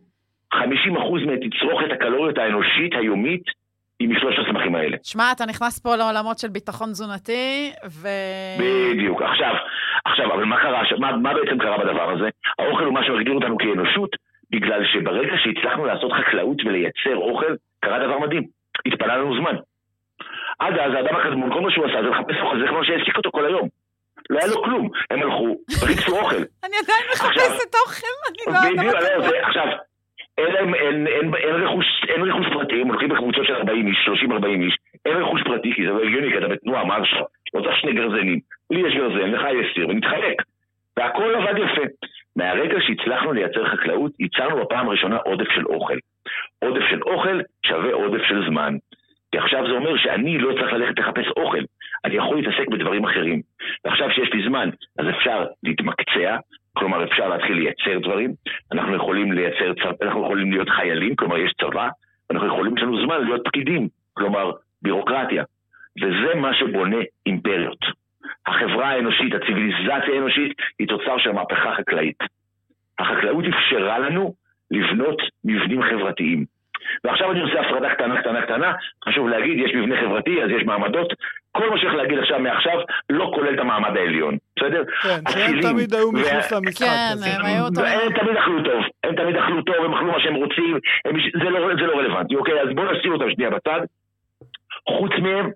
50% 0.54 0.58
מתצרוכת 1.26 1.90
הקלוריות 1.92 2.38
האנושית 2.38 2.94
היומית 2.94 3.42
היא 4.00 4.08
משלושת 4.08 4.38
הצמחים 4.46 4.74
האלה. 4.74 4.96
שמע, 5.02 5.32
אתה 5.32 5.44
נכנס 5.46 5.78
פה 5.78 5.96
לעולמות 5.96 6.38
של 6.38 6.48
ביטחון 6.48 6.90
תזונתי, 6.90 7.72
ו... 7.90 8.08
בדיוק. 8.58 9.22
עכשיו, 9.22 9.54
עכשיו, 10.04 10.34
אבל 10.34 10.44
מה 10.44 10.56
קרה, 10.62 10.82
מה, 10.98 11.16
מה 11.16 11.34
בעצם 11.34 11.58
קרה 11.58 11.78
בדבר 11.78 12.10
הזה? 12.10 12.28
האוכל 12.58 12.84
הוא 12.84 12.94
מה 12.94 13.04
שמגדיר 13.04 13.34
אותנו 13.34 13.58
כאנושות, 13.58 14.10
בגלל 14.50 14.84
שברגע 14.92 15.34
שהצלחנו 15.36 15.84
לעשות 15.84 16.12
חקלאות 16.12 16.56
ולייצר 16.64 17.16
אוכל, 17.16 17.54
קרה 17.80 17.98
דבר 17.98 18.18
מדהים. 18.18 18.46
התפנה 18.86 19.16
לנו 19.16 19.36
זמן. 19.40 19.56
עד 20.58 20.78
אז 20.78 20.92
האדם 20.94 21.16
הקדמון, 21.16 21.52
כל 21.52 21.60
מה 21.60 21.70
שהוא 21.70 21.84
עשה 21.84 22.02
זה 22.02 22.08
לחפש 22.08 22.36
אוכל, 22.42 22.60
זה 22.60 22.66
כמו 22.68 22.84
שהעסיק 22.84 23.16
אותו 23.16 23.30
כל 23.32 23.46
היום. 23.46 23.68
לא 24.30 24.38
היה 24.38 24.46
לו 24.46 24.62
כלום. 24.62 24.90
הם 25.10 25.22
הלכו 25.22 25.56
וחיפשו 25.82 26.18
אוכל. 26.20 26.36
אני 26.64 26.76
עדיין 26.82 27.04
מחפשת 27.14 27.74
אוכל, 27.86 28.06
אני 28.28 28.86
לא 28.86 28.92
בדיוק, 29.18 29.34
עכשיו, 29.42 29.66
אין 30.38 30.52
להם, 30.54 30.74
אין, 30.74 31.06
אין, 31.06 31.34
אין, 31.34 31.54
רכוש, 31.54 31.86
אין 32.08 32.22
רכוש 32.22 32.46
פרטי, 32.52 32.80
הם 32.80 32.88
הולכים 32.88 33.08
בקבוצות 33.08 33.46
של 33.46 33.54
40 33.54 33.86
איש, 33.86 34.08
30-40 34.28 34.46
איש, 34.46 34.76
אין 35.04 35.16
רכוש 35.16 35.42
פרטי, 35.42 35.74
כי 35.74 35.86
זה 35.86 35.92
לא 35.92 36.02
הגיוני, 36.02 36.30
כי 36.30 36.38
אתה 36.38 36.48
בתנועה, 36.48 36.84
מה 36.84 36.96
עכשיו? 36.96 37.22
לא 37.54 37.60
צריך 37.62 37.76
שני 37.76 37.92
גרזנים, 37.92 38.40
לי 38.70 38.88
יש 38.88 38.94
גרזן, 38.94 39.30
לך 39.30 39.42
יש 39.60 39.74
סיר, 39.74 39.88
ונתחלק. 39.88 40.42
והכל 40.96 41.34
עבד 41.34 41.58
יפה. 41.58 41.82
מהרגע 42.36 42.78
שהצלחנו 42.80 43.32
לייצר 43.32 43.64
חקלאות, 43.64 44.12
ייצרנו 44.20 44.56
בפעם 44.56 44.88
הראשונה 44.88 45.16
עודף 45.16 45.50
של 45.54 45.66
אוכל. 45.66 45.98
עודף 46.58 46.82
של 46.90 47.02
אוכל 47.02 47.40
שווה 47.66 47.92
עודף 47.92 48.22
של 48.28 48.44
זמן. 48.48 48.76
כי 49.32 49.38
עכשיו 49.38 49.66
זה 49.66 49.72
אומר 49.72 49.96
שאני 49.96 50.38
לא 50.38 50.52
צריך 50.52 50.72
ללכת 50.72 50.98
לחפש 50.98 51.26
אוכל, 51.36 51.62
אני 52.04 52.14
יכול 52.14 52.36
להתעסק 52.36 52.68
בדברים 52.68 53.04
אחרים. 53.04 53.42
ועכשיו 53.84 54.10
שיש 54.10 54.32
לי 54.32 54.48
זמן, 54.48 54.70
אז 54.98 55.06
אפשר 55.08 55.46
להתמקצע, 55.62 56.36
כלומר 56.76 57.04
אפשר 57.04 57.28
להתחיל 57.28 57.56
לייצר 57.56 57.98
דברים, 57.98 58.34
אנחנו 58.72 58.96
יכולים 58.96 59.32
לייצר, 59.32 59.72
אנחנו 60.02 60.24
יכולים 60.24 60.52
להיות 60.52 60.68
חיילים, 60.68 61.16
כלומר 61.16 61.38
יש 61.38 61.52
צבא, 61.60 61.88
אנחנו 62.30 62.46
יכולים, 62.46 62.76
יש 62.76 62.82
לנו 62.82 63.04
זמן 63.04 63.24
להיות 63.24 63.42
פקידים, 63.44 63.88
כלומר 64.14 64.50
בירוקרטיה. 64.82 65.44
וזה 66.02 66.34
מה 66.34 66.54
שבונה 66.54 66.96
אימפריות. 67.26 67.78
החברה 68.46 68.88
האנושית, 68.88 69.34
הציוויליזציה 69.34 70.14
האנושית, 70.14 70.52
היא 70.78 70.88
תוצר 70.88 71.18
של 71.18 71.32
מהפכה 71.32 71.74
חקלאית. 71.76 72.18
החקלאות 72.98 73.44
אפשרה 73.44 73.98
לנו 73.98 74.34
לבנות 74.70 75.22
מבנים 75.44 75.82
חברתיים. 75.82 76.44
ועכשיו 77.04 77.32
אני 77.32 77.40
עושה 77.40 77.60
הפרדה 77.60 77.94
קטנה 77.94 78.20
קטנה 78.20 78.42
קטנה, 78.42 78.72
חשוב 79.08 79.28
להגיד, 79.28 79.58
יש 79.58 79.74
מבנה 79.74 80.00
חברתי, 80.00 80.42
אז 80.42 80.50
יש 80.50 80.62
מעמדות. 80.64 81.12
כל 81.52 81.70
מה 81.70 81.78
שהולך 81.78 81.94
להגיד 81.94 82.18
עכשיו 82.18 82.38
מעכשיו 82.38 82.78
לא 83.10 83.30
כולל 83.34 83.54
את 83.54 83.58
המעמד 83.58 83.96
העליון, 83.96 84.36
בסדר? 84.56 84.82
כן, 85.02 85.20
שהם 85.32 85.60
תמיד 85.60 85.94
היו 85.94 86.12
מחוץ 86.12 86.52
למשחק 86.52 86.86
כן, 86.86 87.08
הזה. 87.12 87.30
הם 87.36 87.44
היו 87.44 87.64
אותו... 87.64 87.80
הם 87.80 88.12
תמיד 88.12 88.36
אכלו 88.36 88.62
טוב, 88.64 88.82
הם 89.04 89.14
תמיד 89.16 89.36
אכלו 89.36 89.62
טוב, 89.62 89.84
הם 89.84 89.94
אכלו 89.94 90.12
מה 90.12 90.20
שהם 90.20 90.34
רוצים, 90.34 90.78
לא, 91.34 91.74
זה 91.80 91.86
לא 91.86 91.98
רלוונטי, 91.98 92.36
אוקיי? 92.36 92.60
אז 92.60 92.68
בואו 92.74 92.92
נשים 92.92 93.12
אותם 93.12 93.30
שנייה 93.30 93.50
בצד. 93.50 93.80
חוץ 94.88 95.12
מהם, 95.22 95.50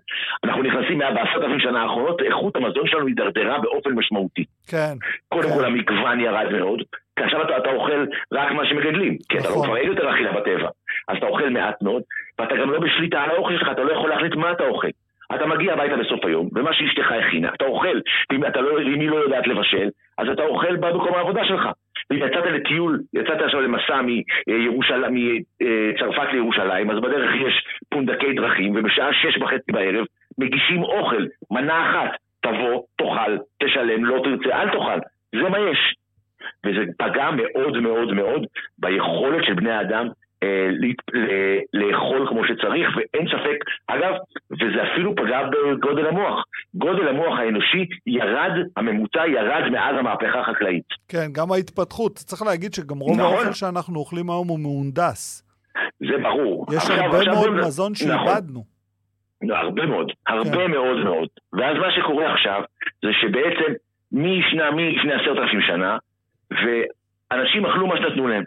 אנחנו 0.45 0.63
נכנסים 0.63 0.99
מה- 0.99 1.11
בעשרת 1.11 1.43
אלפים 1.43 1.61
שנה 1.61 1.83
האחרונות, 1.83 2.23
איכות 2.23 2.57
המזון 2.57 2.87
שלנו 2.87 3.07
הידרדרה 3.07 3.59
באופן 3.59 3.91
משמעותי. 3.93 4.45
כן, 4.69 4.93
קודם 5.29 5.49
כן. 5.49 5.55
כל 5.55 5.65
המגוון 5.65 6.21
ירד 6.21 6.47
מאוד, 6.53 6.83
כי 7.17 7.25
עכשיו 7.25 7.43
אתה, 7.43 7.57
אתה 7.57 7.71
אוכל 7.71 8.05
רק 8.33 8.53
מה 8.53 8.67
שמגדלים, 8.67 9.17
כי 9.29 9.39
אתה 9.39 9.49
לא 9.49 9.51
נכון. 9.55 9.67
כבר 9.67 9.77
אין 9.77 9.87
יותר 9.87 10.11
אכילה 10.11 10.33
בטבע. 10.33 10.69
אז 11.09 11.17
אתה 11.17 11.27
אוכל 11.27 11.49
מעט 11.49 11.83
מאוד, 11.83 12.03
ואתה 12.39 12.57
גם 12.57 12.71
לא 12.71 12.79
בשליטה 12.81 13.23
על 13.23 13.31
האוכל 13.31 13.59
שלך, 13.59 13.69
אתה 13.73 13.83
לא 13.83 13.93
יכול 13.93 14.11
להחליט 14.11 14.35
מה 14.35 14.53
אתה 14.53 14.65
אוכל. 14.65 14.89
אתה 15.35 15.47
מגיע 15.47 15.73
הביתה 15.73 15.97
בסוף 15.97 16.25
היום, 16.25 16.49
ומה 16.55 16.73
שאשתך 16.73 17.13
הכינה, 17.13 17.49
אתה 17.55 17.65
אוכל. 17.65 18.01
אתה 18.49 18.61
לא, 18.61 18.81
אם 18.81 19.01
היא 19.01 19.11
לא 19.11 19.17
יודעת 19.17 19.47
לבשל, 19.47 19.89
אז 20.19 20.29
אתה 20.29 20.43
אוכל 20.43 20.77
במקום 20.77 21.15
העבודה 21.15 21.45
שלך. 21.45 21.69
ואם 22.11 22.19
יצאת 22.19 22.45
לטיול, 22.47 23.01
יצאת 23.15 23.41
עכשיו 23.41 23.61
למסע 23.61 24.01
מצרפת 25.11 26.33
לירושלים, 26.33 26.91
אז 26.91 27.01
בדרך 27.01 27.31
יש 27.47 27.65
פונדקי 27.89 28.33
דרכים, 28.33 28.73
ובשעה 28.77 29.13
שש 29.13 29.37
וחצי 29.43 29.73
בערב 29.73 30.07
מגישים 30.39 30.83
אוכל, 30.83 31.27
מנה 31.51 31.91
אחת. 31.91 32.17
תבוא, 32.41 32.83
תאכל, 32.97 33.37
תשלם, 33.63 34.05
לא 34.05 34.23
תרצה, 34.25 34.63
אל 34.63 34.69
תאכל. 34.69 34.99
זה 35.33 35.49
מה 35.49 35.59
יש. 35.59 35.95
וזה 36.67 36.85
פגע 36.99 37.31
מאוד 37.31 37.81
מאוד 37.81 38.13
מאוד 38.13 38.47
ביכולת 38.79 39.45
של 39.45 39.55
בני 39.55 39.71
האדם 39.71 40.09
לאכול 41.73 42.27
כמו 42.29 42.43
שצריך, 42.45 42.89
ואין 42.97 43.27
ספק, 43.29 43.59
אגב, 43.87 44.13
וזה 44.51 44.93
אפילו 44.93 45.15
פגע 45.17 45.41
בגודל 45.43 46.07
המוח. 46.07 46.45
גודל 46.75 47.09
המוח 47.09 47.39
האנושי 47.39 47.87
ירד, 48.07 48.51
הממוצע 48.77 49.27
ירד 49.27 49.69
מאז 49.73 49.97
המהפכה 49.99 50.41
החקלאית. 50.41 50.85
כן, 51.09 51.27
גם 51.33 51.53
ההתפתחות. 51.53 52.13
צריך 52.13 52.43
להגיד 52.43 52.75
שגם 52.75 52.99
רוב 52.99 53.21
נכון. 53.21 53.35
האוכל 53.35 53.53
שאנחנו 53.53 53.99
אוכלים 53.99 54.31
היום 54.31 54.49
הוא 54.49 54.59
מהונדס. 54.61 55.47
זה 56.01 56.19
ברור. 56.23 56.67
יש 56.71 56.77
עכשיו- 56.77 56.97
הרבה 57.05 57.19
עכשיו 57.19 57.35
מאוד 57.35 57.47
בואו- 57.49 57.67
מזון 57.67 57.93
נכון. 57.93 58.27
שאיבדנו. 58.27 58.65
לא, 59.43 59.57
הרבה 59.57 59.87
מאוד, 59.87 60.13
הרבה 60.27 60.51
כן. 60.65 60.71
מאוד 60.71 60.97
מאוד. 61.05 61.29
ואז 61.53 61.77
מה 61.77 61.93
שקורה 61.97 62.33
עכשיו, 62.33 62.63
זה 63.05 63.09
שבעצם 63.21 63.73
משנה, 64.13 64.71
מלפני 64.71 65.13
עשרת 65.13 65.39
אלפים 65.39 65.61
שנה, 65.67 65.99
ואנשים 66.51 67.67
אכלו 67.67 67.87
מה 67.87 67.97
שנתנו 67.97 68.29
להם. 68.29 68.45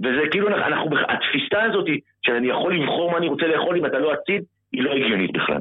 וזה 0.00 0.28
כאילו, 0.30 0.48
אנחנו- 0.48 0.90
התפיסה 1.08 1.62
הזאת 1.62 1.86
של 2.26 2.32
אני 2.32 2.48
יכול 2.48 2.74
לבחור 2.74 3.10
מה 3.10 3.18
אני 3.18 3.28
רוצה 3.28 3.46
לאכול 3.46 3.76
אם 3.76 3.86
אתה 3.86 3.98
לא 3.98 4.12
עתיד, 4.12 4.42
היא 4.72 4.82
לא 4.82 4.90
הגיונית 4.90 5.32
בכלל. 5.32 5.60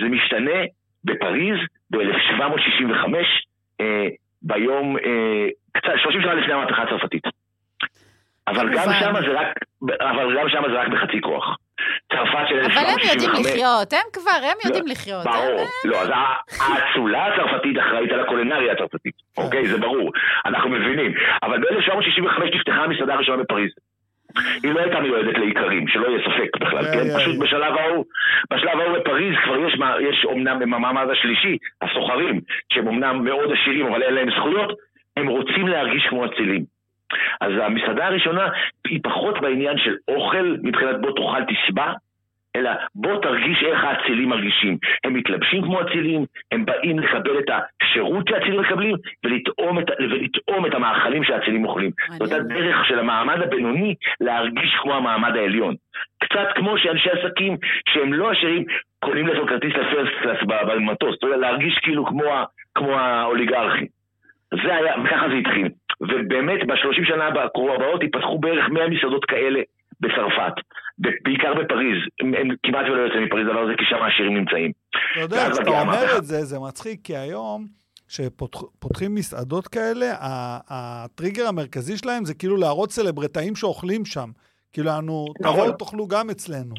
זה 0.00 0.08
משתנה 0.08 0.60
בפריז 1.04 1.58
ב-1765, 1.90 3.14
אה, 3.80 4.06
ביום, 4.42 4.96
אה, 4.98 5.46
קצת, 5.72 5.92
30 6.02 6.22
שנה 6.22 6.34
לפני 6.34 6.52
המהפכה 6.52 6.82
הצרפתית. 6.82 7.22
אבל 8.48 8.74
גם. 8.74 8.88
שם 9.00 9.14
זה 9.26 9.40
רק, 9.40 9.58
אבל 10.00 10.38
גם 10.38 10.48
שם 10.48 10.62
זה 10.68 10.80
רק 10.80 10.88
בחצי 10.88 11.20
כוח. 11.20 11.56
צרפת 12.12 12.48
של 12.48 12.58
אבל 12.60 12.86
הם 12.92 12.98
יודעים 13.10 13.30
1765, 13.30 13.46
לחיות, 13.46 13.92
הם 13.92 14.06
כבר, 14.12 14.40
הם 14.50 14.58
יודעים 14.64 14.86
לחיות. 14.86 15.24
ברור. 15.24 15.66
לא, 15.84 15.96
אז 16.02 16.08
האצולה 16.60 17.26
הצרפתית 17.26 17.78
אחראית 17.78 18.12
על 18.12 18.20
הקולינריה 18.20 18.72
הצרפתית. 18.72 19.14
אוקיי, 19.38 19.66
זה 19.66 19.78
ברור. 19.78 20.12
אנחנו 20.46 20.70
מבינים. 20.70 21.12
אבל 21.42 21.58
ב-1765 21.58 22.44
נפתחה 22.54 22.82
המסעדה 22.84 23.14
הראשונה 23.14 23.42
בפריז. 23.42 23.70
היא 24.62 24.72
לא 24.72 24.80
הייתה 24.80 25.00
מיועדת 25.00 25.38
לאיכרים, 25.38 25.88
שלא 25.88 26.06
יהיה 26.06 26.18
ספק 26.18 26.60
בכלל, 26.60 26.84
איי, 26.84 26.92
כן? 26.92 27.10
איי. 27.10 27.16
פשוט 27.16 27.38
בשלב 27.40 27.76
ההוא, 27.76 28.04
בשלב 28.50 28.80
ההוא 28.80 28.98
בפריז 28.98 29.34
כבר 29.44 29.56
יש, 29.66 29.74
יש 30.10 30.24
אומנם 30.24 30.58
במעמד 30.58 31.06
השלישי, 31.12 31.58
הסוחרים, 31.82 32.40
שהם 32.72 32.86
אומנם 32.86 33.24
מאוד 33.24 33.52
עשירים 33.52 33.86
אבל 33.86 34.02
אין 34.02 34.14
להם 34.14 34.30
זכויות, 34.30 34.72
הם 35.16 35.26
רוצים 35.26 35.68
להרגיש 35.68 36.06
כמו 36.10 36.26
אצילים. 36.26 36.75
אז 37.40 37.52
המסעדה 37.62 38.06
הראשונה 38.06 38.48
היא 38.88 39.00
פחות 39.02 39.40
בעניין 39.40 39.78
של 39.78 39.94
אוכל, 40.08 40.56
מבחינת 40.62 41.00
בוא 41.00 41.10
תאכל 41.10 41.44
תשבע, 41.44 41.92
אלא 42.56 42.70
בוא 42.94 43.22
תרגיש 43.22 43.62
איך 43.62 43.84
האצילים 43.84 44.28
מרגישים. 44.28 44.78
הם 45.04 45.14
מתלבשים 45.14 45.62
כמו 45.62 45.80
אצילים, 45.80 46.24
הם 46.52 46.64
באים 46.64 46.98
לקבל 46.98 47.38
את 47.38 47.50
השירות 47.50 48.28
שהאצילים 48.28 48.60
מקבלים, 48.60 48.96
ולטעום 49.24 49.78
את, 49.78 49.84
ולטעום 49.98 50.66
את 50.66 50.74
המאכלים 50.74 51.24
שהאצילים 51.24 51.64
אוכלים. 51.64 51.90
זאת. 52.10 52.32
הדרך 52.32 52.84
של 52.88 52.98
המעמד 52.98 53.42
הבינוני 53.42 53.94
להרגיש 54.20 54.74
כמו 54.82 54.94
המעמד 54.94 55.36
העליון. 55.36 55.74
קצת 56.18 56.48
כמו 56.54 56.78
שאנשי 56.78 57.10
עסקים 57.10 57.56
שהם 57.88 58.12
לא 58.12 58.30
עשירים, 58.30 58.64
קונים 59.00 59.26
לעצמם 59.26 59.46
כרטיס 59.46 59.72
לפרסט 59.72 60.12
קלאס 60.22 60.38
במטוס, 60.46 61.16
אתה 61.18 61.26
יודע, 61.26 61.36
להרגיש 61.36 61.78
כאילו 61.82 62.06
כמו, 62.06 62.22
כמו 62.74 62.98
האוליגרכי. 62.98 63.86
זה 64.54 64.74
היה, 64.74 64.94
וככה 65.04 65.26
זה 65.28 65.34
התחיל. 65.34 65.68
ובאמת, 66.00 66.66
בשלושים 66.66 67.04
שנה 67.04 67.26
הבאות 67.26 68.02
ייפתחו 68.02 68.38
בערך 68.38 68.68
100 68.70 68.88
מסעדות 68.88 69.24
כאלה 69.24 69.60
בצרפת. 70.00 70.52
בעיקר 70.98 71.54
בפריז. 71.54 71.98
הם, 72.20 72.34
הם 72.34 72.48
כמעט 72.62 72.86
ולא 72.86 73.00
יוצאים 73.02 73.24
מפריז, 73.24 73.46
הדבר 73.46 73.60
הזה, 73.60 73.72
כי 73.78 73.84
שם 73.84 74.02
העשירים 74.02 74.34
נמצאים. 74.34 74.72
אתה 75.12 75.20
יודע, 75.20 75.48
כשאתה 75.52 75.80
אומר. 75.80 76.18
את 76.18 76.24
זה, 76.24 76.44
זה 76.44 76.58
מצחיק, 76.58 77.00
כי 77.04 77.16
היום, 77.16 77.66
כשפותחים 78.08 79.14
מסעדות 79.14 79.68
כאלה, 79.68 80.06
הטריגר 80.70 81.46
המרכזי 81.48 81.96
שלהם 81.96 82.24
זה 82.24 82.34
כאילו 82.34 82.56
להראות 82.56 82.90
סלברטאים 82.90 83.56
שאוכלים 83.56 84.04
שם. 84.04 84.28
כאילו, 84.72 84.90
אנו, 84.98 85.26
נכון. 85.40 85.60
תבואו, 85.60 85.72
תאכלו 85.72 86.06
גם 86.06 86.30
אצלנו. 86.30 86.74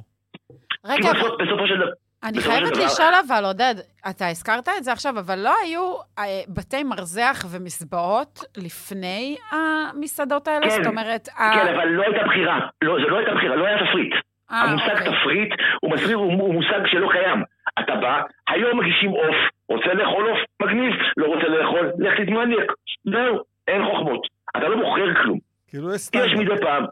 רגע, 0.85 1.09
בסופו 1.13 1.67
של 1.67 1.75
דבר... 1.75 1.91
אני 2.27 2.39
חייבת 2.41 2.73
דבר- 2.73 2.85
לשאול 2.85 3.13
אבל, 3.27 3.45
עודד, 3.45 3.75
אתה 4.09 4.27
הזכרת 4.27 4.69
את 4.77 4.83
זה 4.83 4.91
עכשיו, 4.91 5.19
אבל 5.19 5.39
לא 5.39 5.53
היו 5.63 5.93
אה, 6.19 6.23
בתי 6.47 6.83
מרזח 6.83 7.45
ומסבעות 7.51 8.39
לפני 8.57 9.37
המסעדות 9.51 10.47
האלה? 10.47 10.61
כן, 10.69 10.69
זאת 10.69 10.87
אומרת, 10.87 11.27
כן, 11.27 11.73
אבל 11.75 11.85
לא 11.87 12.03
הייתה 12.03 12.27
בחירה. 12.27 12.59
לא, 12.81 12.95
זה 13.03 13.07
לא 13.11 13.17
הייתה 13.17 13.31
בחירה, 13.35 13.55
לא 13.55 13.65
היה 13.65 13.77
תפריט. 13.87 14.13
אה, 14.51 14.61
המושג 14.61 14.89
אוקיי. 14.91 15.11
תפריט 15.21 15.49
הוא 15.81 15.91
מסביר, 15.91 16.17
הוא, 16.17 16.31
הוא 16.41 16.53
מושג 16.53 16.79
שלא 16.85 17.09
קיים. 17.11 17.43
אתה 17.79 17.95
בא, 17.95 18.21
היום 18.47 18.79
מגישים 18.79 19.09
עוף, 19.09 19.35
רוצה 19.69 19.93
לאכול 19.93 20.29
עוף, 20.29 20.39
מגניב, 20.61 20.93
לא 21.17 21.25
רוצה 21.25 21.47
לאכול, 21.47 21.91
לך 21.99 22.13
תתמניאק. 22.21 22.71
זהו, 23.11 23.35
אין 23.67 23.81
חוכמות. 23.85 24.21
אתה 24.57 24.67
לא 24.67 24.75
בוחר 24.77 25.23
כלום. 25.23 25.39
כאילו, 25.67 25.89
יש 25.89 25.95
יש 25.95 26.01
סטנדרט. 26.01 26.37
מדי 26.37 26.61
פעם. 26.61 26.85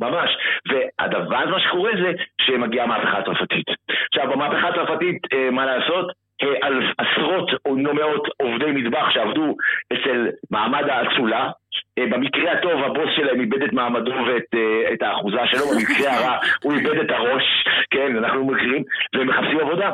ממש. 0.00 0.30
והדבר, 0.68 1.36
אז 1.36 1.48
מה 1.48 1.60
שקורה 1.60 1.90
זה 2.02 2.12
שמגיעה 2.40 2.84
המהפכה 2.84 3.18
הצרפתית. 3.18 3.66
עכשיו, 4.08 4.30
במהפכה 4.30 4.68
הצרפתית, 4.68 5.18
אה, 5.32 5.50
מה 5.50 5.66
לעשות? 5.66 6.12
אה, 6.42 6.48
על 6.62 6.92
עשרות 6.98 7.50
או 7.66 7.76
לא 7.76 7.94
מאות 7.94 8.28
עובדי 8.42 8.72
מטבח 8.72 9.10
שעבדו 9.10 9.56
אצל 9.92 10.28
מעמד 10.50 10.88
האצולה, 10.88 11.50
אה, 11.98 12.04
במקרה 12.10 12.52
הטוב 12.52 12.82
הבוס 12.82 13.10
שלהם 13.16 13.40
איבד 13.40 13.62
את 13.62 13.72
מעמדו 13.72 14.14
ואת 14.26 14.54
את 14.92 15.02
האחוזה 15.02 15.46
שלו, 15.46 15.64
במקרה 15.74 16.12
הרע 16.12 16.38
הוא 16.62 16.72
איבד 16.72 16.98
את 16.98 17.10
הראש, 17.10 17.44
כן, 17.90 18.16
אנחנו 18.16 18.44
מכירים, 18.44 18.82
והם 19.14 19.28
מחפשים 19.28 19.60
עבודה. 19.60 19.92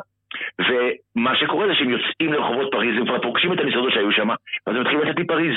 ומה 0.58 1.36
שקורה 1.36 1.66
זה 1.66 1.74
שהם 1.74 1.90
יוצאים 1.90 2.32
לרחובות 2.32 2.68
פריז, 2.72 2.98
הם 2.98 3.06
כבר 3.06 3.18
פוגשים 3.18 3.52
את 3.52 3.60
המסעדות 3.60 3.92
שהיו 3.92 4.12
שם, 4.12 4.28
ואז 4.66 4.76
הם 4.76 4.80
מתחילים 4.80 5.02
לצאת 5.02 5.18
מפריז. 5.18 5.54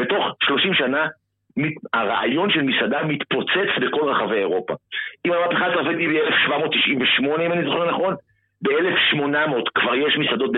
בתוך 0.00 0.24
30 0.42 0.74
שנה, 0.74 1.06
הרעיון 1.94 2.50
של 2.50 2.62
מסעדה 2.62 3.02
מתפוצץ 3.02 3.70
בכל 3.80 4.08
רחבי 4.08 4.38
אירופה. 4.38 4.74
אם 5.26 5.32
המהפכה 5.32 5.66
הצרפתית 5.66 5.98
היא 5.98 6.08
ב-1798, 6.08 7.40
אם 7.46 7.52
אני 7.52 7.64
זוכר 7.64 7.90
נכון, 7.90 8.14
ב-1800 8.62 9.70
כבר 9.74 9.94
יש 9.94 10.16
מסעדות 10.18 10.50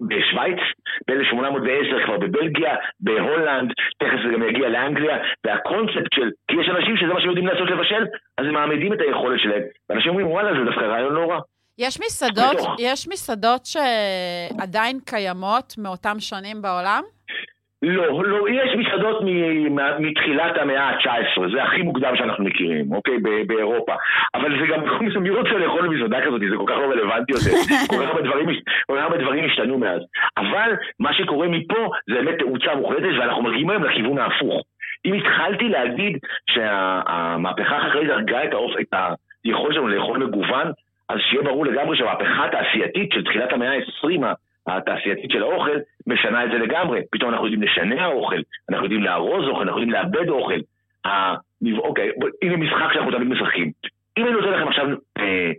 בשוויץ, 0.00 0.58
ב-1810 1.08 2.04
כבר 2.04 2.18
בבלגיה, 2.18 2.76
בהולנד, 3.00 3.72
תכף 3.98 4.18
זה 4.26 4.32
גם 4.32 4.42
יגיע 4.42 4.68
לאנגליה, 4.68 5.18
והקונספט 5.44 6.12
של, 6.14 6.30
כי 6.48 6.56
יש 6.60 6.68
אנשים 6.68 6.96
שזה 6.96 7.12
מה 7.14 7.20
שהם 7.20 7.28
יודעים 7.28 7.46
לעשות 7.46 7.70
לבשל, 7.70 8.04
אז 8.38 8.46
הם 8.46 8.54
מעמידים 8.54 8.92
את 8.92 9.00
היכולת 9.00 9.40
שלהם. 9.40 9.62
ואנשים 9.90 10.08
אומרים, 10.08 10.26
וואלה, 10.26 10.58
זה 10.58 10.64
דווקא 10.64 10.80
רעיון 10.80 11.12
לא 11.12 11.30
רע. 11.30 11.38
יש 11.78 12.00
מסעדות. 12.00 12.56
יש 12.78 13.08
מסעדות 13.08 13.66
שעדיין 13.66 14.98
קיימות 15.06 15.74
מאותם 15.78 16.16
שנים 16.20 16.62
בעולם? 16.62 17.02
לא, 17.82 18.24
לא, 18.24 18.48
יש 18.48 18.76
מסעדות 18.76 19.22
מתחילת 19.98 20.58
המאה 20.58 20.82
ה-19, 20.82 21.52
זה 21.52 21.62
הכי 21.62 21.82
מוקדם 21.82 22.16
שאנחנו 22.16 22.44
מכירים, 22.44 22.92
אוקיי, 22.92 23.18
ב- 23.18 23.46
באירופה. 23.46 23.92
אבל 24.34 24.60
זה 24.60 24.66
גם, 24.66 24.80
מי 25.22 25.30
רוצה 25.30 25.50
לאכול 25.50 25.88
במסעדה 25.88 26.26
כזאת, 26.26 26.40
זה 26.50 26.56
כל 26.56 26.64
כך 26.66 26.76
לא 26.78 26.90
רלוונטי 26.90 27.32
יותר. 27.32 27.56
כל 27.90 27.96
כך 27.96 28.08
הרבה 28.08 28.22
דברים, 28.22 28.46
כל 28.86 28.96
כך 28.96 29.02
הרבה 29.02 29.16
דברים 29.16 29.44
השתנו 29.44 29.78
מאז. 29.78 30.00
אבל 30.36 30.72
מה 30.98 31.14
שקורה 31.14 31.48
מפה 31.48 31.88
זה 32.08 32.14
באמת 32.14 32.38
תאוצה 32.38 32.74
מוחלטת, 32.74 33.18
ואנחנו 33.20 33.42
מגיעים 33.42 33.70
היום 33.70 33.84
לכיוון 33.84 34.18
ההפוך. 34.18 34.62
אם 35.04 35.14
התחלתי 35.14 35.68
להגיד 35.68 36.18
שהמהפכה 36.50 37.76
החקלאית 37.76 38.10
הרגה 38.10 38.44
את, 38.44 38.52
האופ... 38.52 38.72
את 38.80 38.94
היכולת 39.44 39.74
שלנו 39.74 39.88
לאכול 39.88 40.18
מגוון, 40.18 40.72
אז 41.08 41.18
שיהיה 41.30 41.42
ברור 41.42 41.66
לגמרי 41.66 41.96
שהמהפכה 41.96 42.44
התעשייתית 42.44 43.12
של 43.12 43.24
תחילת 43.24 43.52
המאה 43.52 43.72
ה-20, 43.72 44.24
התעשייתית 44.66 45.30
של 45.30 45.42
האוכל, 45.42 45.76
משנה 46.06 46.44
את 46.44 46.50
זה 46.50 46.58
לגמרי. 46.58 47.00
פתאום 47.10 47.30
אנחנו 47.30 47.46
יודעים 47.46 47.62
לשנע 47.62 48.06
אוכל, 48.06 48.40
אנחנו 48.70 48.84
יודעים 48.84 49.02
לארוז 49.02 49.48
אוכל, 49.48 49.62
אנחנו 49.62 49.80
יודעים 49.80 49.90
לאבד 49.90 50.28
אוכל. 50.28 50.60
אוקיי, 51.78 52.10
הנה 52.42 52.56
משחק 52.56 52.92
שאנחנו 52.92 53.10
תמיד 53.10 53.28
משחקים. 53.28 53.70
אם 54.18 54.24
אני 54.24 54.32
נותן 54.32 54.50
לכם 54.50 54.68
עכשיו 54.68 54.86
אה, 55.18 55.50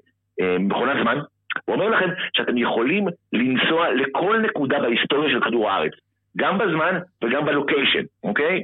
אה, 0.41 0.55
מכונת 0.59 0.97
זמן, 1.01 1.17
הוא 1.65 1.75
אומר 1.75 1.89
לכם 1.89 2.09
שאתם 2.33 2.57
יכולים 2.57 3.07
לנסוע 3.33 3.93
לכל 3.93 4.39
נקודה 4.39 4.79
בהיסטוריה 4.79 5.29
של 5.31 5.41
כדור 5.41 5.69
הארץ, 5.69 5.91
גם 6.37 6.57
בזמן 6.57 6.99
וגם 7.23 7.45
בלוקיישן, 7.45 8.03
אוקיי? 8.23 8.63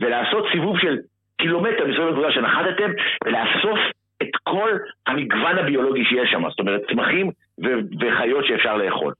ולעשות 0.00 0.44
סיבוב 0.52 0.78
של 0.78 0.98
קילומטר 1.36 1.86
מסביב 1.86 2.06
לנקודה 2.06 2.32
שנחתתם, 2.32 2.90
ולאסוף 3.24 3.78
את 4.22 4.30
כל 4.42 4.70
המגוון 5.06 5.58
הביולוגי 5.58 6.04
שיש 6.04 6.30
שם, 6.30 6.42
זאת 6.50 6.60
אומרת 6.60 6.80
צמחים 6.90 7.30
ו- 7.64 7.80
וחיות 8.00 8.44
שאפשר 8.46 8.76
לאכול. 8.76 9.12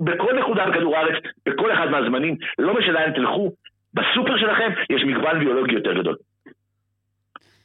בכל 0.00 0.32
נקודה 0.40 0.66
בכדור 0.70 0.96
הארץ, 0.96 1.22
בכל 1.48 1.72
אחד 1.72 1.86
מהזמנים, 1.90 2.36
לא 2.58 2.74
משנה 2.78 2.92
לאן 2.92 3.12
תלכו, 3.12 3.52
בסופר 3.94 4.36
שלכם 4.36 4.70
יש 4.90 5.02
מגוון 5.06 5.38
ביולוגי 5.38 5.74
יותר 5.74 5.92
גדול. 5.92 6.16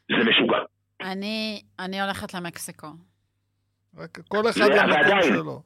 זה 0.10 0.30
משוגע. 0.30 0.58
אני, 1.02 1.62
אני 1.80 2.02
הולכת 2.02 2.34
למקסיקו. 2.34 2.88
רק 3.98 4.18
כל 4.28 4.38
אחד 4.50 4.62
למקום 4.72 4.92
ועדיין. 4.92 5.24
שלו. 5.24 5.62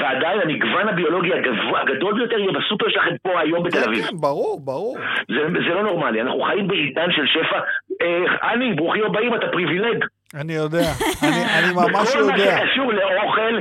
ועדיין 0.00 0.40
המגוון 0.40 0.88
הביולוגי 0.88 1.28
הגבוה- 1.34 1.80
הגדול 1.80 2.14
ביותר 2.14 2.38
יהיה 2.38 2.52
בסופר 2.52 2.88
שלכם 2.88 3.14
פה 3.22 3.40
היום 3.40 3.62
בתל 3.64 3.78
כן, 3.80 3.88
אביב. 3.88 4.04
כן, 4.04 4.16
ברור, 4.20 4.60
ברור. 4.64 4.96
זה, 5.28 5.34
זה 5.52 5.74
לא 5.74 5.82
נורמלי, 5.82 6.20
אנחנו 6.22 6.42
חיים 6.42 6.68
בעידן 6.68 7.06
של 7.10 7.26
שפע. 7.26 7.58
אה, 8.02 8.52
אני, 8.52 8.74
ברוכים 8.74 9.04
הבאים, 9.04 9.34
אתה 9.34 9.46
פריבילג. 9.52 10.04
אני 10.34 10.52
יודע, 10.52 10.78
אני 11.22 11.44
אני 11.58 11.72
ממש 11.74 12.08
בכל 12.08 12.24
מה 12.24 12.32
יודע. 12.32 12.58
שקשור 12.66 12.92
לאוכל, 12.92 13.58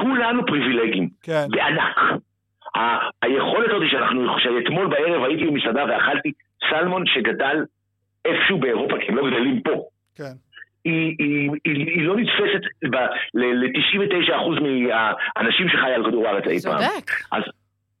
כולנו 0.00 0.46
פריבילגים. 0.46 1.08
כן, 1.22 1.46
בענק. 1.50 1.96
ה- 2.76 3.08
היכולת 3.22 3.70
הזאת 3.70 3.88
שאנחנו, 3.90 4.26
שאתמול 4.38 4.86
בערב 4.86 5.22
הייתי 5.24 5.44
במסעדה 5.44 5.84
ואכלתי 5.84 6.32
סלמון 6.70 7.02
שגדל 7.06 7.56
איפשהו 8.24 8.58
באירופה, 8.60 8.94
כי 9.00 9.06
הם 9.08 9.16
לא 9.16 9.30
גדלים 9.30 9.60
פה. 9.62 9.82
כן. 10.14 10.32
היא, 10.84 11.16
היא, 11.18 11.50
היא, 11.64 11.86
היא 11.86 12.02
לא 12.06 12.16
נתפסת 12.16 12.62
ל-99% 13.34 14.60
מהאנשים 14.60 15.68
שחי 15.68 15.90
על 15.94 16.04
כדור 16.06 16.26
הארץ 16.28 16.44
אי 16.46 16.60
פעם. 16.60 16.78
צודק. 16.78 17.10
אז 17.32 17.42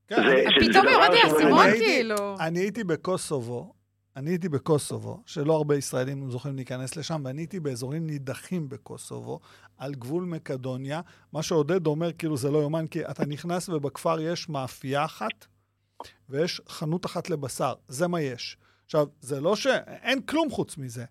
כן, 0.08 0.14
זה- 0.28 0.42
אני- 0.46 0.68
פתאום 0.70 0.86
יורד 0.92 1.10
לי 1.12 1.18
האסימון, 1.24 1.66
כאילו. 1.78 2.14
אני 2.46 2.58
הייתי 2.58 2.84
בקוסובו, 2.84 3.72
אני 4.16 4.30
הייתי 4.30 4.48
בקוסובו, 4.48 5.22
שלא 5.26 5.56
הרבה 5.56 5.76
ישראלים 5.76 6.30
זוכים 6.30 6.56
להיכנס 6.56 6.96
לשם, 6.96 7.22
ואני 7.24 7.42
הייתי 7.42 7.60
באזורים 7.60 8.06
נידחים 8.06 8.68
בקוסובו, 8.68 9.40
על 9.76 9.94
גבול 9.94 10.24
מקדוניה, 10.24 11.00
מה 11.32 11.42
שעודד 11.42 11.86
אומר, 11.86 12.12
כאילו 12.12 12.36
זה 12.36 12.50
לא 12.50 12.58
יאומן, 12.58 12.86
כי 12.86 13.06
אתה 13.06 13.26
נכנס 13.26 13.68
ובכפר 13.68 14.20
יש 14.20 14.48
מאפייה 14.48 15.04
אחת, 15.04 15.46
ויש 16.28 16.60
חנות 16.68 17.06
אחת 17.06 17.30
לבשר, 17.30 17.74
זה 17.88 18.08
מה 18.08 18.20
יש. 18.20 18.56
עכשיו, 18.84 19.06
זה 19.20 19.40
לא 19.40 19.56
ש... 19.56 19.66
אין 19.86 20.22
כלום 20.22 20.50
חוץ 20.50 20.78
מזה. 20.78 21.04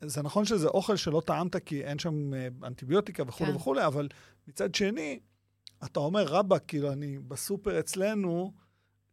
זה 0.00 0.22
נכון 0.22 0.44
שזה 0.44 0.68
אוכל 0.68 0.96
שלא 0.96 1.22
טעמת 1.26 1.56
כי 1.56 1.84
אין 1.84 1.98
שם 1.98 2.34
אה, 2.34 2.48
אנטיביוטיקה 2.64 3.22
וכולי 3.26 3.50
כן. 3.50 3.56
וכולי, 3.56 3.86
אבל 3.86 4.08
מצד 4.48 4.74
שני, 4.74 5.20
אתה 5.84 6.00
אומר, 6.00 6.24
רבאק, 6.24 6.62
כאילו, 6.68 6.92
אני 6.92 7.18
בסופר 7.18 7.78
אצלנו, 7.78 8.52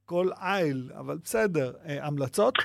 כל 0.06 0.30
איל, 0.42 0.92
אבל 1.00 1.18
בסדר. 1.24 1.74
אה, 1.86 2.06
המלצות? 2.08 2.56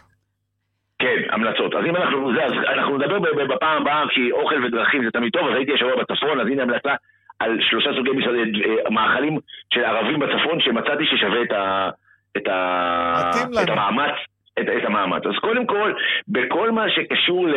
כן, 0.98 1.16
המלצות. 1.30 1.74
אז 1.74 1.84
אם 1.84 1.96
אנחנו, 1.96 2.32
זה, 2.34 2.44
אז 2.44 2.52
אנחנו 2.68 2.98
נדבר 2.98 3.18
בפעם 3.44 3.82
הבאה, 3.82 4.08
כי 4.14 4.32
אוכל 4.32 4.64
ודרכים 4.64 5.04
זה 5.04 5.10
תמיד 5.10 5.32
טוב, 5.32 5.48
אז 5.48 5.56
הייתי 5.56 5.72
השבוע 5.74 5.96
בצפון, 5.96 6.40
אז 6.40 6.46
הנה 6.46 6.62
המלצה 6.62 6.94
על 7.38 7.58
שלושה 7.60 7.90
סוגי 7.96 8.10
מסעדי, 8.10 8.64
אה, 8.64 8.90
מאכלים 8.90 9.38
של 9.74 9.84
ערבים 9.84 10.18
בצפון, 10.18 10.60
שמצאתי 10.60 11.04
ששווה 11.06 11.42
את, 11.42 11.52
ה, 11.52 11.90
את, 12.36 12.48
ה, 12.48 13.30
את. 13.62 13.68
המאמץ. 13.68 14.14
את, 14.60 14.68
את 14.78 14.84
המאמץ. 14.84 15.22
אז 15.26 15.38
קודם 15.40 15.66
כל, 15.66 15.92
בכל 16.28 16.70
מה 16.70 16.90
שקשור 16.90 17.48
ל... 17.48 17.54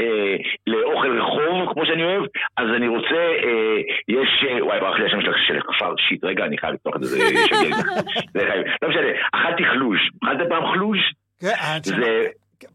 אה, 0.00 0.36
לאוכל 0.66 1.20
רחוב, 1.20 1.72
כמו 1.72 1.86
שאני 1.86 2.04
אוהב, 2.04 2.22
אז 2.56 2.68
אני 2.76 2.88
רוצה, 2.88 3.14
אה, 3.44 3.76
יש, 4.08 4.44
אה, 4.48 4.64
וואי, 4.64 4.80
ברח 4.80 4.98
לי 4.98 5.06
השם 5.06 5.18
של 5.46 5.58
הכפר, 5.58 5.94
שיט, 5.96 6.24
רגע, 6.24 6.44
אני 6.44 6.58
חייב 6.58 6.74
לפתוח 6.74 6.96
את 6.96 7.02
זה, 7.02 7.18
לי. 7.18 7.72
זה 8.34 8.46
חייב. 8.50 8.66
לא 8.82 8.88
משנה, 8.88 9.06
אכלתי 9.32 9.64
חלוש. 9.64 10.10
אכלת 10.24 10.48
פעם 10.48 10.66
חלוש? 10.72 10.98
כן, 11.40 11.46
אה, 11.46 11.78
זה, 11.84 12.26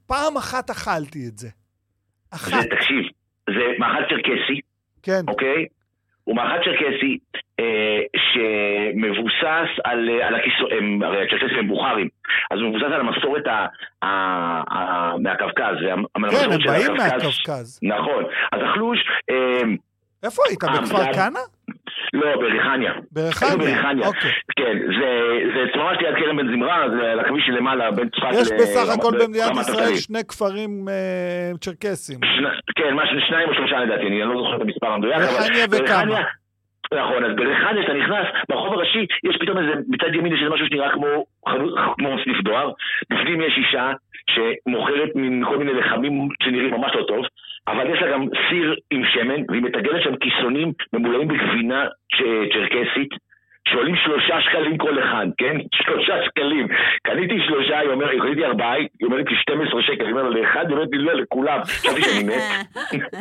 פעם 0.08 0.38
אחת 0.38 0.70
אכלתי 0.70 1.20
את 1.28 1.38
זה. 1.38 1.48
זה, 1.48 2.36
אחת, 2.36 2.66
תקשיב, 2.72 3.06
זה 3.50 3.66
מאכל 3.80 4.04
צ'רקסי, 4.10 4.60
כן. 5.04 5.22
אוקיי? 5.28 5.66
הוא 6.24 6.36
מאכל 6.36 6.64
צ'רקסי 6.64 7.18
אה, 7.60 8.00
שמבוסס 8.32 9.70
על, 9.84 10.10
אה, 10.10 10.28
על 10.28 10.36
הכיסאות, 10.36 10.72
הרי 11.04 11.26
הצ'רקסים 11.26 11.60
הם 11.60 11.68
בוכרים, 11.68 12.08
אז 12.52 12.60
הוא 12.60 12.70
מבוסס 12.70 12.86
על 12.86 13.00
המסורת 13.00 13.48
ה, 13.48 13.66
ה, 14.02 14.08
ה, 14.74 15.18
מהקווקז, 15.18 15.76
זה 15.82 15.88
כן, 15.88 16.52
הם 16.52 16.60
באים 16.66 16.92
הקווקז. 16.92 17.14
מהקווקז. 17.14 17.80
נכון. 17.84 18.24
אז 18.52 18.60
החלוש, 18.64 19.00
אה, 19.30 19.62
איפה 20.24 20.42
היית? 20.48 20.64
אה, 20.64 20.82
בכפר 20.82 21.14
כנא? 21.14 21.40
לא, 22.14 22.36
בריחניה. 22.36 22.94
בריחניה. 23.12 23.58
בריחניה. 23.58 24.08
אוקיי. 24.08 24.32
כן, 24.56 24.78
זה, 25.00 25.10
זה 25.54 25.80
ממש 25.80 25.98
ליד 26.02 26.16
כרם 26.16 26.38
בן 26.38 26.56
זמרה, 26.56 26.90
זה 26.90 27.12
על 27.12 27.20
הכביש 27.20 27.44
שלמעלה, 27.46 27.92
בין 27.92 28.10
צפת 28.10 28.28
יש 28.42 28.52
ל- 28.52 28.56
בסך 28.56 28.90
רמת- 28.90 29.00
הכל 29.00 29.12
במדינת 29.26 29.52
ישראל. 29.62 29.96
שני 29.96 30.20
כפרים 30.28 30.86
אה, 30.90 31.52
צ'רקסים. 31.62 32.20
כן, 32.76 32.94
משהו, 32.94 33.16
שניים 33.28 33.50
או 33.50 33.54
שלושה 33.54 33.80
לדעתי, 33.80 34.08
אני 34.08 34.20
לא 34.24 34.36
זוכר 34.44 34.56
את 34.56 34.62
המספר 34.62 34.88
המדויק. 34.88 35.16
אבל 35.16 35.24
ריחניה 35.26 35.66
וכמה? 35.72 36.22
נכון, 36.94 37.24
אז 37.26 37.32
בריחניה 37.36 37.84
כשאתה 37.84 37.98
נכנס, 37.98 38.26
ברחוב 38.50 38.74
הראשי 38.74 39.00
יש 39.30 39.38
פתאום 39.42 39.58
איזה, 39.58 39.72
מצד 39.90 40.16
ימין 40.16 40.34
יש 40.34 40.40
איזה 40.44 40.54
משהו 40.54 40.68
שנראה 40.68 40.92
כמו 40.92 41.08
כמו 41.98 42.10
סניף 42.24 42.38
דואר, 42.44 42.72
בפנים 43.12 43.42
יש 43.42 43.54
אישה 43.58 43.92
שמוכרת 44.34 45.10
מכל 45.16 45.58
מיני 45.58 45.74
לחמים 45.74 46.14
שנראים 46.44 46.72
ממש 46.72 46.92
לא 46.96 47.04
טוב, 47.08 47.26
אבל 47.68 47.94
יש 47.94 48.02
לה 48.02 48.12
גם 48.12 48.26
סיר 48.50 48.76
עם 48.92 49.04
שמן, 49.14 49.44
והיא 49.50 49.62
מטגנת 49.62 50.04
שם 50.04 50.16
כיסונים 50.16 50.72
ממולאים 50.94 51.28
בגבינה 51.28 51.86
צ'רקסית. 52.54 53.32
שעולים 53.68 53.96
שלושה 53.96 54.42
שקלים 54.42 54.78
כל 54.78 55.00
אחד, 55.00 55.28
כן? 55.38 55.58
שלושה 55.84 56.26
שקלים. 56.26 56.68
קניתי 57.04 57.40
שלושה, 57.48 57.80
היא 57.80 57.90
אומרת, 57.90 58.22
קניתי 58.22 58.46
ארבעה, 58.46 58.74
היא 58.74 58.88
אומרת 59.04 59.26
לי 59.30 59.36
12 59.36 59.82
שקל, 59.82 60.06
היא 60.06 60.12
אומרת, 60.12 60.36
לאחד, 60.36 60.66
היא 60.68 60.74
אומרת 60.76 60.88
לי, 60.92 60.98
לא, 60.98 61.14
לכולם. 61.14 61.60
חשבתי 61.66 62.02
שאני 62.02 62.24
מת. 62.24 62.44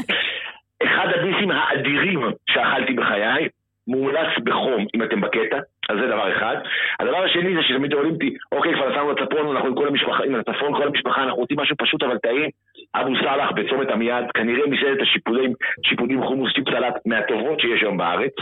אחד 0.87 1.07
הביסים 1.15 1.51
האדירים 1.51 2.21
שאכלתי 2.51 2.93
בחיי, 2.93 3.49
מאולץ 3.89 4.39
בחום, 4.45 4.87
אם 4.95 5.03
אתם 5.03 5.21
בקטע, 5.21 5.59
אז 5.89 5.97
זה 6.01 6.07
דבר 6.07 6.33
אחד. 6.33 6.57
הדבר 7.01 7.25
השני 7.25 7.55
זה 7.55 7.63
שתמיד 7.63 7.93
אומרים 7.95 8.13
אותי, 8.13 8.35
אוקיי, 8.53 8.75
כבר 8.75 8.89
נסענו 8.89 9.13
לצפון, 9.13 9.57
אנחנו 9.57 9.69
עם 9.69 9.75
כל 9.75 9.89
המשפחה, 9.89 10.25
עם 10.25 10.35
הצפון, 10.35 10.75
כל 10.75 10.87
המשפחה, 10.87 11.23
אנחנו 11.23 11.39
רוצים 11.39 11.61
משהו 11.61 11.77
פשוט 11.79 12.03
אבל 12.03 12.19
טעים. 12.19 12.51
אבו 12.95 13.11
סאלח 13.25 13.51
בצומת 13.51 13.89
עמיעד, 13.91 14.25
כנראה 14.35 14.67
מסעדת 14.67 15.01
השיפודים, 15.03 15.53
שיפודים 15.87 16.23
חומוס 16.25 16.53
טיפ 16.55 16.69
סלט 16.71 16.95
מהטובות 17.07 17.61
שיש 17.61 17.83
היום 17.83 17.97
בארץ. 17.97 18.33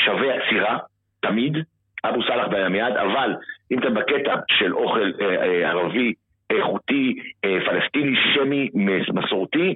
שווה 0.00 0.34
עצירה, 0.34 0.78
תמיד. 1.20 1.56
אבו 2.04 2.22
סאלח 2.22 2.46
בעמיעד, 2.48 2.96
אבל 2.96 3.34
אם 3.72 3.78
אתה 3.78 3.90
בקטע 3.90 4.34
של 4.48 4.74
אוכל 4.74 5.10
אה, 5.20 5.26
אה, 5.44 5.70
ערבי, 5.70 6.12
איכותי, 6.50 7.14
אה, 7.44 7.58
פלסטיני, 7.66 8.16
שמי, 8.34 8.70
מס- 8.74 9.08
מסורתי, 9.14 9.74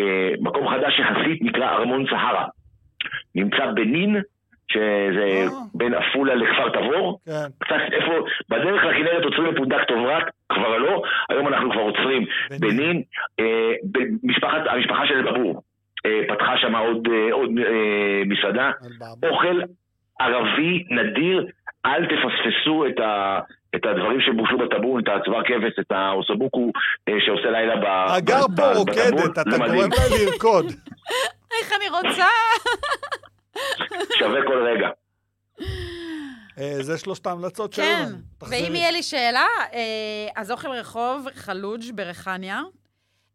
אה, 0.00 0.30
מקום 0.40 0.68
חדש 0.68 0.98
יחסית 0.98 1.42
נקרא 1.42 1.70
ארמון 1.70 2.06
סהרה. 2.10 2.46
נמצא 3.34 3.66
בנין, 3.74 4.16
שזה 4.72 5.20
אה. 5.24 5.46
בין 5.74 5.94
עפולה 5.94 6.34
לכפר 6.34 6.68
תבור. 6.68 7.18
כן. 7.26 7.32
קצת 7.58 7.76
איפה, 7.92 8.12
בדרך 8.48 8.84
לכנרת 8.84 9.24
עוצרים 9.24 9.54
בפונדק 9.54 9.84
טוברק, 9.88 10.30
כבר 10.50 10.78
לא, 10.78 11.02
היום 11.28 11.48
אנחנו 11.48 11.70
כבר 11.70 11.80
עוצרים 11.80 12.26
בנין. 12.60 13.02
אה, 13.40 13.72
במשפחת, 13.82 14.60
המשפחה 14.66 15.06
של 15.06 15.14
אלבבור 15.14 15.62
אה, 16.06 16.20
פתחה 16.28 16.58
שם 16.60 16.76
עוד, 16.76 17.08
אה, 17.12 17.32
עוד 17.32 17.50
מסעדה. 18.26 18.70
אוכל 19.30 19.60
ערבי 20.20 20.84
נדיר, 20.90 21.46
אל 21.86 22.06
תפספסו 22.06 22.86
את, 22.86 23.00
ה, 23.00 23.38
את 23.76 23.86
הדברים 23.86 24.20
שבושלו 24.20 24.58
בטבון, 24.58 25.02
את 25.02 25.08
הצוואר 25.08 25.42
כבש, 25.44 25.78
את 25.80 25.92
האוסבוקו 25.92 26.70
שעושה 27.26 27.50
לילה 27.50 27.76
ב, 27.76 27.84
הגר 28.16 28.42
פה 28.56 28.72
רוקדת, 28.72 29.32
אתה 29.32 29.50
גורם 29.50 29.90
לה 29.90 30.24
לרקוד. 30.24 30.66
איך 31.60 31.72
אני 31.76 31.88
רוצה? 31.88 32.26
שווה 34.18 34.46
כל 34.46 34.62
רגע. 34.62 34.88
אה, 36.60 36.82
זה 36.82 36.98
שלושת 36.98 37.26
ההמלצות 37.26 37.72
שלנו. 37.72 37.88
כן. 37.88 38.12
תחזרי. 38.38 38.62
ואם 38.62 38.74
יהיה 38.74 38.90
לי 38.90 39.02
שאלה, 39.02 39.46
אה, 39.72 40.28
אז 40.36 40.50
אוכל 40.50 40.68
רחוב 40.68 41.26
חלוג' 41.34 41.82
בריחניה. 41.94 42.62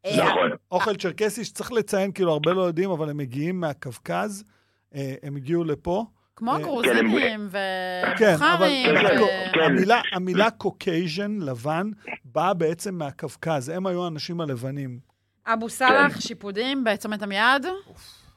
אה, 0.06 0.26
נכון. 0.26 0.52
אוכל 0.72 0.96
צ'רקסי 0.96 1.46
שצריך 1.46 1.72
לציין, 1.72 2.12
כאילו, 2.12 2.32
הרבה 2.32 2.54
לא 2.54 2.62
יודעים, 2.62 2.90
אבל 2.92 3.10
הם 3.10 3.18
מגיעים 3.18 3.60
מהקווקז, 3.60 4.44
הם 5.24 5.36
הגיעו 5.36 5.64
לפה. 5.64 6.06
כמו 6.36 6.56
הגרוזינים 6.56 7.50
כן, 8.18 8.36
אבל. 8.36 8.68
כן, 8.98 9.16
ו- 9.16 9.20
כן. 9.54 9.60
המילה, 9.60 10.02
המילה 10.14 10.52
Caucasian, 10.52 11.38
לבן, 11.42 11.92
באה 12.26 12.54
בעצם 12.54 12.96
מהקווקז. 12.96 13.70
הם 13.70 13.88
היו 13.88 14.04
האנשים 14.04 14.42
הלבנים. 14.42 15.00
אבו 15.46 15.70
סאלח, 15.70 16.22
שיפודים 16.22 16.84
בצומת 16.84 17.24
עמיעד. 17.24 17.66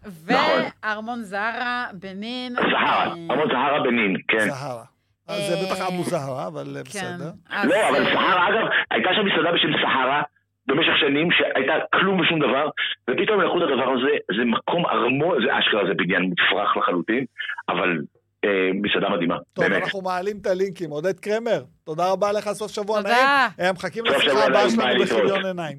נכון. 0.07 0.63
וארמון 0.85 1.23
זהרה, 1.23 1.87
בנין. 1.93 2.55
זהרה, 2.55 3.07
אה, 3.07 3.13
עמוד 3.13 3.49
זהרה 3.53 3.81
בנין, 3.85 4.17
כן. 4.29 4.39
זהרה. 4.39 4.85
אז 5.29 5.43
זה 5.49 5.57
בטח 5.67 5.81
אה, 5.81 5.89
אבו 5.89 6.03
זהרה, 6.05 6.47
אבל 6.47 6.77
אה, 6.77 6.83
כן. 6.85 6.89
בסדר. 6.89 7.31
לא, 7.65 7.89
אבל 7.89 8.07
אה, 8.07 8.13
סהרה, 8.15 8.49
אגב, 8.49 8.67
הייתה 8.91 9.11
שם 9.15 9.27
מסעדה 9.27 9.53
בשם 9.53 9.69
סהרה 9.83 10.23
במשך 10.67 10.93
שנים, 11.01 11.29
שהייתה 11.33 11.73
כלום 11.95 12.21
ושום 12.21 12.39
דבר, 12.41 12.69
ופתאום 13.11 13.41
לקחו 13.41 13.59
את 13.59 13.63
הדבר 13.63 13.91
הזה, 13.93 14.13
זה 14.39 14.45
מקום 14.45 14.87
ארמון, 14.87 15.47
זה 15.47 15.59
אשכרה, 15.59 15.83
זה 15.89 15.95
בניין 15.95 16.23
מופרך 16.23 16.77
לחלוטין, 16.77 17.25
אבל 17.69 17.99
אה, 18.45 18.71
מסעדה 18.83 19.09
מדהימה, 19.09 19.37
טוב, 19.53 19.65
באמת. 19.65 19.83
אנחנו 19.83 20.01
מעלים 20.03 20.37
את 20.41 20.47
הלינקים. 20.47 20.91
עודד 20.91 21.21
קרמר, 21.21 21.63
תודה 21.85 22.13
רבה 22.13 22.33
לך, 22.33 22.49
סוף 22.53 22.71
שבוע 22.73 23.03
תודה. 23.03 23.11
נעים. 23.11 23.67
אה, 23.69 23.73
מחכים 23.73 24.05
לשיחה 24.05 24.23
שבוע 24.23 24.43
הבאה 24.45 24.63
נעים, 24.77 25.07
שלנו. 25.07 25.21
בכיליון 25.21 25.47
עיניים. 25.47 25.79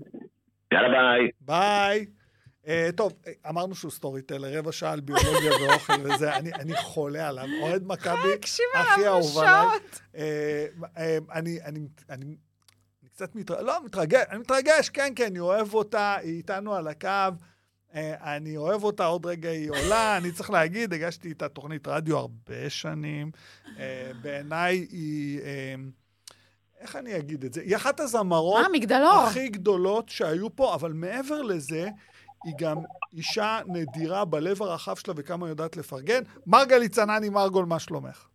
יאללה 0.73 0.89
ביי. 0.89 1.29
ביי. 1.41 2.18
אה, 2.63 2.69
טוב, 2.95 3.13
אה, 3.27 3.31
אמרנו 3.49 3.75
שהוא 3.75 3.91
storyteller, 3.91 4.57
רבע 4.57 4.71
שעה 4.71 4.91
על 4.91 4.99
ביולוגיה 4.99 5.51
ואוכל 5.61 5.93
וזה, 6.03 6.35
אני, 6.35 6.53
אני 6.53 6.77
חולה 6.77 7.27
עליו. 7.27 7.45
אוהד 7.61 7.83
מכבי, 7.85 8.33
הכי 8.75 9.07
אהוב 9.07 9.37
עליי. 9.37 9.63
שעות. 9.63 10.01
אה, 10.15 10.65
אה, 10.97 11.17
אני, 11.31 11.61
אני, 11.61 11.79
אני, 12.09 12.35
אני 13.01 13.07
קצת 13.19 13.35
מתרגש, 13.35 13.61
לא, 13.63 13.85
מתרגש, 13.85 14.25
אני 14.29 14.39
מתרגש, 14.39 14.89
כן, 14.89 15.13
כן, 15.15 15.25
אני 15.25 15.39
אוהב 15.39 15.73
אותה, 15.73 16.15
היא 16.15 16.37
איתנו 16.37 16.75
על 16.75 16.87
הקו. 16.87 17.09
אה, 17.95 18.35
אני 18.35 18.57
אוהב 18.57 18.83
אותה, 18.83 19.05
עוד 19.05 19.25
רגע 19.25 19.49
היא 19.49 19.69
עולה. 19.69 20.17
אני 20.17 20.31
צריך 20.31 20.49
להגיד, 20.49 20.93
הגשתי 20.93 21.27
איתה 21.27 21.49
תוכנית 21.49 21.87
רדיו 21.87 22.17
הרבה 22.17 22.69
שנים. 22.69 23.31
אה, 23.79 24.11
בעיניי 24.21 24.87
היא, 24.91 25.39
אה, 25.41 25.75
איך 26.79 26.95
אני 26.95 27.17
אגיד 27.17 27.43
את 27.43 27.53
זה? 27.53 27.61
היא 27.61 27.75
אחת 27.75 27.99
הזמרות 27.99 28.65
אה, 28.65 28.69
מגדלור. 28.71 29.13
הכי 29.13 29.49
גדולות 29.49 30.09
שהיו 30.09 30.55
פה, 30.55 30.75
אבל 30.75 30.93
מעבר 30.93 31.41
לזה, 31.41 31.89
היא 32.43 32.53
גם 32.59 32.77
אישה 33.13 33.59
נדירה 33.67 34.25
בלב 34.25 34.61
הרחב 34.61 34.95
שלה 34.95 35.13
וכמה 35.17 35.45
היא 35.45 35.51
יודעת 35.51 35.77
לפרגן. 35.77 36.21
מרגלית 36.47 36.91
צנני 36.91 37.29
מרגול, 37.29 37.65
מה 37.65 37.79
שלומך? 37.79 38.27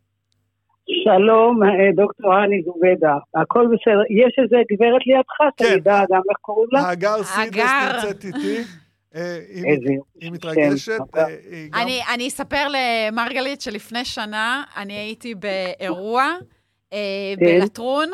שלום, 0.87 1.63
אה, 1.63 1.93
דוקטור 1.97 2.35
הני 2.35 2.63
זובידה. 2.65 3.15
הכל 3.35 3.67
בסדר. 3.67 4.03
יש 4.11 4.37
איזה 4.43 4.57
גברת 4.73 5.07
לידך, 5.07 5.57
כן. 5.57 5.75
אדע 5.75 6.05
גם 6.11 6.21
איך 6.31 6.39
קוראים 6.41 6.69
לה? 6.73 6.91
הגר 6.91 7.23
סידס. 7.23 7.71
נמצאת 7.95 8.25
איתי. 8.25 8.63
אה, 9.15 9.39
היא-. 9.49 9.99
היא 10.21 10.33
מתרגשת. 10.33 10.99
כן, 11.13 11.21
אה, 11.21 11.83
אני, 11.83 12.01
אני 12.15 12.29
אספר 12.29 12.67
למרגלית 12.69 13.61
שלפני 13.61 14.05
שנה 14.05 14.63
אני 14.77 14.93
הייתי 14.93 15.35
באירוע 15.35 16.37
כן. 16.91 16.97
בלטרון, 17.39 18.09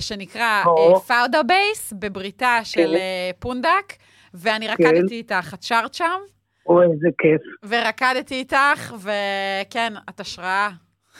שנקרא 0.00 0.62
או. 0.66 1.00
פאודה 1.00 1.42
בייס, 1.42 1.92
בבריתה 1.98 2.60
של 2.64 2.94
כן. 2.96 3.30
פונדק, 3.38 3.92
ואני 4.36 4.68
רקדתי 4.68 5.14
איתך, 5.14 5.54
את 5.54 5.62
שרת 5.62 5.94
שם, 5.94 6.20
או, 6.66 6.82
איזה 6.82 7.08
כיף. 7.18 7.42
ורקדתי 7.68 8.34
איתך, 8.34 8.94
וכן, 8.98 9.92
את 10.08 10.20
השראה. 10.20 10.68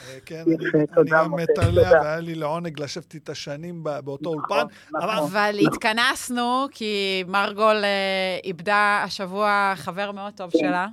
אה, 0.09 0.17
כן, 0.25 0.43
אני- 0.47 1.09
גם 1.09 1.31
מת 1.35 1.57
עליה. 1.59 1.91
והיה 1.91 2.19
לי 2.19 2.35
לעונג 2.35 2.79
לשבת 2.81 3.13
איתה 3.13 3.35
שנים 3.35 3.83
ב- 3.83 3.99
באותו 3.99 4.29
אולפן. 4.29 4.45
נכון, 4.93 5.09
אבל- 5.19 5.55
נכון. 5.55 5.67
התכנסנו, 5.73 6.65
כי 6.71 7.23
מרגול 7.27 7.75
אה, 7.83 8.39
איבדה 8.43 9.01
השבוע 9.03 9.73
חבר 9.75 10.11
מאוד 10.11 10.33
טוב 10.33 10.51
כן, 10.51 10.59
שלה, 10.59 10.87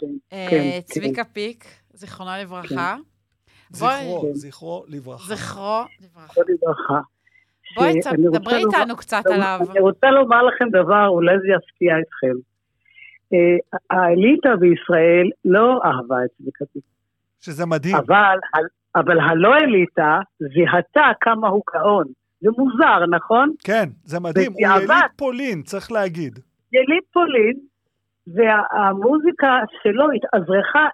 כן, 0.00 0.06
אה, 0.32 0.46
כן, 0.50 0.80
צביקה 0.94 1.24
פיק, 1.24 1.64
זיכרונו 1.92 2.30
לברכה. 2.40 2.96
זכרו, 3.70 4.22
כן. 4.22 4.34
זכרו 4.34 4.84
לברכה. 4.88 5.34
זכרו 5.34 5.82
לברכה. 6.00 7.00
בואי, 7.74 8.02
שאני 8.02 8.26
רוצה 8.26 8.38
דברי 8.38 8.62
לומר- 8.62 8.78
איתנו 8.78 8.96
קצת 8.96 9.22
עליו. 9.26 9.58
אני 9.70 9.80
רוצה 9.80 10.10
לומר 10.10 10.42
לכם 10.42 10.68
דבר, 10.70 11.06
אולי 11.08 11.38
זה 11.38 11.46
יפתיע 11.56 11.94
אתכם. 12.00 12.34
אה, 13.32 13.38
האליטה 13.90 14.56
בישראל 14.56 15.30
לא 15.44 15.80
אהבה 15.84 16.16
את 16.24 16.30
צביקה 16.38 16.64
שזה 17.40 17.66
מדהים. 17.66 17.96
אבל, 17.96 18.38
אבל 18.96 19.20
הלא 19.20 19.56
אליטה 19.56 20.18
זיהתה 20.38 21.10
כמה 21.20 21.48
הוא 21.48 21.62
גאון. 21.74 22.04
זה 22.40 22.48
מוזר, 22.58 23.06
נכון? 23.10 23.52
כן, 23.64 23.88
זה 24.04 24.20
מדהים. 24.20 24.52
הוא. 24.52 24.60
יליד 24.60 24.90
פולין, 25.16 25.62
צריך 25.62 25.92
להגיד. 25.92 26.38
יליד 26.72 27.02
פולין, 27.12 27.54
והמוזיקה 28.26 29.48
שלו 29.82 30.04
התאזרחה, 30.10 30.88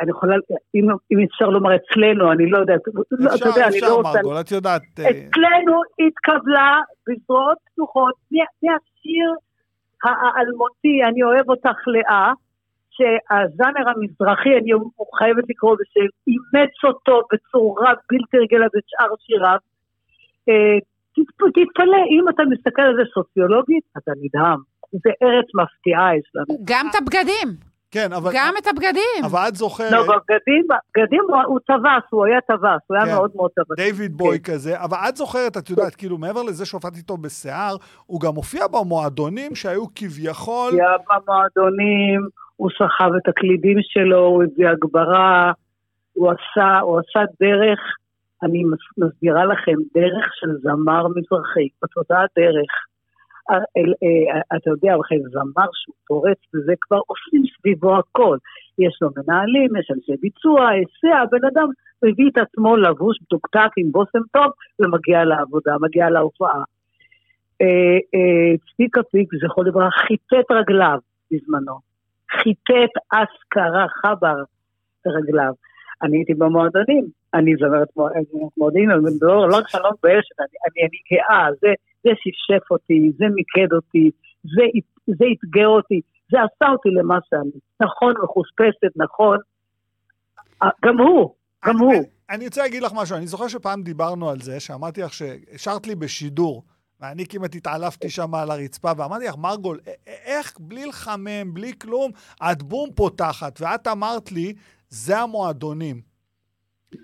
אני 0.00 0.10
יכולה, 0.10 0.34
אם, 0.74 0.86
אם 1.12 1.18
אפשר 1.30 1.46
לומר 1.46 1.70
אצלנו, 1.76 2.32
אני 2.32 2.50
לא 2.50 2.58
יודעת, 2.58 2.80
לא, 2.94 3.26
אתה 3.26 3.34
אפשר, 3.34 3.46
יודע, 3.48 3.66
אני 3.68 3.80
לא 3.80 3.86
אפשר, 3.86 3.94
רוצה... 3.94 4.08
מרגול, 4.14 4.40
את 4.40 4.50
יודעת. 4.50 4.82
אה, 4.98 5.04
אצלנו 5.10 5.74
התקבלה 6.06 6.70
בזרועות 7.08 7.58
פתוחות 7.72 8.14
מה- 8.30 8.44
מהשיר 8.62 9.28
האלמותי, 10.04 10.94
אני 11.08 11.22
אוהב 11.22 11.50
אותך 11.50 11.78
לאה, 11.86 12.32
שהז'אנר 12.90 13.84
המזרחי, 13.90 14.50
אני 14.58 14.70
חייבת 15.18 15.44
לקרוא 15.48 15.76
בשם, 15.80 16.06
אימץ 16.26 16.74
אותו 16.84 17.22
בצורה 17.32 17.92
בלתי 18.10 18.36
רגילה 18.38 18.66
בשאר 18.66 19.14
שיריו. 19.26 19.58
אה, 20.48 20.78
תתפ- 21.14 21.50
תתפלא, 21.54 21.96
אם 22.10 22.28
אתה 22.28 22.42
מסתכל 22.50 22.82
על 22.82 22.96
זה 22.96 23.02
סוציולוגית, 23.14 23.84
אתה 23.98 24.12
נדהם. 24.22 24.58
זה 24.92 25.10
ארץ 25.22 25.46
מפתיעה 25.54 26.16
יש 26.16 26.30
לנו. 26.34 26.58
גם 26.64 26.86
את 26.90 26.94
הבגדים, 27.00 27.48
כן, 27.90 28.12
אבל... 28.12 28.30
גם 28.34 28.54
את 28.58 28.66
הבגדים. 28.66 29.24
אבל 29.24 29.40
את 29.48 29.54
זוכרת, 29.56 29.92
לא, 29.92 30.02
בבגדים, 30.02 30.66
בבגדים 30.68 31.20
הוא- 31.28 31.42
הוא 31.46 31.58
טווס, 31.66 32.04
הוא 32.10 32.26
היה 32.26 32.40
טווס, 32.40 32.80
הוא 32.86 32.96
היה 32.96 33.06
כן. 33.06 33.12
מאוד 33.14 33.30
מאוד 33.34 33.50
טווס. 33.50 33.76
דיוויד 33.76 34.12
בוי 34.16 34.38
כזה, 34.40 34.80
אבל 34.84 34.96
את 35.08 35.16
זוכרת, 35.16 35.56
את 35.56 35.70
יודעת, 35.70 35.94
כאילו, 35.94 36.18
מעבר 36.18 36.42
לזה 36.42 36.66
שהופעתי 36.66 36.96
איתו 36.98 37.16
בשיער, 37.16 37.76
הוא 38.06 38.20
גם 38.20 38.34
הופיע 38.34 38.66
במועדונים 38.66 39.54
שהיו 39.54 39.84
כביכול... 39.94 40.72
היה 40.72 40.90
במועדונים, 41.10 42.28
הוא 42.56 42.70
סחב 42.78 43.10
את 43.22 43.28
הקלידים 43.28 43.76
שלו, 43.82 44.18
הוא 44.26 44.42
הביא 44.44 44.68
הגברה, 44.68 45.52
הוא 46.12 46.30
עשה, 46.30 46.78
הוא 46.78 46.98
עשה 47.00 47.20
דרך, 47.40 47.78
אני 48.42 48.64
מס- 48.64 48.98
מסבירה 49.08 49.44
לכם, 49.44 49.72
דרך 49.94 50.26
של 50.40 50.48
זמר 50.62 51.06
מזרחי, 51.08 51.68
בתודעה 51.82 52.24
דרך. 52.38 52.70
אה, 53.50 54.56
אתה 54.56 54.70
יודע, 54.70 54.96
בכלל 54.98 55.18
זמר 55.30 55.68
שהוא 55.72 55.94
פורץ 56.06 56.38
וזה 56.54 56.72
כבר 56.80 57.00
עושים 57.06 57.42
סביבו 57.56 57.96
הכל. 57.98 58.36
יש 58.78 58.98
לו 59.02 59.08
מנהלים, 59.16 59.76
יש 59.76 59.90
אנשי 59.94 60.12
ביצוע, 60.20 60.68
היסע, 60.68 61.18
הבן 61.22 61.46
אדם 61.46 61.68
מביא 62.04 62.30
את 62.30 62.38
עצמו 62.38 62.76
לבוש 62.76 63.18
מתוקתק 63.22 63.70
עם 63.76 63.92
בושם 63.92 64.18
טוב 64.32 64.52
ומגיע 64.80 65.24
לעבודה, 65.24 65.76
מגיע 65.80 66.10
להופעה. 66.10 66.62
אה, 67.60 67.98
אה, 68.14 68.56
צביקה 68.74 69.02
פיק, 69.02 69.28
זכרו 69.34 69.62
לברכה, 69.62 69.98
חיטט 70.06 70.50
רגליו 70.50 70.98
בזמנו. 71.32 71.78
חיטט 72.30 72.92
אסכרה 73.12 73.86
חבר 73.88 74.42
ברגליו. 75.06 75.52
אני 76.02 76.16
הייתי 76.16 76.34
במועדונים, 76.34 77.04
אני 77.34 77.56
זמרת 77.56 77.88
מוע- 77.96 78.10
מועדונים, 78.56 78.90
אבל 78.90 79.00
לא 79.20 79.56
רק 79.56 79.68
שאני 79.68 79.82
לא 79.82 79.88
אני, 80.08 80.18
אני, 80.38 80.80
אני 80.88 80.98
גאה, 81.12 81.48
זה, 81.60 81.68
זה 82.04 82.10
שפשף 82.14 82.70
אותי, 82.70 83.12
זה 83.18 83.24
מיקד 83.34 83.72
אותי, 83.72 84.10
זה, 84.44 84.62
אתגר 85.44 85.66
אותי, 85.68 86.00
זה 86.30 86.38
עשה 86.42 86.72
אותי 86.72 86.88
למה 86.88 87.18
שאני. 87.30 87.50
נכון, 87.80 88.14
מחוספסת, 88.24 88.96
נכון. 88.96 89.38
גם 90.84 90.98
הוא, 90.98 91.34
גם 91.66 91.78
הוא. 91.78 92.04
אני 92.30 92.44
רוצה 92.46 92.62
להגיד 92.62 92.82
לך 92.82 92.92
משהו, 92.96 93.16
אני 93.16 93.26
זוכר 93.26 93.48
שפעם 93.48 93.82
דיברנו 93.82 94.30
על 94.30 94.40
זה, 94.40 94.60
שאמרתי 94.60 95.02
לך 95.02 95.12
שהשארת 95.14 95.86
לי 95.86 95.94
בשידור, 95.94 96.62
ואני 97.00 97.26
כמעט 97.26 97.54
התעלפתי 97.54 98.10
שם 98.10 98.34
על 98.34 98.50
הרצפה, 98.50 98.92
ואמרתי 98.96 99.24
לך, 99.24 99.34
מרגול, 99.38 99.78
איך 100.06 100.56
בלי 100.60 100.86
לחמם, 100.86 101.54
בלי 101.54 101.72
כלום, 101.78 102.10
את 102.52 102.62
בום 102.62 102.90
פותחת, 102.94 103.58
ואת 103.62 103.86
אמרת 103.86 104.32
לי, 104.32 104.54
זה 104.88 105.18
המועדונים. 105.18 106.00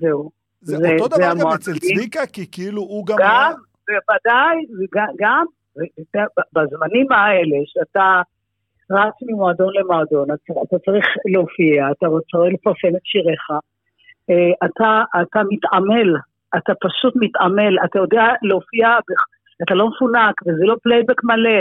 זהו. 0.00 0.30
זה, 0.60 0.76
זה- 0.76 0.88
אותו 1.00 1.02
זה 1.16 1.20
דבר 1.20 1.30
גם 1.30 1.40
המועדונים. 1.40 1.54
אצל 1.54 1.78
צביקה, 1.78 2.26
כי 2.26 2.46
כאילו 2.50 2.82
הוא 2.82 3.06
גם... 3.06 3.16
גם, 3.18 3.24
היה- 3.30 3.50
בוודאי, 3.88 4.56
גם 5.18 5.44
בזמנים 6.52 7.12
האלה, 7.12 7.56
שאתה 7.66 8.22
רץ 8.90 9.14
ממועדון 9.22 9.72
למועדון, 9.74 10.28
אתה 10.68 10.78
צריך 10.84 11.06
להופיע, 11.32 11.90
אתה 11.90 12.06
רוצה 12.06 12.38
לפרסם 12.52 12.96
את 12.96 13.04
שיריך, 13.04 13.50
אה, 14.30 14.66
אתה, 14.66 15.02
אתה 15.22 15.40
מתעמל, 15.50 16.16
אתה 16.56 16.72
פשוט 16.80 17.14
מתעמל, 17.16 17.78
אתה 17.84 17.98
יודע 17.98 18.24
להופיע, 18.42 18.88
אתה 19.62 19.74
לא 19.74 19.88
מפונק, 19.88 20.42
וזה 20.46 20.64
לא 20.64 20.76
פלייבק 20.82 21.24
מלא. 21.24 21.60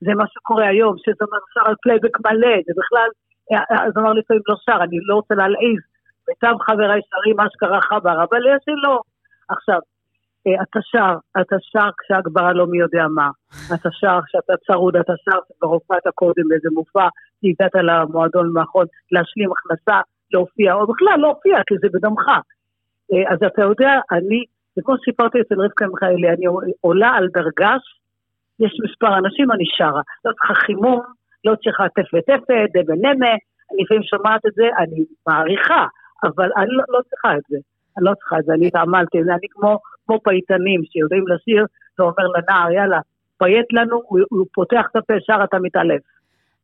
זה 0.00 0.14
מה 0.14 0.24
שקורה 0.26 0.68
היום, 0.68 0.96
שזמר 0.98 1.38
שר 1.54 1.60
על 1.64 1.74
פלייבק 1.82 2.20
מלא, 2.20 2.56
זה 2.66 2.72
בכלל, 2.76 3.08
אה, 3.52 3.84
הזמר 3.86 4.12
לפעמים 4.12 4.42
לא 4.48 4.56
שר, 4.66 4.78
אני 4.82 4.98
לא 5.02 5.14
רוצה 5.14 5.34
להלעיז. 5.34 5.80
מיטב 6.28 6.54
חבריי 6.60 7.00
שרים 7.10 7.36
מה 7.36 7.46
שקרה 7.52 7.80
חבר, 7.80 8.24
אבל 8.24 8.40
יש 8.46 8.62
שלא. 8.64 9.00
עכשיו, 9.48 9.74
אה, 9.74 9.89
אתה 10.48 10.78
שר, 10.82 11.14
אתה 11.40 11.56
שר 11.60 11.88
כשהגברה 11.98 12.52
לא 12.52 12.66
מי 12.66 12.78
יודע 12.78 13.06
מה. 13.14 13.30
אתה 13.74 13.88
שר 13.92 14.18
כשאתה 14.26 14.52
צרוד, 14.66 14.96
אתה 14.96 15.12
שר 15.24 15.38
כשכבר 15.44 15.68
הופעת 15.68 16.02
קודם 16.14 16.48
באיזה 16.48 16.68
מופע, 16.72 17.08
הגעת 17.44 17.74
למועדון 17.74 18.52
מאחרון 18.52 18.86
להשלים 19.12 19.50
הכנסה, 19.52 20.00
להופיע, 20.32 20.74
או 20.74 20.86
בכלל 20.86 21.08
לא 21.08 21.16
להופיע, 21.16 21.56
כי 21.66 21.74
זה 21.82 21.88
בדמך. 21.92 22.28
אה, 23.12 23.32
אז 23.32 23.38
אתה 23.46 23.62
יודע, 23.62 23.92
אני, 24.12 24.44
זה 24.76 24.82
כמו 24.84 24.94
שסיפרתי 24.98 25.40
אצל 25.40 25.60
רבקה 25.60 25.86
מיכאלי, 25.86 26.28
אני 26.28 26.46
עולה 26.80 27.08
על 27.08 27.28
דרגש, 27.28 27.82
יש 28.60 28.72
מספר 28.84 29.18
אנשים, 29.18 29.52
אני 29.52 29.64
שרה. 29.76 30.02
לא 30.24 30.32
צריכה 30.32 30.54
חימום, 30.54 31.00
לא 31.44 31.54
צריכה 31.64 31.84
טפת-טפת, 31.88 32.68
דבנמה, 32.74 33.32
אני 33.70 33.82
לפעמים 33.82 34.02
שומעת 34.02 34.46
את 34.46 34.54
זה, 34.54 34.66
אני 34.78 35.04
מעריכה, 35.26 35.86
אבל 36.24 36.50
אני 36.56 36.70
לא, 36.70 36.84
לא 36.88 37.00
צריכה 37.10 37.36
את 37.36 37.42
זה. 37.48 37.56
אני 37.96 38.04
לא 38.04 38.14
צריכה 38.14 38.38
את 38.38 38.44
זה, 38.44 38.52
אני 38.52 38.66
התעמלתי, 38.66 39.18
אני 39.18 39.48
כמו, 39.50 39.78
כמו 40.10 40.20
פייטנים 40.24 40.80
שיודעים 40.92 41.24
לשיר, 41.28 41.64
ואומר 41.98 42.26
לנער, 42.36 42.72
יאללה, 42.72 42.98
פייט 43.38 43.66
לנו, 43.72 44.02
הוא, 44.04 44.20
הוא 44.30 44.46
פותח 44.54 44.82
את 44.90 44.96
הפה, 44.96 45.14
שר, 45.26 45.44
אתה 45.44 45.56
מתעלף. 45.58 46.00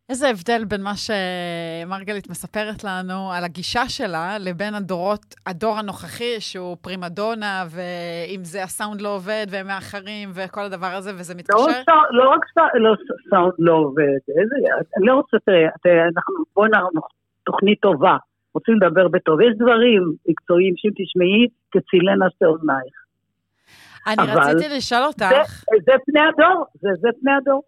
איזה 0.09 0.28
הבדל 0.28 0.64
בין 0.64 0.82
מה 0.82 0.92
שמרגלית 0.97 2.30
מספרת 2.30 2.84
לנו 2.84 3.32
על 3.32 3.44
הגישה 3.44 3.88
שלה 3.88 4.36
לבין 4.40 4.74
הדורות, 4.74 5.34
הדור 5.47 5.78
הנוכחי, 5.78 6.40
שהוא 6.40 6.76
פרימדונה, 6.80 7.64
ואם 7.70 8.40
זה 8.44 8.62
הסאונד 8.62 9.01
לא 9.01 9.14
עובד, 9.14 9.47
והם 9.51 9.66
מאחרים, 9.66 10.28
וכל 10.34 10.61
הדבר 10.61 10.86
הזה, 10.86 11.11
וזה 11.14 11.34
לא, 11.34 11.38
מתקשר. 11.38 11.82
סא- 11.86 12.11
לא 12.11 12.30
רק 12.30 12.40
סא- 12.55 12.78
לא, 12.78 12.94
סאונד 13.30 13.53
לא 13.59 13.72
עובד, 13.72 14.20
איזה, 14.40 14.57
אני 14.99 15.07
לא 15.07 15.14
רוצה, 15.14 15.36
תראה, 15.82 16.05
אנחנו, 16.16 16.34
בואי 16.57 16.68
נעבור 16.70 17.09
תוכנית 17.44 17.80
טובה, 17.80 18.16
רוצים 18.55 18.74
לדבר 18.74 19.09
בטוב, 19.09 19.40
יש 19.40 19.55
דברים 19.59 20.12
מקצועיים 20.28 20.74
שאם 20.76 20.90
תשמעי, 20.90 21.47
תצילנה 21.72 22.26
שתי 22.30 22.44
אוזנייך. 22.44 23.05
אני 24.07 24.32
אבל- 24.32 24.42
רציתי 24.42 24.68
לשאול 24.76 25.00
זה, 25.00 25.07
אותך, 25.07 25.64
זה 25.86 25.92
פני 26.07 26.20
הדור, 26.20 26.64
זה, 26.74 26.88
זה 27.00 27.09
פני 27.20 27.32
הדור. 27.32 27.62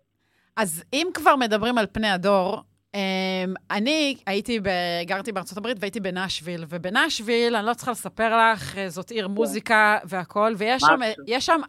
אז 0.57 0.85
אם 0.93 1.07
כבר 1.15 1.37
מדברים 1.37 1.79
על 1.79 1.87
פני 1.93 2.11
הדור, 2.11 2.63
אמ, 2.95 3.55
אני 3.71 4.17
הייתי, 4.27 4.61
ב... 4.61 4.69
גרתי 5.07 5.33
בארצות 5.33 5.59
הברית 5.59 5.77
והייתי 5.81 6.01
בנשוויל, 6.01 6.65
ובנשוויל, 6.69 7.57
אני 7.57 7.67
לא 7.67 7.75
צריכה 7.75 7.91
לספר 7.91 8.53
לך, 8.53 8.79
אה, 8.79 8.89
זאת 8.89 9.11
עיר 9.11 9.29
מוזיקה 9.29 9.99
והכול, 10.05 10.55
ויש 10.59 10.83
שם, 10.83 11.01
שם 11.39 11.61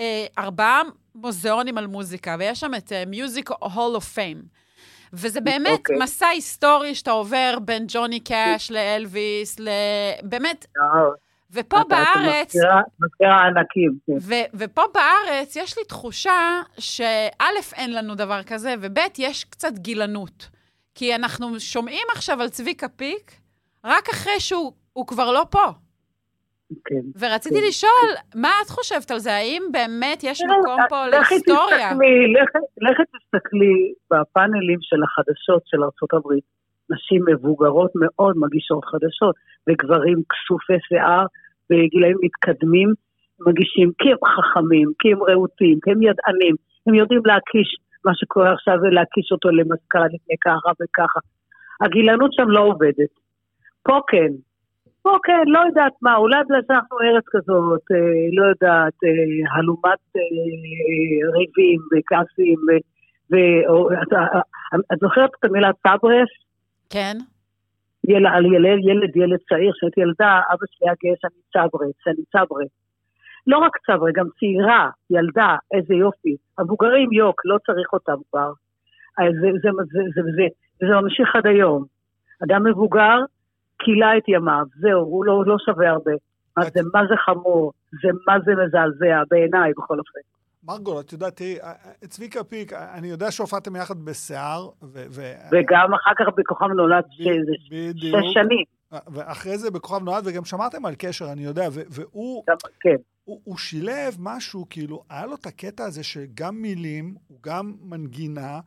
אה, 0.00 0.26
ארבעה 0.38 0.82
מוזיאונים 1.14 1.78
על 1.78 1.86
מוזיקה, 1.86 2.36
ויש 2.38 2.60
שם 2.60 2.74
את 2.74 2.92
Music 3.12 3.50
Hall 3.50 3.96
of 3.96 4.16
Fame. 4.16 4.44
וזה 5.12 5.40
באמת 5.40 5.78
אוקיי. 5.78 5.96
מסע 5.98 6.26
היסטורי 6.26 6.94
שאתה 6.94 7.10
עובר 7.10 7.58
בין 7.64 7.84
ג'וני 7.88 8.20
קאש 8.20 8.70
לאלוויס, 8.70 9.60
ל... 9.60 9.68
באמת, 10.22 10.66
ופה 11.52 11.76
בארץ, 11.88 12.54
מזכירה- 13.00 13.46
ענקים. 13.46 13.98
כן. 14.06 14.12
ו- 14.20 14.48
ופה 14.58 14.82
בארץ 14.94 15.56
יש 15.56 15.78
לי 15.78 15.84
תחושה 15.84 16.60
שא', 16.78 17.04
אין 17.76 17.94
לנו 17.94 18.14
דבר 18.14 18.42
כזה, 18.42 18.74
וב', 18.80 18.98
יש 19.18 19.44
קצת 19.44 19.72
גילנות. 19.72 20.48
כי 20.94 21.14
אנחנו 21.14 21.60
שומעים 21.60 22.06
עכשיו 22.14 22.42
על 22.42 22.48
צביקה 22.48 22.88
פיק 22.88 23.32
רק 23.84 24.08
אחרי 24.08 24.40
שהוא 24.40 24.72
הוא 24.92 25.06
כבר 25.06 25.32
לא 25.32 25.46
פה. 25.50 25.64
כן. 26.84 27.02
ורציתי 27.18 27.60
כן. 27.60 27.66
לשאול, 27.68 28.10
מה 28.34 28.50
את 28.64 28.70
חושבת 28.70 29.10
על 29.10 29.18
זה? 29.18 29.34
האם 29.34 29.62
באמת 29.72 30.20
יש 30.22 30.38
תראי, 30.38 30.58
מקום 30.60 30.76
פה 30.88 31.06
להיסטוריה? 31.06 31.90
לכי 32.80 33.02
תסתכלי 33.02 33.92
בפאנלים 34.10 34.78
של 34.80 34.96
החדשות 35.02 35.62
של 35.66 35.78
ארה"ב. 35.82 36.28
נשים 36.90 37.22
מבוגרות 37.26 37.90
מאוד 37.94 38.34
מגישות 38.36 38.84
חדשות, 38.84 39.34
וגברים 39.68 40.18
כסופי 40.30 40.72
שיער 40.88 41.26
בגילאים 41.70 42.16
מתקדמים 42.22 42.92
מגישים, 43.46 43.92
כי 43.98 44.08
הם 44.10 44.18
חכמים, 44.36 44.88
כי 44.98 45.12
הם 45.12 45.22
רהוטים, 45.22 45.78
כי 45.84 45.90
הם 45.90 46.02
ידענים, 46.02 46.54
הם 46.86 46.94
יודעים 46.94 47.22
להקיש 47.26 47.76
מה 48.04 48.12
שקורה 48.14 48.52
עכשיו 48.52 48.74
ולהקיש 48.82 49.32
אותו 49.32 49.48
למזכ"ל 49.50 50.04
לפני 50.04 50.36
ככה 50.44 50.70
וככה. 50.80 51.20
הגילנות 51.80 52.32
שם 52.32 52.48
לא 52.48 52.60
עובדת. 52.60 53.12
פה 53.82 54.00
כן. 54.08 54.32
פה 55.02 55.16
כן, 55.24 55.42
לא 55.46 55.58
יודעת 55.58 55.92
מה, 56.02 56.16
אולי 56.16 56.36
בגלל 56.44 56.60
שאנחנו 56.66 56.96
ארץ 57.00 57.24
כזאת, 57.30 57.82
אה, 57.92 58.26
לא 58.32 58.44
יודעת, 58.46 58.94
אה, 59.04 59.56
הלומת 59.56 60.02
אה, 60.16 61.38
ריבים 61.38 61.80
וכעסים, 61.92 62.58
ו- 62.68 62.84
ו- 63.32 63.68
או- 63.68 63.92
את- 63.92 64.12
את- 64.12 64.80
את 64.92 64.98
זוכרת 65.00 65.30
את 65.40 65.44
המילה 65.44 65.70
צברס? 65.72 66.47
כן? 66.90 67.16
ילד, 68.08 68.30
על 68.34 68.44
ילד, 68.46 68.78
ילד, 68.88 69.16
ילד 69.16 69.38
צעיר, 69.48 69.72
כשהייתי 69.72 70.00
ילדה, 70.00 70.40
אבא 70.52 70.66
שלי 70.70 70.88
היה 70.88 70.94
גאה 71.04 71.14
שאני 71.20 71.40
צברס, 71.52 71.94
שאני 72.04 72.24
צברס. 72.32 72.72
לא 73.46 73.58
רק 73.58 73.72
צברס, 73.86 74.12
גם 74.14 74.26
צעירה, 74.38 74.90
ילדה, 75.10 75.56
איזה 75.74 75.94
יופי. 75.94 76.36
המבוגרים 76.58 77.12
יוק, 77.12 77.40
לא 77.44 77.58
צריך 77.66 77.92
אותם 77.92 78.18
כבר. 78.30 78.52
אז 79.18 79.32
זה, 79.40 79.48
זה, 79.62 79.68
זה, 79.92 80.00
זה, 80.14 80.22
זה, 80.36 80.46
וזה 80.82 80.94
ממשיך 81.00 81.36
עד 81.36 81.46
היום. 81.46 81.84
אדם 82.44 82.66
מבוגר, 82.66 83.18
כילה 83.78 84.16
את 84.16 84.28
ימיו, 84.28 84.64
זהו, 84.80 85.00
הוא 85.00 85.24
לא, 85.24 85.32
הוא 85.32 85.46
לא 85.46 85.56
שווה 85.58 85.90
הרבה. 85.90 86.12
מה 86.56 86.64
זה, 86.64 86.80
מה 86.94 87.00
זה 87.08 87.16
חמור, 87.16 87.72
זה 88.02 88.08
מה 88.26 88.36
זה 88.44 88.52
מזעזע, 88.52 89.22
בעיניי 89.30 89.72
בכל 89.76 89.98
אופן. 89.98 90.37
מרגול, 90.68 91.00
את 91.00 91.12
יודעת, 91.12 91.36
תראי, 91.36 91.60
אה, 91.60 91.68
אה, 92.02 92.08
צביקה 92.08 92.44
פיק, 92.44 92.72
אה, 92.72 92.94
אני 92.94 93.08
יודע 93.08 93.30
שהופעתם 93.30 93.76
יחד 93.76 94.04
בשיער, 94.04 94.68
ו... 94.82 95.04
ו- 95.10 95.32
וגם 95.52 95.94
אחר 95.94 96.10
כך 96.18 96.24
בכוכב 96.36 96.66
נולד. 96.66 97.04
שש 97.10 97.24
שנים. 98.34 98.64
ואחרי 99.12 99.58
זה 99.58 99.70
בכוכב 99.70 100.04
נולד, 100.04 100.22
וגם 100.26 100.44
שמעתם 100.44 100.86
על 100.86 100.94
קשר, 100.98 101.32
אני 101.32 101.44
יודע, 101.44 101.68
והוא 101.72 102.44
כן. 102.80 102.96
הוא, 103.24 103.40
הוא 103.44 103.56
שילב 103.58 104.16
משהו, 104.18 104.66
כאילו, 104.70 105.02
היה 105.10 105.26
לו 105.26 105.34
את 105.34 105.46
הקטע 105.46 105.84
הזה 105.84 106.04
שגם 106.04 106.54
מילים, 106.54 107.14
הוא 107.28 107.38
גם 107.42 107.72
מנגינה, 107.82 108.60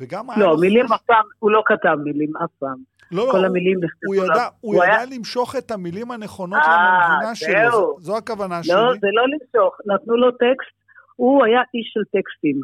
וגם 0.00 0.30
היה 0.30 0.38
לא. 0.38 0.56
מילים 0.60 0.84
אף 0.92 1.02
פעם, 1.06 1.24
הוא 1.38 1.50
לא 1.50 1.62
כתב 1.66 1.94
מילים 2.04 2.36
אף 2.36 2.50
פעם. 2.58 2.76
לא, 3.12 3.26
לא, 3.26 3.32
כל 3.32 3.38
הוא- 3.38 3.46
המילים 3.46 3.76
הוא 3.76 3.84
נכתבו 3.84 4.14
ידע. 4.14 4.48
הוא 4.60 4.74
הוא 4.74 4.84
ידע 4.84 4.94
היה- 4.94 5.04
למשוך 5.16 5.56
את 5.56 5.70
המילים 5.70 6.10
הנכונות 6.10 6.60
למנגינה 6.66 7.34
שלו. 7.34 7.70
זו, 7.72 7.96
זו 8.00 8.16
הכוונה 8.16 8.62
שלי. 8.62 8.74
לא, 8.74 8.92
זה 9.00 9.06
לא 9.12 9.22
למשוך, 9.28 9.76
נתנו 9.86 10.16
לו 10.16 10.30
טקסט, 10.30 10.77
הוא 11.18 11.44
היה 11.44 11.62
איש 11.74 11.90
של 11.94 12.04
טקסטים. 12.12 12.56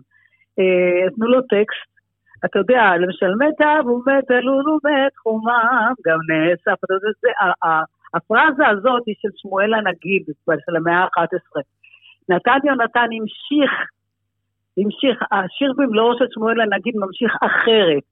אה, 0.59 1.07
נתנו 1.07 1.27
לו 1.27 1.41
טקסט, 1.43 1.91
אתה 2.45 2.59
יודע, 2.59 2.83
למשל 3.01 3.33
מת 3.41 3.61
אב 3.61 3.87
ומת 3.87 4.31
אלול 4.31 4.69
ומת 4.71 5.17
חומם, 5.23 5.93
גם 6.07 6.19
נאסף, 6.29 6.79
אתה 6.85 6.95
יודע, 6.95 7.09
זה, 7.23 7.29
הפרזה 8.15 8.69
הזאת 8.69 9.03
היא 9.07 9.15
של 9.23 9.29
שמואל 9.37 9.75
הנגיד, 9.75 10.23
של 10.67 10.77
המאה 10.77 11.01
ה-11. 11.03 11.61
נתן 12.29 12.59
יונתן 12.65 13.09
המשיך, 13.17 13.73
המשיך, 14.79 15.17
השיר 15.33 15.73
במלואו 15.77 16.19
של 16.19 16.25
שמואל 16.35 16.61
הנגיד 16.61 16.95
ממשיך 16.97 17.33
אחרת. 17.43 18.05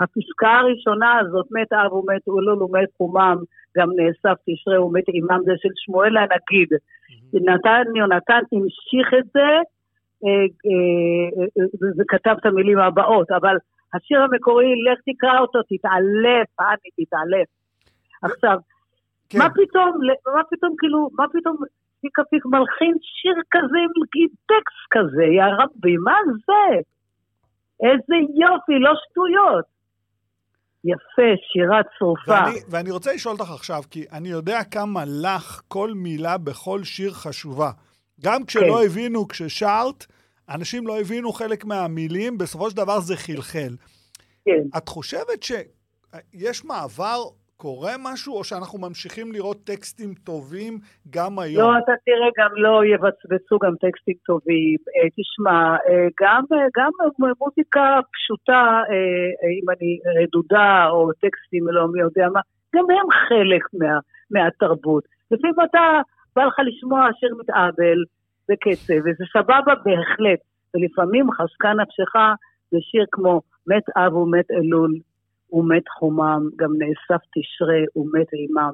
הפסקה 0.00 0.50
הראשונה 0.50 1.18
הזאת, 1.18 1.46
מת 1.50 1.72
אב 1.72 1.92
ומת 1.92 2.28
אלול 2.28 2.62
ומת 2.62 2.88
חומם, 2.96 3.36
גם 3.76 3.88
נאסף 3.96 4.38
תשרה 4.46 4.84
ומת 4.84 5.04
עמם, 5.08 5.40
זה 5.44 5.52
של 5.62 5.68
שמואל 5.74 6.16
הנגיד. 6.16 6.68
נתן 7.32 7.82
יונתן 7.96 8.40
המשיך 8.52 9.14
את 9.18 9.24
זה 9.32 9.40
אה, 9.40 9.46
אה, 9.46 9.54
אה, 9.54 9.62
וכתב 11.98 12.34
את 12.40 12.46
המילים 12.46 12.78
הבאות, 12.78 13.30
אבל 13.30 13.56
השיר 13.94 14.22
המקורי, 14.22 14.66
לך 14.86 14.98
תקרא 15.08 15.40
אותו, 15.40 15.58
תתעלף, 15.62 16.48
אני 16.60 16.90
תתעלף. 16.98 17.48
עכשיו, 18.22 18.58
כן. 19.28 19.38
מה 19.38 19.48
פתאום, 19.50 19.90
מה 20.34 20.42
פתאום, 20.50 20.74
כאילו, 20.78 21.08
מה 21.18 21.24
פתאום 21.32 21.56
צביקה 22.00 22.22
פיק 22.30 22.46
מלחין 22.46 22.94
שיר 23.00 23.36
כזה 23.50 23.78
עם 23.84 23.90
טקסט 24.46 24.84
כזה, 24.90 25.24
יא 25.24 25.44
רבי, 25.58 25.96
מה 25.96 26.18
זה? 26.46 26.80
איזה 27.86 28.16
יופי, 28.42 28.78
לא 28.78 28.92
שטויות. 29.02 29.64
יפה, 30.84 31.30
שירה 31.52 31.80
צרופה. 31.98 32.32
ואני, 32.32 32.58
ואני 32.70 32.90
רוצה 32.90 33.12
לשאול 33.14 33.34
אותך 33.34 33.50
עכשיו, 33.50 33.82
כי 33.90 34.04
אני 34.12 34.28
יודע 34.28 34.64
כמה 34.70 35.00
לך 35.22 35.60
כל 35.68 35.90
מילה 35.94 36.38
בכל 36.38 36.84
שיר 36.84 37.10
חשובה. 37.10 37.70
גם 38.24 38.44
כשלא 38.44 38.78
כן. 38.80 38.86
הבינו, 38.86 39.28
כששרת, 39.28 40.06
אנשים 40.54 40.86
לא 40.86 41.00
הבינו 41.00 41.32
חלק 41.32 41.64
מהמילים, 41.64 42.38
בסופו 42.38 42.70
של 42.70 42.76
דבר 42.76 43.00
זה 43.00 43.16
חלחל. 43.16 43.76
כן. 44.44 44.62
את 44.76 44.88
חושבת 44.88 45.42
שיש 45.42 46.64
מעבר, 46.64 47.22
קורה 47.56 47.92
משהו, 47.98 48.36
או 48.36 48.44
שאנחנו 48.44 48.78
ממשיכים 48.78 49.32
לראות 49.32 49.56
טקסטים 49.64 50.14
טובים 50.14 50.78
גם 51.10 51.38
היום? 51.38 51.62
לא, 51.62 51.78
אתה 51.78 51.92
תראה, 52.04 52.28
גם 52.38 52.50
לא 52.56 52.84
יבצבצו 52.84 53.58
גם 53.58 53.74
טקסטים 53.80 54.14
טובים. 54.26 54.78
אה, 54.96 55.08
תשמע, 55.16 55.76
אה, 55.88 56.08
גם, 56.20 56.42
אה, 56.52 56.66
גם 56.76 56.90
מוזיקה 57.40 57.84
פשוטה, 58.14 58.82
אם 59.58 59.70
אני 59.70 59.90
רדודה, 60.22 60.86
או 60.90 61.12
טקסטים, 61.12 61.68
לא 61.68 61.88
מי 61.92 62.00
יודע 62.00 62.26
מה, 62.32 62.40
גם 62.74 62.84
הם 62.90 63.08
חלק 63.28 63.64
מה, 63.80 63.98
מהתרבות. 64.30 65.04
לפעמים 65.30 65.56
אתה, 65.70 66.00
בא 66.38 66.44
לך 66.44 66.54
לשמוע 66.68 67.00
שיר 67.20 67.34
מתאבל 67.40 67.98
בקצב, 68.48 68.98
וזה 69.04 69.24
סבבה 69.32 69.74
בהחלט. 69.84 70.40
ולפעמים 70.74 71.26
חשקה 71.30 71.72
נפשך 71.72 72.12
זה 72.70 72.78
שיר 72.80 73.04
כמו 73.12 73.40
מת 73.66 73.82
אב 73.96 74.14
ומת 74.16 74.50
אלול, 74.50 74.94
ומת 75.52 75.82
חומם, 75.98 76.42
גם 76.56 76.70
נאסף 76.78 77.22
תשרה 77.34 77.80
ומת 77.96 78.32
אימם. 78.32 78.72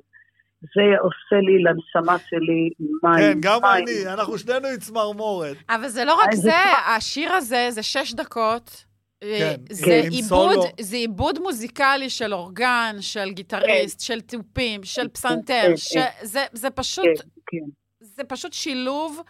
זה 0.61 0.99
עושה 1.01 1.37
לי 1.47 1.63
לנשמה 1.63 2.19
שלי 2.19 2.71
מים. 3.03 3.19
כן, 3.19 3.39
גם 3.41 3.59
מים. 3.63 3.85
אני, 3.89 4.13
אנחנו 4.13 4.39
שנינו 4.39 4.69
עם 4.69 4.77
צמרמורת. 4.77 5.57
אבל 5.69 5.89
זה 5.89 6.05
לא 6.05 6.15
רק 6.23 6.35
זה 6.35 6.41
זה, 6.43 6.53
השיר 6.97 7.33
הזה 7.33 7.67
זה 7.71 7.83
שש 7.83 8.15
דקות. 8.15 8.85
אה, 9.25 9.39
כן, 9.39 9.75
זה 9.75 9.85
כן. 9.87 10.01
עם 10.07 10.11
עיבוד. 10.13 10.59
זה 10.81 10.97
עיבוד 10.97 11.39
מוזיקלי 11.39 12.11
של 12.11 12.35
אורגן, 12.35 12.97
של 13.01 13.31
גיטריסט, 13.31 14.01
של 14.01 14.21
תופים, 14.21 14.81
של 14.85 15.09
פסנתר, 15.09 15.63
כן, 15.69 15.77
ש- 15.77 15.95
כן. 15.95 16.11
זה, 16.23 16.41
זה 16.53 16.71
פשוט, 16.71 17.05
כן, 17.05 17.29
כן. 17.47 17.67
זה 18.01 18.25
פשוט 18.25 18.53
שילוב 18.53 19.23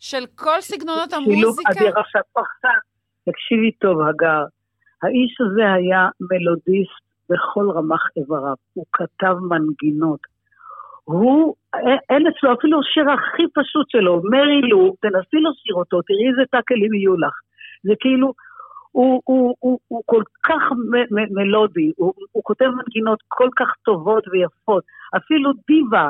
של 0.00 0.26
כל 0.34 0.60
סגנונות 0.60 1.10
שילוב 1.10 1.28
המוזיקה. 1.42 1.70
אדיר. 1.70 1.98
עכשיו, 1.98 2.22
עכשיו, 2.36 2.70
תקשיבי 3.30 3.72
טוב, 3.72 4.00
הגר. 4.00 4.44
האיש 5.02 5.36
הזה 5.40 5.72
היה 5.72 6.08
מלודיסט 6.30 7.00
בכל 7.30 7.70
רמ"ח 7.76 8.02
איבריו. 8.16 8.54
הוא 8.74 8.84
כתב 8.92 9.34
מנגינות. 9.50 10.20
הוא, 11.04 11.54
אין 12.10 12.22
אצלו 12.26 12.54
אפילו 12.58 12.78
שיר 12.82 13.10
הכי 13.10 13.42
פשוט 13.54 13.90
שלו, 13.90 14.22
מרי 14.24 14.60
לו, 14.70 14.94
תנסי 15.02 15.36
לשיר 15.46 15.74
אותו, 15.74 16.02
תראי 16.02 16.28
איזה 16.30 16.42
טאקלים 16.50 16.94
יהיו 16.94 17.16
לך. 17.16 17.34
זה 17.82 17.92
כאילו, 18.00 18.32
הוא, 18.98 19.22
הוא, 19.24 19.54
הוא, 19.60 19.78
הוא 19.88 20.02
כל 20.06 20.22
כך 20.42 20.62
מ- 20.72 21.14
מ- 21.14 21.34
מלודי, 21.38 21.92
הוא, 21.96 22.12
הוא 22.32 22.42
כותב 22.44 22.64
מנגינות 22.64 23.18
כל 23.28 23.48
כך 23.58 23.74
טובות 23.84 24.24
ויפות. 24.28 24.84
אפילו 25.16 25.50
דיבה, 25.66 26.08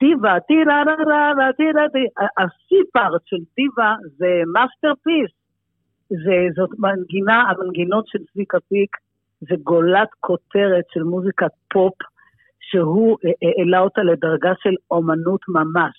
דיבה, 0.00 0.40
טירה 0.48 0.82
רה 0.86 0.94
רה 1.06 1.32
רה 1.38 1.52
טירה 1.52 1.88
טירה, 1.92 2.26
ה-C 2.38 2.82
part 2.92 3.22
של 3.24 3.36
דיבה 3.56 3.94
זה 4.16 4.42
masterpiece. 4.52 5.30
זה, 6.08 6.36
זאת 6.56 6.70
מנגינה, 6.78 7.42
המנגינות 7.50 8.04
של 8.08 8.18
צביקה 8.32 8.58
פיק 8.68 8.96
זה 9.40 9.54
גולת 9.62 10.08
כותרת 10.20 10.84
של 10.90 11.02
מוזיקת 11.02 11.52
פופ, 11.72 11.94
שהוא 12.60 13.18
העלה 13.42 13.78
אותה 13.78 14.02
לדרגה 14.02 14.52
של 14.62 14.74
אומנות 14.90 15.40
ממש. 15.48 15.96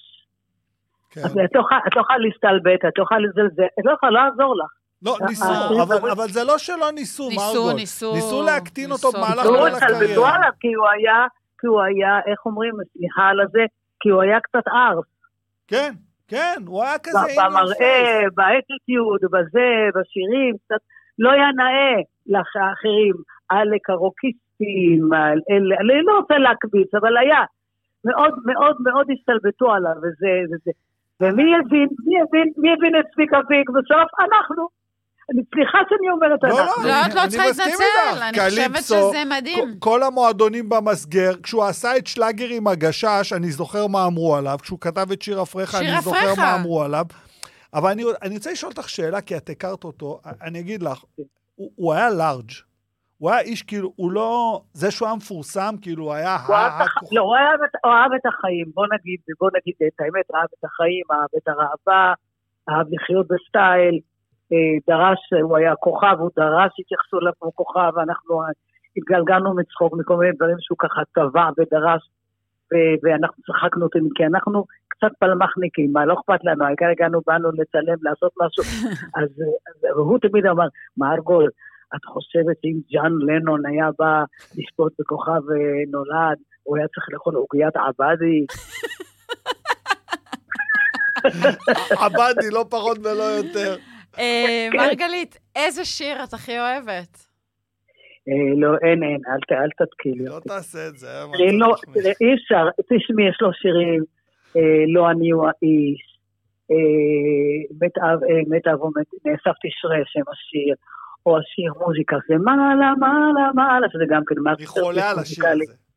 כן. 1.12 1.22
אז 1.22 1.32
את 1.46 1.56
לא 1.56 1.60
יכולה- 1.60 1.82
את 1.88 1.96
לא 1.96 2.02
יכולה 2.02 2.20
להסתלבט, 2.20 2.86
את 2.88 2.98
לא 2.98 3.04
יכולה 3.04 3.20
לזלזל, 3.20 3.64
את 3.80 3.86
לא 3.86 3.92
יכולה 3.92 4.12
לעזור 4.24 4.56
לך. 4.58 4.79
לא, 5.02 5.18
אה, 5.22 5.28
ניסו, 5.28 5.44
אה, 5.44 5.84
אבל, 5.84 6.08
אה, 6.08 6.12
אבל 6.12 6.28
זה 6.28 6.44
לא 6.44 6.58
שלא 6.58 6.92
ניסו, 6.92 7.30
ניסו, 7.30 7.42
מרגול. 7.42 7.74
ניסו, 7.74 8.14
ניסו 8.14 8.44
להקטין 8.44 8.92
אותו 8.92 9.08
ניסו. 9.08 9.18
במהלך 9.18 9.46
לא 9.46 9.58
כל 9.60 9.76
הקריירה. 9.76 10.36
עליו, 10.36 10.52
כי 10.60 10.74
הוא 10.74 10.88
היה, 10.88 11.26
כי 11.60 11.68
הוא 11.68 11.82
היה, 11.82 12.20
איך 12.28 12.46
אומרים, 12.46 12.74
סליחה 12.94 13.24
על 13.30 13.42
הזה, 13.42 13.64
כי 14.00 14.10
הוא 14.10 14.22
היה 14.22 14.40
קצת 14.40 14.68
ארס. 14.68 15.06
כן, 15.68 15.92
כן, 16.28 16.56
הוא 16.68 16.84
היה 16.84 16.98
כזה... 17.00 17.20
במראה. 17.38 18.22
באטיטיוד, 18.36 19.22
בזה, 19.34 19.70
בשירים, 19.96 20.56
קצת 20.66 20.82
לא 21.20 21.32
היה 21.32 21.50
נאה 21.56 21.96
לאחרים, 22.28 23.16
עלק 23.50 23.90
הרוקיסטים, 23.90 25.14
על 25.14 25.40
אלה, 25.52 25.76
אני 25.80 26.02
לא 26.04 26.18
רוצה 26.20 26.38
להקביץ, 26.38 26.96
אבל 27.02 27.18
היה. 27.18 27.44
מאוד 28.06 28.34
מאוד 28.46 28.76
מאוד 28.80 29.08
הסתלבטו 29.14 29.72
עליו, 29.72 29.96
וזה, 29.98 30.34
וזה. 30.50 30.72
ומי 31.22 31.56
הבין, 31.56 31.88
מי 32.06 32.22
הבין, 32.22 32.48
מי 32.58 32.74
הבין 32.74 33.00
את 33.00 33.06
צביקה 33.14 33.40
פיק 33.48 33.70
בסוף? 33.70 34.10
אנחנו. 34.20 34.79
אני, 35.34 35.42
סליחה 35.56 35.78
שאני 35.90 36.10
אומרת 36.12 36.40
לא, 36.44 36.62
אנחנו. 36.62 36.84
לא, 36.84 36.94
את 37.06 37.14
לא 37.16 37.22
אני 37.24 37.30
צריכה 37.30 37.50
מסכים 37.50 37.66
להתנצל, 37.66 38.24
איתך. 38.26 38.40
אני 38.40 38.50
חושבת 38.50 38.84
שזה 38.84 39.24
מדהים. 39.40 39.80
כל- 39.80 40.04
המועדונים 40.04 40.70
במסגר, 40.70 41.32
כשהוא 41.44 41.64
עשה 41.64 41.98
את 41.98 42.08
שלאגר 42.08 42.48
עם 42.50 42.68
הגשש, 42.68 43.34
אני 43.36 43.52
זוכר 43.52 43.88
מה 43.88 44.06
אמרו 44.06 44.36
עליו, 44.36 44.58
כשהוא 44.62 44.80
כתב 44.80 45.12
את 45.12 45.22
שיר 45.22 45.42
אפריך, 45.42 45.76
אני 45.76 46.02
זוכר. 46.02 46.34
מה 46.38 46.56
אמרו 46.56 46.84
עליו. 46.84 47.06
אבל 47.74 47.90
אני, 47.92 48.04
אני 48.22 48.36
רוצה 48.36 48.52
לשאול 48.52 48.72
אותך 48.78 48.90
שאלה, 48.90 49.22
כי 49.22 49.38
את 49.38 49.50
הכרת 49.50 49.84
אותו, 49.84 50.20
אני 50.42 50.60
אגיד 50.60 50.84
לך, 50.84 51.04
הוא, 51.56 51.72
הוא 51.76 51.94
היה 51.94 52.10
לארג'. 52.10 52.52
הוא 53.18 53.32
היה 53.32 53.40
איש, 53.40 53.64
כאילו, 53.64 53.94
הוא 53.96 54.12
לא... 54.12 54.62
זה 54.74 54.92
שהוא 54.92 55.08
היה 55.08 55.16
מפורסם, 55.16 55.76
כאילו, 55.82 56.04
הוא 56.04 56.14
היה... 56.14 56.38
הוא 56.48 56.56
אהב 56.56 56.82
הח-. 56.82 56.98
לא, 57.12 57.22
הוא 57.22 57.36
אהב 57.36 57.60
את- 57.66 57.80
הוא 57.86 57.94
אהב 57.94 58.12
את 58.14 58.26
החיים, 58.26 58.66
בוא 58.74 58.86
נגיד, 58.94 59.20
בוא 59.40 59.50
נגיד 59.58 59.74
את 59.88 60.00
האמת, 60.00 60.26
אהב 60.36 60.50
את 60.60 60.64
החיים, 60.66 61.04
אהב 61.12 61.30
את 61.38 61.48
הראווה, 61.48 62.14
אהב 62.70 62.88
לחיות 62.92 63.28
בסטייל, 63.28 64.00
דרש, 64.88 65.20
הוא 65.42 65.58
היה 65.58 65.76
כוכב, 65.76 66.16
הוא 66.20 66.30
דרש, 66.36 66.72
התייחסו 66.80 67.20
אליו 67.20 67.32
כמו 67.40 67.56
כוכב, 67.56 67.92
ואנחנו 67.96 68.42
אה, 68.42 68.48
התגלגלנו 68.98 69.56
מצחוק 69.56 69.94
מכל 69.98 70.16
מיני 70.18 70.32
דברים 70.36 70.56
שהוא 70.60 70.78
ככה 70.78 71.02
טבע 71.16 71.50
ודרש, 71.58 72.02
ו- 72.74 72.98
ואנחנו 73.04 73.44
צחקנו 73.44 73.86
אותו, 73.86 74.00
כי 74.16 74.26
אנחנו 74.26 74.66
קצת 74.88 75.12
פלמחניקים, 75.20 75.94
מה, 75.94 76.06
לא 76.06 76.14
אכפת 76.14 76.44
לנו, 76.44 76.66
העיקר 76.66 76.86
הגענו, 76.86 77.22
באנו 77.28 77.50
לצלם, 77.52 77.98
לעשות 78.02 78.32
משהו, 78.42 78.64
אז 79.20 79.30
אה, 79.42 79.54
אז 79.70 79.98
הוא 79.98 80.20
תמיד 80.20 80.46
אמר, 80.46 80.68
מרגול, 80.98 81.50
את 81.96 82.06
חושבת 82.06 82.58
שאם 82.62 82.80
ג'אן 82.92 83.14
לנון 83.28 83.66
היה 83.66 83.90
בא 84.00 84.24
לשפוט 84.58 84.94
בכוכב 85.00 85.32
אה, 85.52 85.82
נולד, 85.92 86.38
הוא 86.64 86.78
היה 86.78 86.88
צריך 86.88 87.08
לאכול 87.14 87.36
עוגיית 87.36 87.76
עבדי? 87.76 88.46
עבדתי, 92.06 92.50
לא 92.52 92.66
פחות 92.70 92.98
ולא 92.98 93.24
יותר. 93.24 93.76
אה, 94.20 94.68
כן. 94.72 94.78
מרגלית, 94.78 95.40
איזה 95.56 95.86
שיר 95.86 96.24
את 96.24 96.34
הכי 96.34 96.60
אוהבת? 96.60 97.26
אה, 98.30 98.54
לא, 98.58 98.78
אין, 98.82 99.04
אין, 99.04 99.22
אל 99.52 99.70
תתקילי 99.78 100.26
לא. 100.26 100.40
תעשה 100.40 100.88
את 100.88 100.98
זה. 100.98 101.08
אה, 101.08 101.26
לא, 101.52 101.76
אי 102.22 102.34
אפשר, 102.34 102.70
תשמעי, 102.82 103.30
יש 103.30 103.38
לו 103.42 103.54
שירים, 103.54 104.04
לא 104.94 105.10
אני 105.12 105.30
הוא 105.30 105.46
האיש, 105.48 106.20
מת 107.82 107.98
אב, 107.98 108.20
מת 108.48 108.68
אב 108.68 108.82
ומת, 108.82 109.08
נאסף 109.26 109.56
תשרה 109.64 109.98
שם 110.06 110.32
השיר, 110.32 110.76
או 111.26 111.38
השיר 111.38 111.74
מוזיקה, 111.86 112.18
זה 112.28 112.36
מעלה, 112.38 112.94
מעלה, 113.00 113.50
מעלה, 113.56 113.88
שזה 113.92 114.04
גם 114.10 114.22
כן 114.28 114.36
אני 114.58 114.66
חולה 114.66 115.10
על 115.10 115.20
השיר. 115.20 115.48
הזה. 115.48 115.89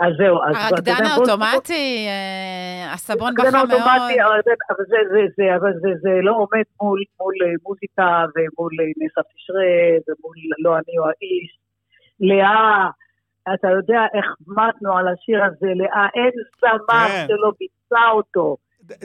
אז 0.00 0.12
זהו, 0.18 0.36
אז... 0.48 0.54
הרקדן 0.56 1.04
האוטומטי, 1.06 2.06
אה, 2.08 2.92
הסבון 2.92 3.28
הרקדן 3.38 3.48
בכה 3.48 3.66
מאוד. 3.66 3.70
האוטומטי, 3.80 4.22
אבל 4.22 4.40
זה, 4.44 4.52
זה, 4.88 4.96
זה, 5.12 5.20
זה, 5.36 5.56
אבל 5.56 5.72
זה, 5.82 5.88
זה 6.02 6.10
לא 6.22 6.32
עומד 6.32 6.66
מול, 6.82 7.02
מול 7.20 7.34
אה, 7.44 7.52
מוזיקה 7.66 8.06
ומול 8.34 8.72
אה, 8.80 8.86
נאסף 8.96 9.26
תשרה 9.34 9.68
ומול 10.08 10.36
לא 10.64 10.76
אני 10.76 10.98
או 10.98 11.04
האיש. 11.04 11.58
לאה, 12.20 12.88
אתה 13.54 13.68
יודע 13.70 14.00
איך 14.14 14.26
מתנו 14.46 14.96
על 14.98 15.08
השיר 15.08 15.44
הזה, 15.44 15.66
לאה, 15.74 16.06
אין 16.14 16.30
זמר 16.60 17.08
כן. 17.08 17.26
שלא 17.28 17.52
ביצע 17.60 18.08
אותו, 18.12 18.56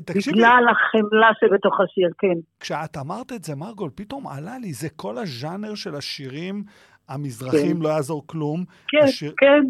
תקשיבי, 0.05 0.37
בגלל 0.37 0.63
החמלה 0.71 1.29
שבתוך 1.39 1.79
השיר, 1.81 2.09
כן. 2.19 2.37
כשאת 2.59 2.97
אמרת 2.97 3.31
את 3.31 3.43
זה, 3.43 3.55
מרגול, 3.55 3.89
פתאום 3.95 4.27
עלה 4.27 4.57
לי, 4.61 4.73
זה 4.73 4.89
כל 4.95 5.17
הז'אנר 5.17 5.75
של 5.75 5.95
השירים 5.95 6.63
המזרחים, 7.09 7.77
כן. 7.77 7.81
לא 7.83 7.89
יעזור 7.89 8.23
כלום. 8.27 8.63
כן, 8.87 8.97
השיר- 9.03 9.33
כן. 9.37 9.63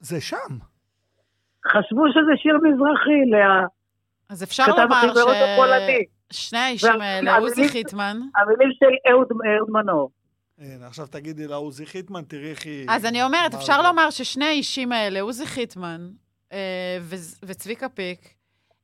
זה 0.00 0.20
שם. 0.20 0.58
חשבו 1.66 2.02
שזה 2.08 2.32
שיר 2.36 2.54
מזרחי, 2.62 3.30
לאה. 3.30 3.66
אז 4.28 4.42
אפשר 4.42 4.66
לומר 4.66 5.12
הפולני. 5.16 6.04
ששני 6.32 6.58
האישים 6.58 7.00
האלה, 7.00 7.38
עוזי 7.38 7.68
חיטמן, 7.68 8.20
המילים 8.36 8.70
של 8.78 9.10
אהוד 9.10 9.28
מנור. 9.68 10.10
הנה, 10.58 10.86
עכשיו 10.86 11.06
תגידי 11.06 11.46
לעוזי 11.46 11.86
חיטמן, 11.86 12.22
תראי 12.22 12.50
איך 12.50 12.66
היא... 12.66 12.86
אז 12.90 13.06
אני 13.06 13.22
אומרת, 13.22 13.54
אפשר 13.54 13.76
זה? 13.76 13.88
לומר 13.88 14.10
ששני 14.10 14.44
האישים 14.44 14.92
האלה, 14.92 15.20
עוזי 15.20 15.46
חיטמן 15.46 16.10
אה, 16.52 16.98
ו- 17.00 17.46
וצביקה 17.46 17.88
פיק, 17.88 18.34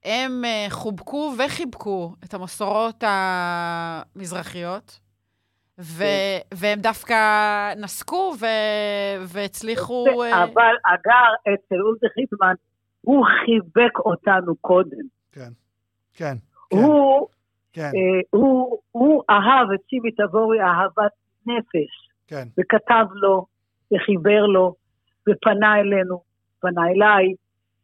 הם 0.04 0.44
אה, 0.44 0.66
חובקו 0.70 1.34
וחיבקו 1.38 2.14
את 2.24 2.34
המסורות 2.34 3.04
המזרחיות, 3.06 4.98
ו- 5.78 6.40
והם 6.54 6.78
דווקא 6.80 7.14
נסקו 7.76 8.32
ו- 8.40 9.24
והצליחו... 9.26 10.22
אה, 10.22 10.44
אבל 10.44 10.74
אגר, 10.84 11.54
אצל 11.54 11.74
עוזי 11.74 12.06
חיטמן, 12.14 12.54
הוא 13.00 13.26
חיבק 13.26 13.98
אותנו 13.98 14.56
קודם. 14.56 15.06
כן, 15.32 15.50
כן, 16.14 16.34
כן, 16.70 16.76
הוא, 16.76 17.28
כן, 17.72 17.82
אה, 17.82 18.20
הוא, 18.30 18.78
הוא 18.90 19.22
אהב 19.30 19.72
את 19.74 19.80
שימי 19.88 20.10
תבורי 20.10 20.60
אהבת 20.60 21.12
נפש, 21.46 22.08
כן. 22.26 22.48
וכתב 22.58 23.06
לו, 23.12 23.46
וחיבר 23.92 24.46
לו, 24.46 24.74
ופנה 25.28 25.76
אלינו, 25.80 26.22
פנה 26.60 26.82
אליי, 26.88 27.34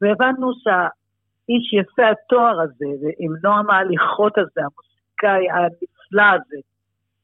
והבנו 0.00 0.52
שהאיש 0.62 1.72
יפה 1.72 2.02
התואר 2.10 2.60
הזה, 2.60 2.86
ועם 3.02 3.34
נועם 3.42 3.70
ההליכות 3.70 4.38
הזה, 4.38 4.60
המוסיקאי 4.60 5.50
הנפלא 5.50 6.22
הזה, 6.34 6.56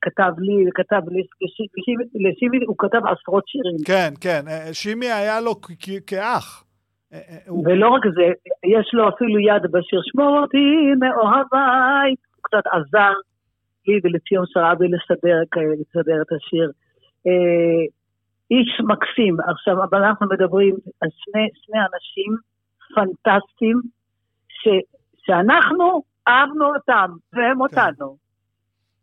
כתב 0.03 0.33
לי, 0.39 0.71
כתב 0.75 1.03
לי, 1.11 1.23
לשימי 2.15 2.59
הוא 2.67 2.77
כתב 2.79 3.01
עשרות 3.07 3.45
שירים. 3.49 3.85
כן, 3.87 4.13
כן, 4.21 4.49
אה, 4.49 4.75
שימי 4.75 5.07
היה 5.07 5.41
לו 5.41 5.55
כאח. 6.07 6.65
אה, 7.13 7.19
אה, 7.29 7.53
ולא 7.65 7.89
רק 7.89 8.03
זה, 8.15 8.23
יש 8.65 8.91
לו 8.93 9.09
אפילו 9.09 9.41
יד 9.41 9.63
בשיר, 9.73 10.01
שמור 10.05 10.39
אותי 10.41 10.67
מאוהביי. 11.01 12.11
הוא 12.37 12.43
קצת 12.43 12.67
עזר 12.73 13.13
לי 13.87 14.01
ולציון 14.05 14.45
שרעבי 14.49 14.89
לסדר, 14.89 15.37
לסדר 15.81 16.23
את 16.23 16.33
השיר. 16.37 16.71
אה, 17.27 17.83
איש 18.51 18.81
מקסים. 18.89 19.37
עכשיו, 19.41 19.85
אבל 19.85 20.05
אנחנו 20.05 20.27
מדברים 20.29 20.75
על 21.01 21.09
שני, 21.13 21.49
שני 21.55 21.79
אנשים 21.79 22.33
פנטסטיים, 22.95 23.81
ש, 24.49 24.69
שאנחנו 25.25 26.03
אהבנו 26.29 26.67
אותם, 26.75 27.11
והם 27.33 27.61
אותנו. 27.61 28.17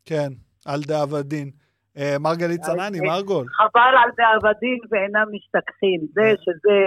כן, 0.05 0.29
על 0.67 0.79
דאבדין. 0.87 1.49
אה, 1.97 2.15
מרגלית 2.19 2.61
צנני, 2.61 2.99
אה, 2.99 3.05
מרגול. 3.05 3.45
חבל 3.59 3.93
על 4.03 4.09
דאבדין 4.17 4.79
ואינם 4.89 5.27
משתכחין. 5.33 5.99
זה. 6.13 6.33
שזה, 6.43 6.77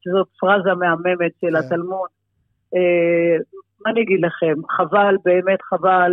שזאת 0.00 0.28
פרזה 0.40 0.74
מהממת 0.80 1.32
של. 1.40 1.56
התלמוד. 1.56 2.10
אה, 2.74 3.36
מה 3.80 3.90
אני 3.90 4.00
אגיד 4.02 4.20
לכם? 4.26 4.54
חבל, 4.76 5.14
באמת 5.24 5.62
חבל. 5.62 6.12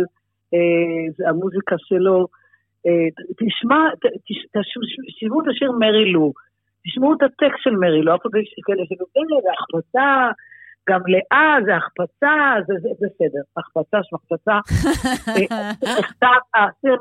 אה, 0.54 1.28
המוזיקה 1.28 1.76
שלו. 1.78 2.26
אה, 2.86 3.08
תשמע, 3.40 3.80
תשמעו 5.08 5.42
את 5.42 5.48
השיר 5.50 5.72
מרי 5.72 6.12
לו. 6.12 6.32
תשמעו 6.84 7.14
את 7.14 7.22
הטקסט 7.22 7.62
של 7.64 7.76
מרי 7.76 8.02
לו. 8.02 8.14
אף 8.14 8.20
אחד 8.20 8.30
לא 8.34 8.40
יש 8.40 8.54
כאלה 8.66 8.82
שגודל, 8.88 9.28
זה 9.42 9.50
החפצה. 9.56 10.30
גם 10.88 11.00
לאה 11.06 11.56
זה 11.64 11.76
החפצה, 11.76 12.34
זה, 12.66 12.74
זה 12.82 12.88
בסדר, 13.00 13.42
החפצה 13.56 13.98
שמחפצה. 14.02 14.58
אה, 15.28 15.70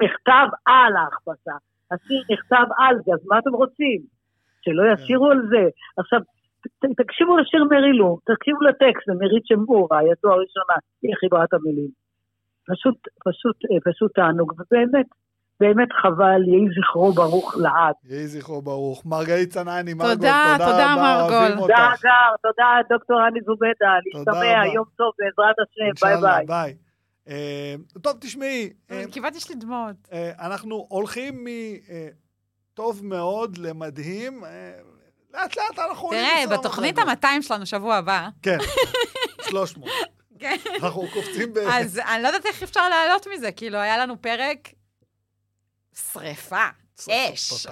נכתב, 0.04 0.48
על 0.66 0.96
ההחפצה. 0.96 1.52
השיר 1.92 2.24
נכתב 2.34 2.66
על 2.78 2.96
זה, 3.06 3.12
אז 3.14 3.20
מה 3.28 3.40
אתם 3.40 3.54
רוצים? 3.54 4.02
שלא 4.62 4.84
ישירו 4.94 5.32
על 5.32 5.42
זה. 5.50 5.64
עכשיו, 5.98 6.20
ת- 6.82 7.02
תקשיבו 7.02 7.38
לשיר 7.38 7.64
מרילו, 7.64 8.18
תקשיבו 8.26 8.62
לטקסט, 8.62 9.08
למירית 9.08 9.46
שמור, 9.46 9.88
רעייתו 9.92 10.28
הראשונה, 10.32 10.76
היא 11.02 11.16
חיברה 11.20 11.44
את 11.44 11.54
המילים. 11.54 11.90
פשוט, 12.72 12.98
פשוט, 13.26 13.56
אה, 13.72 13.92
פשוט 13.92 14.12
תענוג, 14.16 14.54
ובאמת, 14.58 15.06
באמת 15.60 15.88
חבל, 16.02 16.42
יהי 16.48 16.66
זכרו 16.80 17.14
ברוך 17.14 17.56
לעד. 17.58 17.96
יהי 18.04 18.28
זכרו 18.28 18.62
ברוך. 18.62 19.06
מרגלית 19.06 19.50
צנני, 19.50 19.94
מרגול, 19.94 20.16
תודה, 20.16 20.56
תודה 20.58 20.72
תודה, 20.72 20.94
רבה, 20.94 21.18
מרגול. 21.22 21.34
אוהבים 21.38 21.58
תודה, 21.58 21.88
אותך. 21.92 22.04
הגר, 22.04 22.36
תודה, 22.44 22.68
דוקטור 22.90 23.28
הני 23.28 23.40
זובידה, 23.46 23.70
תודה 24.12 24.32
להשתמע. 24.32 24.74
יום 24.74 24.86
טוב, 24.98 25.12
בעזרת 25.20 25.56
השם, 25.60 26.06
ביי 26.08 26.22
ביי. 26.22 26.46
ביי. 26.46 26.76
אה, 27.30 27.76
טוב, 28.02 28.14
תשמעי, 28.22 28.70
אה, 28.92 29.04
כמעט 29.12 29.36
יש 29.36 29.50
לי 29.50 29.56
דמעות. 29.56 29.96
אה, 30.14 30.32
אנחנו 30.40 30.86
הולכים 30.90 31.46
מטוב 31.46 33.06
מאוד 33.06 33.58
למדהים. 33.58 34.44
אה, 34.46 34.72
לאט 35.34 35.58
לאט 35.58 35.80
אנחנו 35.90 36.10
תראה, 36.10 36.44
בתוכנית 36.52 37.00
מדרגות. 37.00 37.24
ה-200 37.26 37.42
שלנו 37.42 37.66
שבוע 37.66 37.96
הבא, 37.96 38.28
כן, 38.42 38.58
300. 39.50 39.90
כן. 40.40 40.56
אנחנו 40.84 41.02
קופצים 41.14 41.54
ב... 41.54 41.58
אז 41.58 42.00
אני 42.16 42.24
לא 42.24 42.28
יודעת 42.28 42.46
איך 42.46 42.64
אפשר 42.64 42.90
לעלות 42.90 43.28
מזה, 43.34 43.52
כאילו, 43.52 43.78
היה 43.78 43.98
לנו 43.98 44.22
פרק 44.22 44.70
שריפה, 46.14 46.66
אש. 47.10 47.68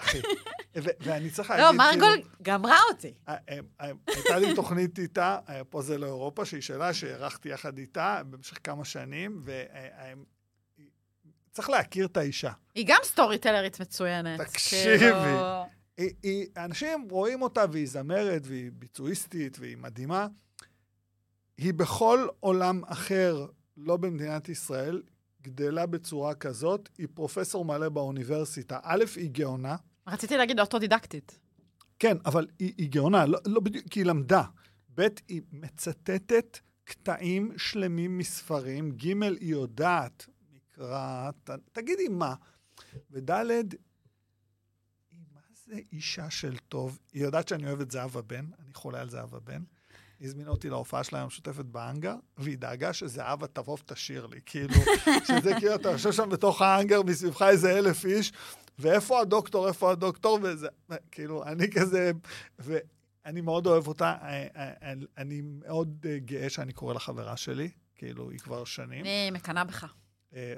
ואני 0.75 1.29
צריך 1.29 1.49
להגיד... 1.49 1.65
לא, 1.65 1.69
כאילו, 1.69 1.83
מרגול 1.83 2.29
גמרה 2.41 2.79
אותי. 2.89 3.13
אה, 3.27 3.35
אה, 3.49 3.59
אה, 3.81 3.91
הייתה 4.07 4.39
לי 4.39 4.55
תוכנית 4.55 4.99
איתה, 4.99 5.39
פה 5.69 5.81
זה 5.81 5.97
לא 5.97 6.05
אירופה, 6.05 6.45
שהיא 6.45 6.61
שאלה 6.61 6.93
שהערכתי 6.93 7.49
יחד 7.49 7.77
איתה 7.77 8.21
במשך 8.29 8.57
כמה 8.63 8.85
שנים, 8.85 9.43
וצריך 11.51 11.69
להכיר 11.69 12.05
את 12.05 12.17
האישה. 12.17 12.51
היא 12.75 12.85
גם 12.87 12.99
סטורי 13.03 13.37
טלרית 13.37 13.79
מצוינת. 13.79 14.41
תקשיבי. 14.41 14.97
כאילו, 14.97 15.65
היא, 15.97 16.09
היא, 16.23 16.47
אנשים 16.57 17.07
רואים 17.09 17.41
אותה 17.41 17.65
והיא 17.71 17.87
זמרת 17.87 18.41
והיא 18.45 18.71
ביצועיסטית 18.73 19.59
והיא 19.59 19.77
מדהימה. 19.77 20.27
היא 21.57 21.73
בכל 21.73 22.27
עולם 22.39 22.81
אחר, 22.85 23.45
לא 23.77 23.97
במדינת 23.97 24.49
ישראל, 24.49 25.01
גדלה 25.47 25.85
בצורה 25.85 26.35
כזאת. 26.35 26.89
היא 26.97 27.07
פרופסור 27.13 27.65
מלא 27.65 27.89
באוניברסיטה. 27.89 28.79
א', 28.83 29.03
היא 29.15 29.29
גאונה. 29.29 29.75
רציתי 30.07 30.37
להגיד 30.37 30.59
אוטודידקטית. 30.59 31.39
כן, 31.99 32.17
אבל 32.25 32.47
היא, 32.59 32.73
היא 32.77 32.89
גאונה, 32.89 33.25
לא, 33.25 33.39
לא 33.45 33.59
בדיוק, 33.59 33.85
כי 33.89 33.99
היא 33.99 34.05
למדה. 34.05 34.43
ב', 34.95 35.07
היא 35.27 35.41
מצטטת 35.51 36.59
קטעים 36.83 37.51
שלמים 37.57 38.17
מספרים. 38.17 38.91
ג', 38.91 39.23
היא 39.23 39.51
יודעת 39.51 40.27
מקרא, 40.53 41.31
ת, 41.43 41.49
תגידי 41.71 42.07
מה. 42.07 42.35
וד', 43.11 43.31
היא 43.31 45.19
מה 45.33 45.39
זה 45.65 45.79
אישה 45.91 46.29
של 46.29 46.57
טוב. 46.57 46.99
היא 47.13 47.23
יודעת 47.23 47.47
שאני 47.47 47.67
אוהב 47.67 47.81
את 47.81 47.91
זהבה 47.91 48.21
בן, 48.21 48.45
אני 48.59 48.73
חולה 48.73 49.01
על 49.01 49.09
זהבה 49.09 49.39
בן. 49.39 49.63
היא 50.25 50.29
הזמינה 50.29 50.49
אותי 50.49 50.69
להופעה 50.69 51.03
שלהם 51.03 51.23
המשותפת 51.23 51.65
בהאנגר, 51.65 52.15
והיא 52.37 52.57
דאגה 52.57 52.93
שזהבה 52.93 53.47
תבוא 53.47 53.77
ותשיר 53.79 54.25
לי. 54.25 54.39
כאילו, 54.45 54.73
שזה 55.27 55.53
כאילו, 55.59 55.75
אתה 55.75 55.89
יושב 55.89 56.11
שם 56.11 56.29
בתוך 56.29 56.61
ההאנגר, 56.61 57.03
מסביבך 57.03 57.41
איזה 57.41 57.77
אלף 57.77 58.05
איש, 58.05 58.31
ואיפה 58.79 59.21
הדוקטור, 59.21 59.67
איפה 59.67 59.91
הדוקטור, 59.91 60.39
וזה, 60.43 60.67
כאילו, 61.11 61.43
אני 61.43 61.71
כזה, 61.71 62.11
ואני 62.59 63.41
מאוד 63.41 63.67
אוהב 63.67 63.87
אותה, 63.87 64.15
אה, 64.21 64.47
אה, 64.55 64.93
אני 65.17 65.41
מאוד 65.41 66.05
אה, 66.09 66.19
גאה 66.19 66.49
שאני 66.49 66.73
קורא 66.73 66.93
לה 66.93 66.99
חברה 66.99 67.37
שלי, 67.37 67.69
כאילו, 67.95 68.31
היא 68.31 68.39
כבר 68.39 68.65
שנים. 68.65 69.01
אני 69.01 69.31
מקנאה 69.31 69.63
בך. 69.63 69.85
אה, 70.35 70.53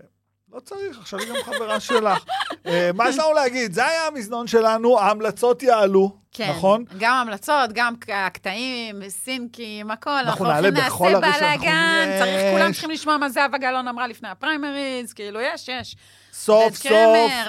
לא 0.52 0.60
צריך, 0.60 1.00
עכשיו 1.00 1.20
היא 1.20 1.30
גם 1.30 1.36
חברה 1.46 1.80
שלך. 1.80 2.26
אה, 2.68 2.90
מה 2.94 3.10
יש 3.10 3.18
לנו 3.18 3.34
להגיד? 3.34 3.74
זה 3.74 3.86
היה 3.86 4.08
המזנון 4.08 4.48
שלנו, 4.48 5.00
ההמלצות 5.00 5.64
יעלו, 5.64 6.16
כן. 6.32 6.50
נכון? 6.50 6.84
גם 7.00 7.14
המלצות, 7.14 7.74
גם 7.74 7.94
הקטעים, 8.14 9.10
סינקים, 9.10 9.92
הכל. 9.92 10.10
אנחנו 10.10 10.46
נעלה 10.46 10.72
בכל 10.72 10.80
נעשה 10.80 10.88
הראשון, 11.08 11.24
אנחנו- 11.24 11.40
בלאגן, 11.46 12.16
צריך. 12.20 12.42
כולם 12.54 12.72
צריכים 12.72 12.90
לשמוע 12.90 13.18
מה 13.18 13.30
זהבה 13.30 13.58
גלאון 13.58 13.88
אמרה 13.88 14.08
לפני 14.08 14.30
הפריימריז, 14.30 15.14
כאילו, 15.14 15.40
יש, 15.42 15.70
יש. 15.70 15.96
סוף 16.44 16.76
סוף. 16.76 16.92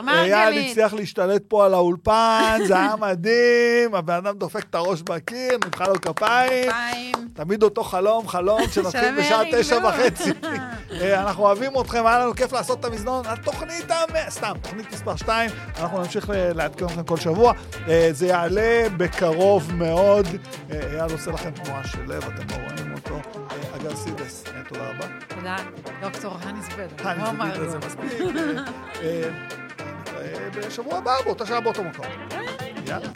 אייל 0.08 0.58
הצליח 0.70 0.94
להשתלט 0.94 1.42
פה 1.48 1.64
על 1.66 1.74
האולפן, 1.74 2.58
זה 2.66 2.76
היה 2.76 2.94
מדהים, 3.00 3.94
הבן 3.94 4.14
אדם 4.14 4.38
דופק 4.38 4.64
את 4.70 4.74
הראש 4.74 5.02
בקיר, 5.02 5.58
נמחא 5.64 5.84
לו 5.84 6.00
כפיים. 6.00 6.70
פיים. 6.70 7.14
תמיד 7.34 7.62
אותו 7.62 7.84
חלום, 7.84 8.28
חלום 8.28 8.60
שנתחיל 8.72 9.18
בשעה 9.20 9.42
תשע. 9.52 9.78
וחצי. 9.88 10.30
אה, 11.00 11.20
אנחנו 11.22 11.44
אוהבים 11.44 11.72
אתכם, 11.80 12.06
היה 12.06 12.18
לנו 12.18 12.34
כיף 12.34 12.52
לעשות 12.52 12.80
את 12.80 12.84
המזנון. 12.84 13.24
התוכנית 13.26 13.90
המ... 13.90 14.30
סתם, 14.30 14.52
תוכנית 14.62 14.92
מספר 14.92 15.16
2, 15.16 15.50
אנחנו 15.80 15.98
נמשיך 15.98 16.30
ל- 16.30 16.52
לעדכן 16.52 16.84
אתכם 16.86 17.02
כל 17.02 17.16
שבוע. 17.16 17.52
אה, 17.88 18.08
זה 18.12 18.26
יעלה 18.26 18.86
בקרוב 18.96 19.72
מאוד. 19.74 20.26
אה, 20.70 20.80
אייל 20.92 21.12
עושה 21.12 21.30
לכם 21.30 21.50
תנועה 21.50 21.86
של 21.86 21.98
לב, 22.06 22.22
אתם 22.24 22.46
לא 22.50 22.54
רואים 22.54 22.77
אגב 23.80 23.94
סידס, 23.94 24.44
תודה 24.68 24.90
רבה. 24.90 25.06
תודה, 25.28 25.56
דוקטור 26.00 26.36
הני 26.40 26.62
זובידה. 26.62 27.04
אה, 27.04 27.12
אני 27.12 27.22
לא 27.22 27.64
את 27.64 27.70
זה. 27.70 27.78
מספיק. 27.78 28.12
אה, 29.02 29.30
אה, 30.16 30.48
נתראה 30.48 30.66
בשבוע 30.66 30.98
הבא, 30.98 31.12
באותה 31.24 31.46
שעה, 31.46 31.60
באותו 31.60 31.84
מקום. 31.84 32.06
יאללה. 32.86 33.08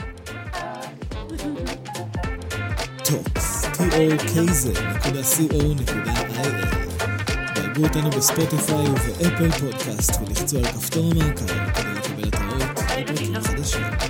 טוקס, 3.04 3.64
tokz.co.il 3.64 4.62
דרגו 7.54 7.82
אותנו 7.84 8.10
בספוטיפיי 8.10 8.86
ובאפל 8.86 9.50
פודקאסט 9.50 10.20
ולחצו 10.20 10.58
על 10.58 10.64
כפתור 10.64 11.10
המעקב 11.10 11.46
כדי 11.74 11.94
לקבל 11.94 12.28
התראות 12.28 12.62
ופרקים 12.78 13.40
חדשים. 13.40 14.01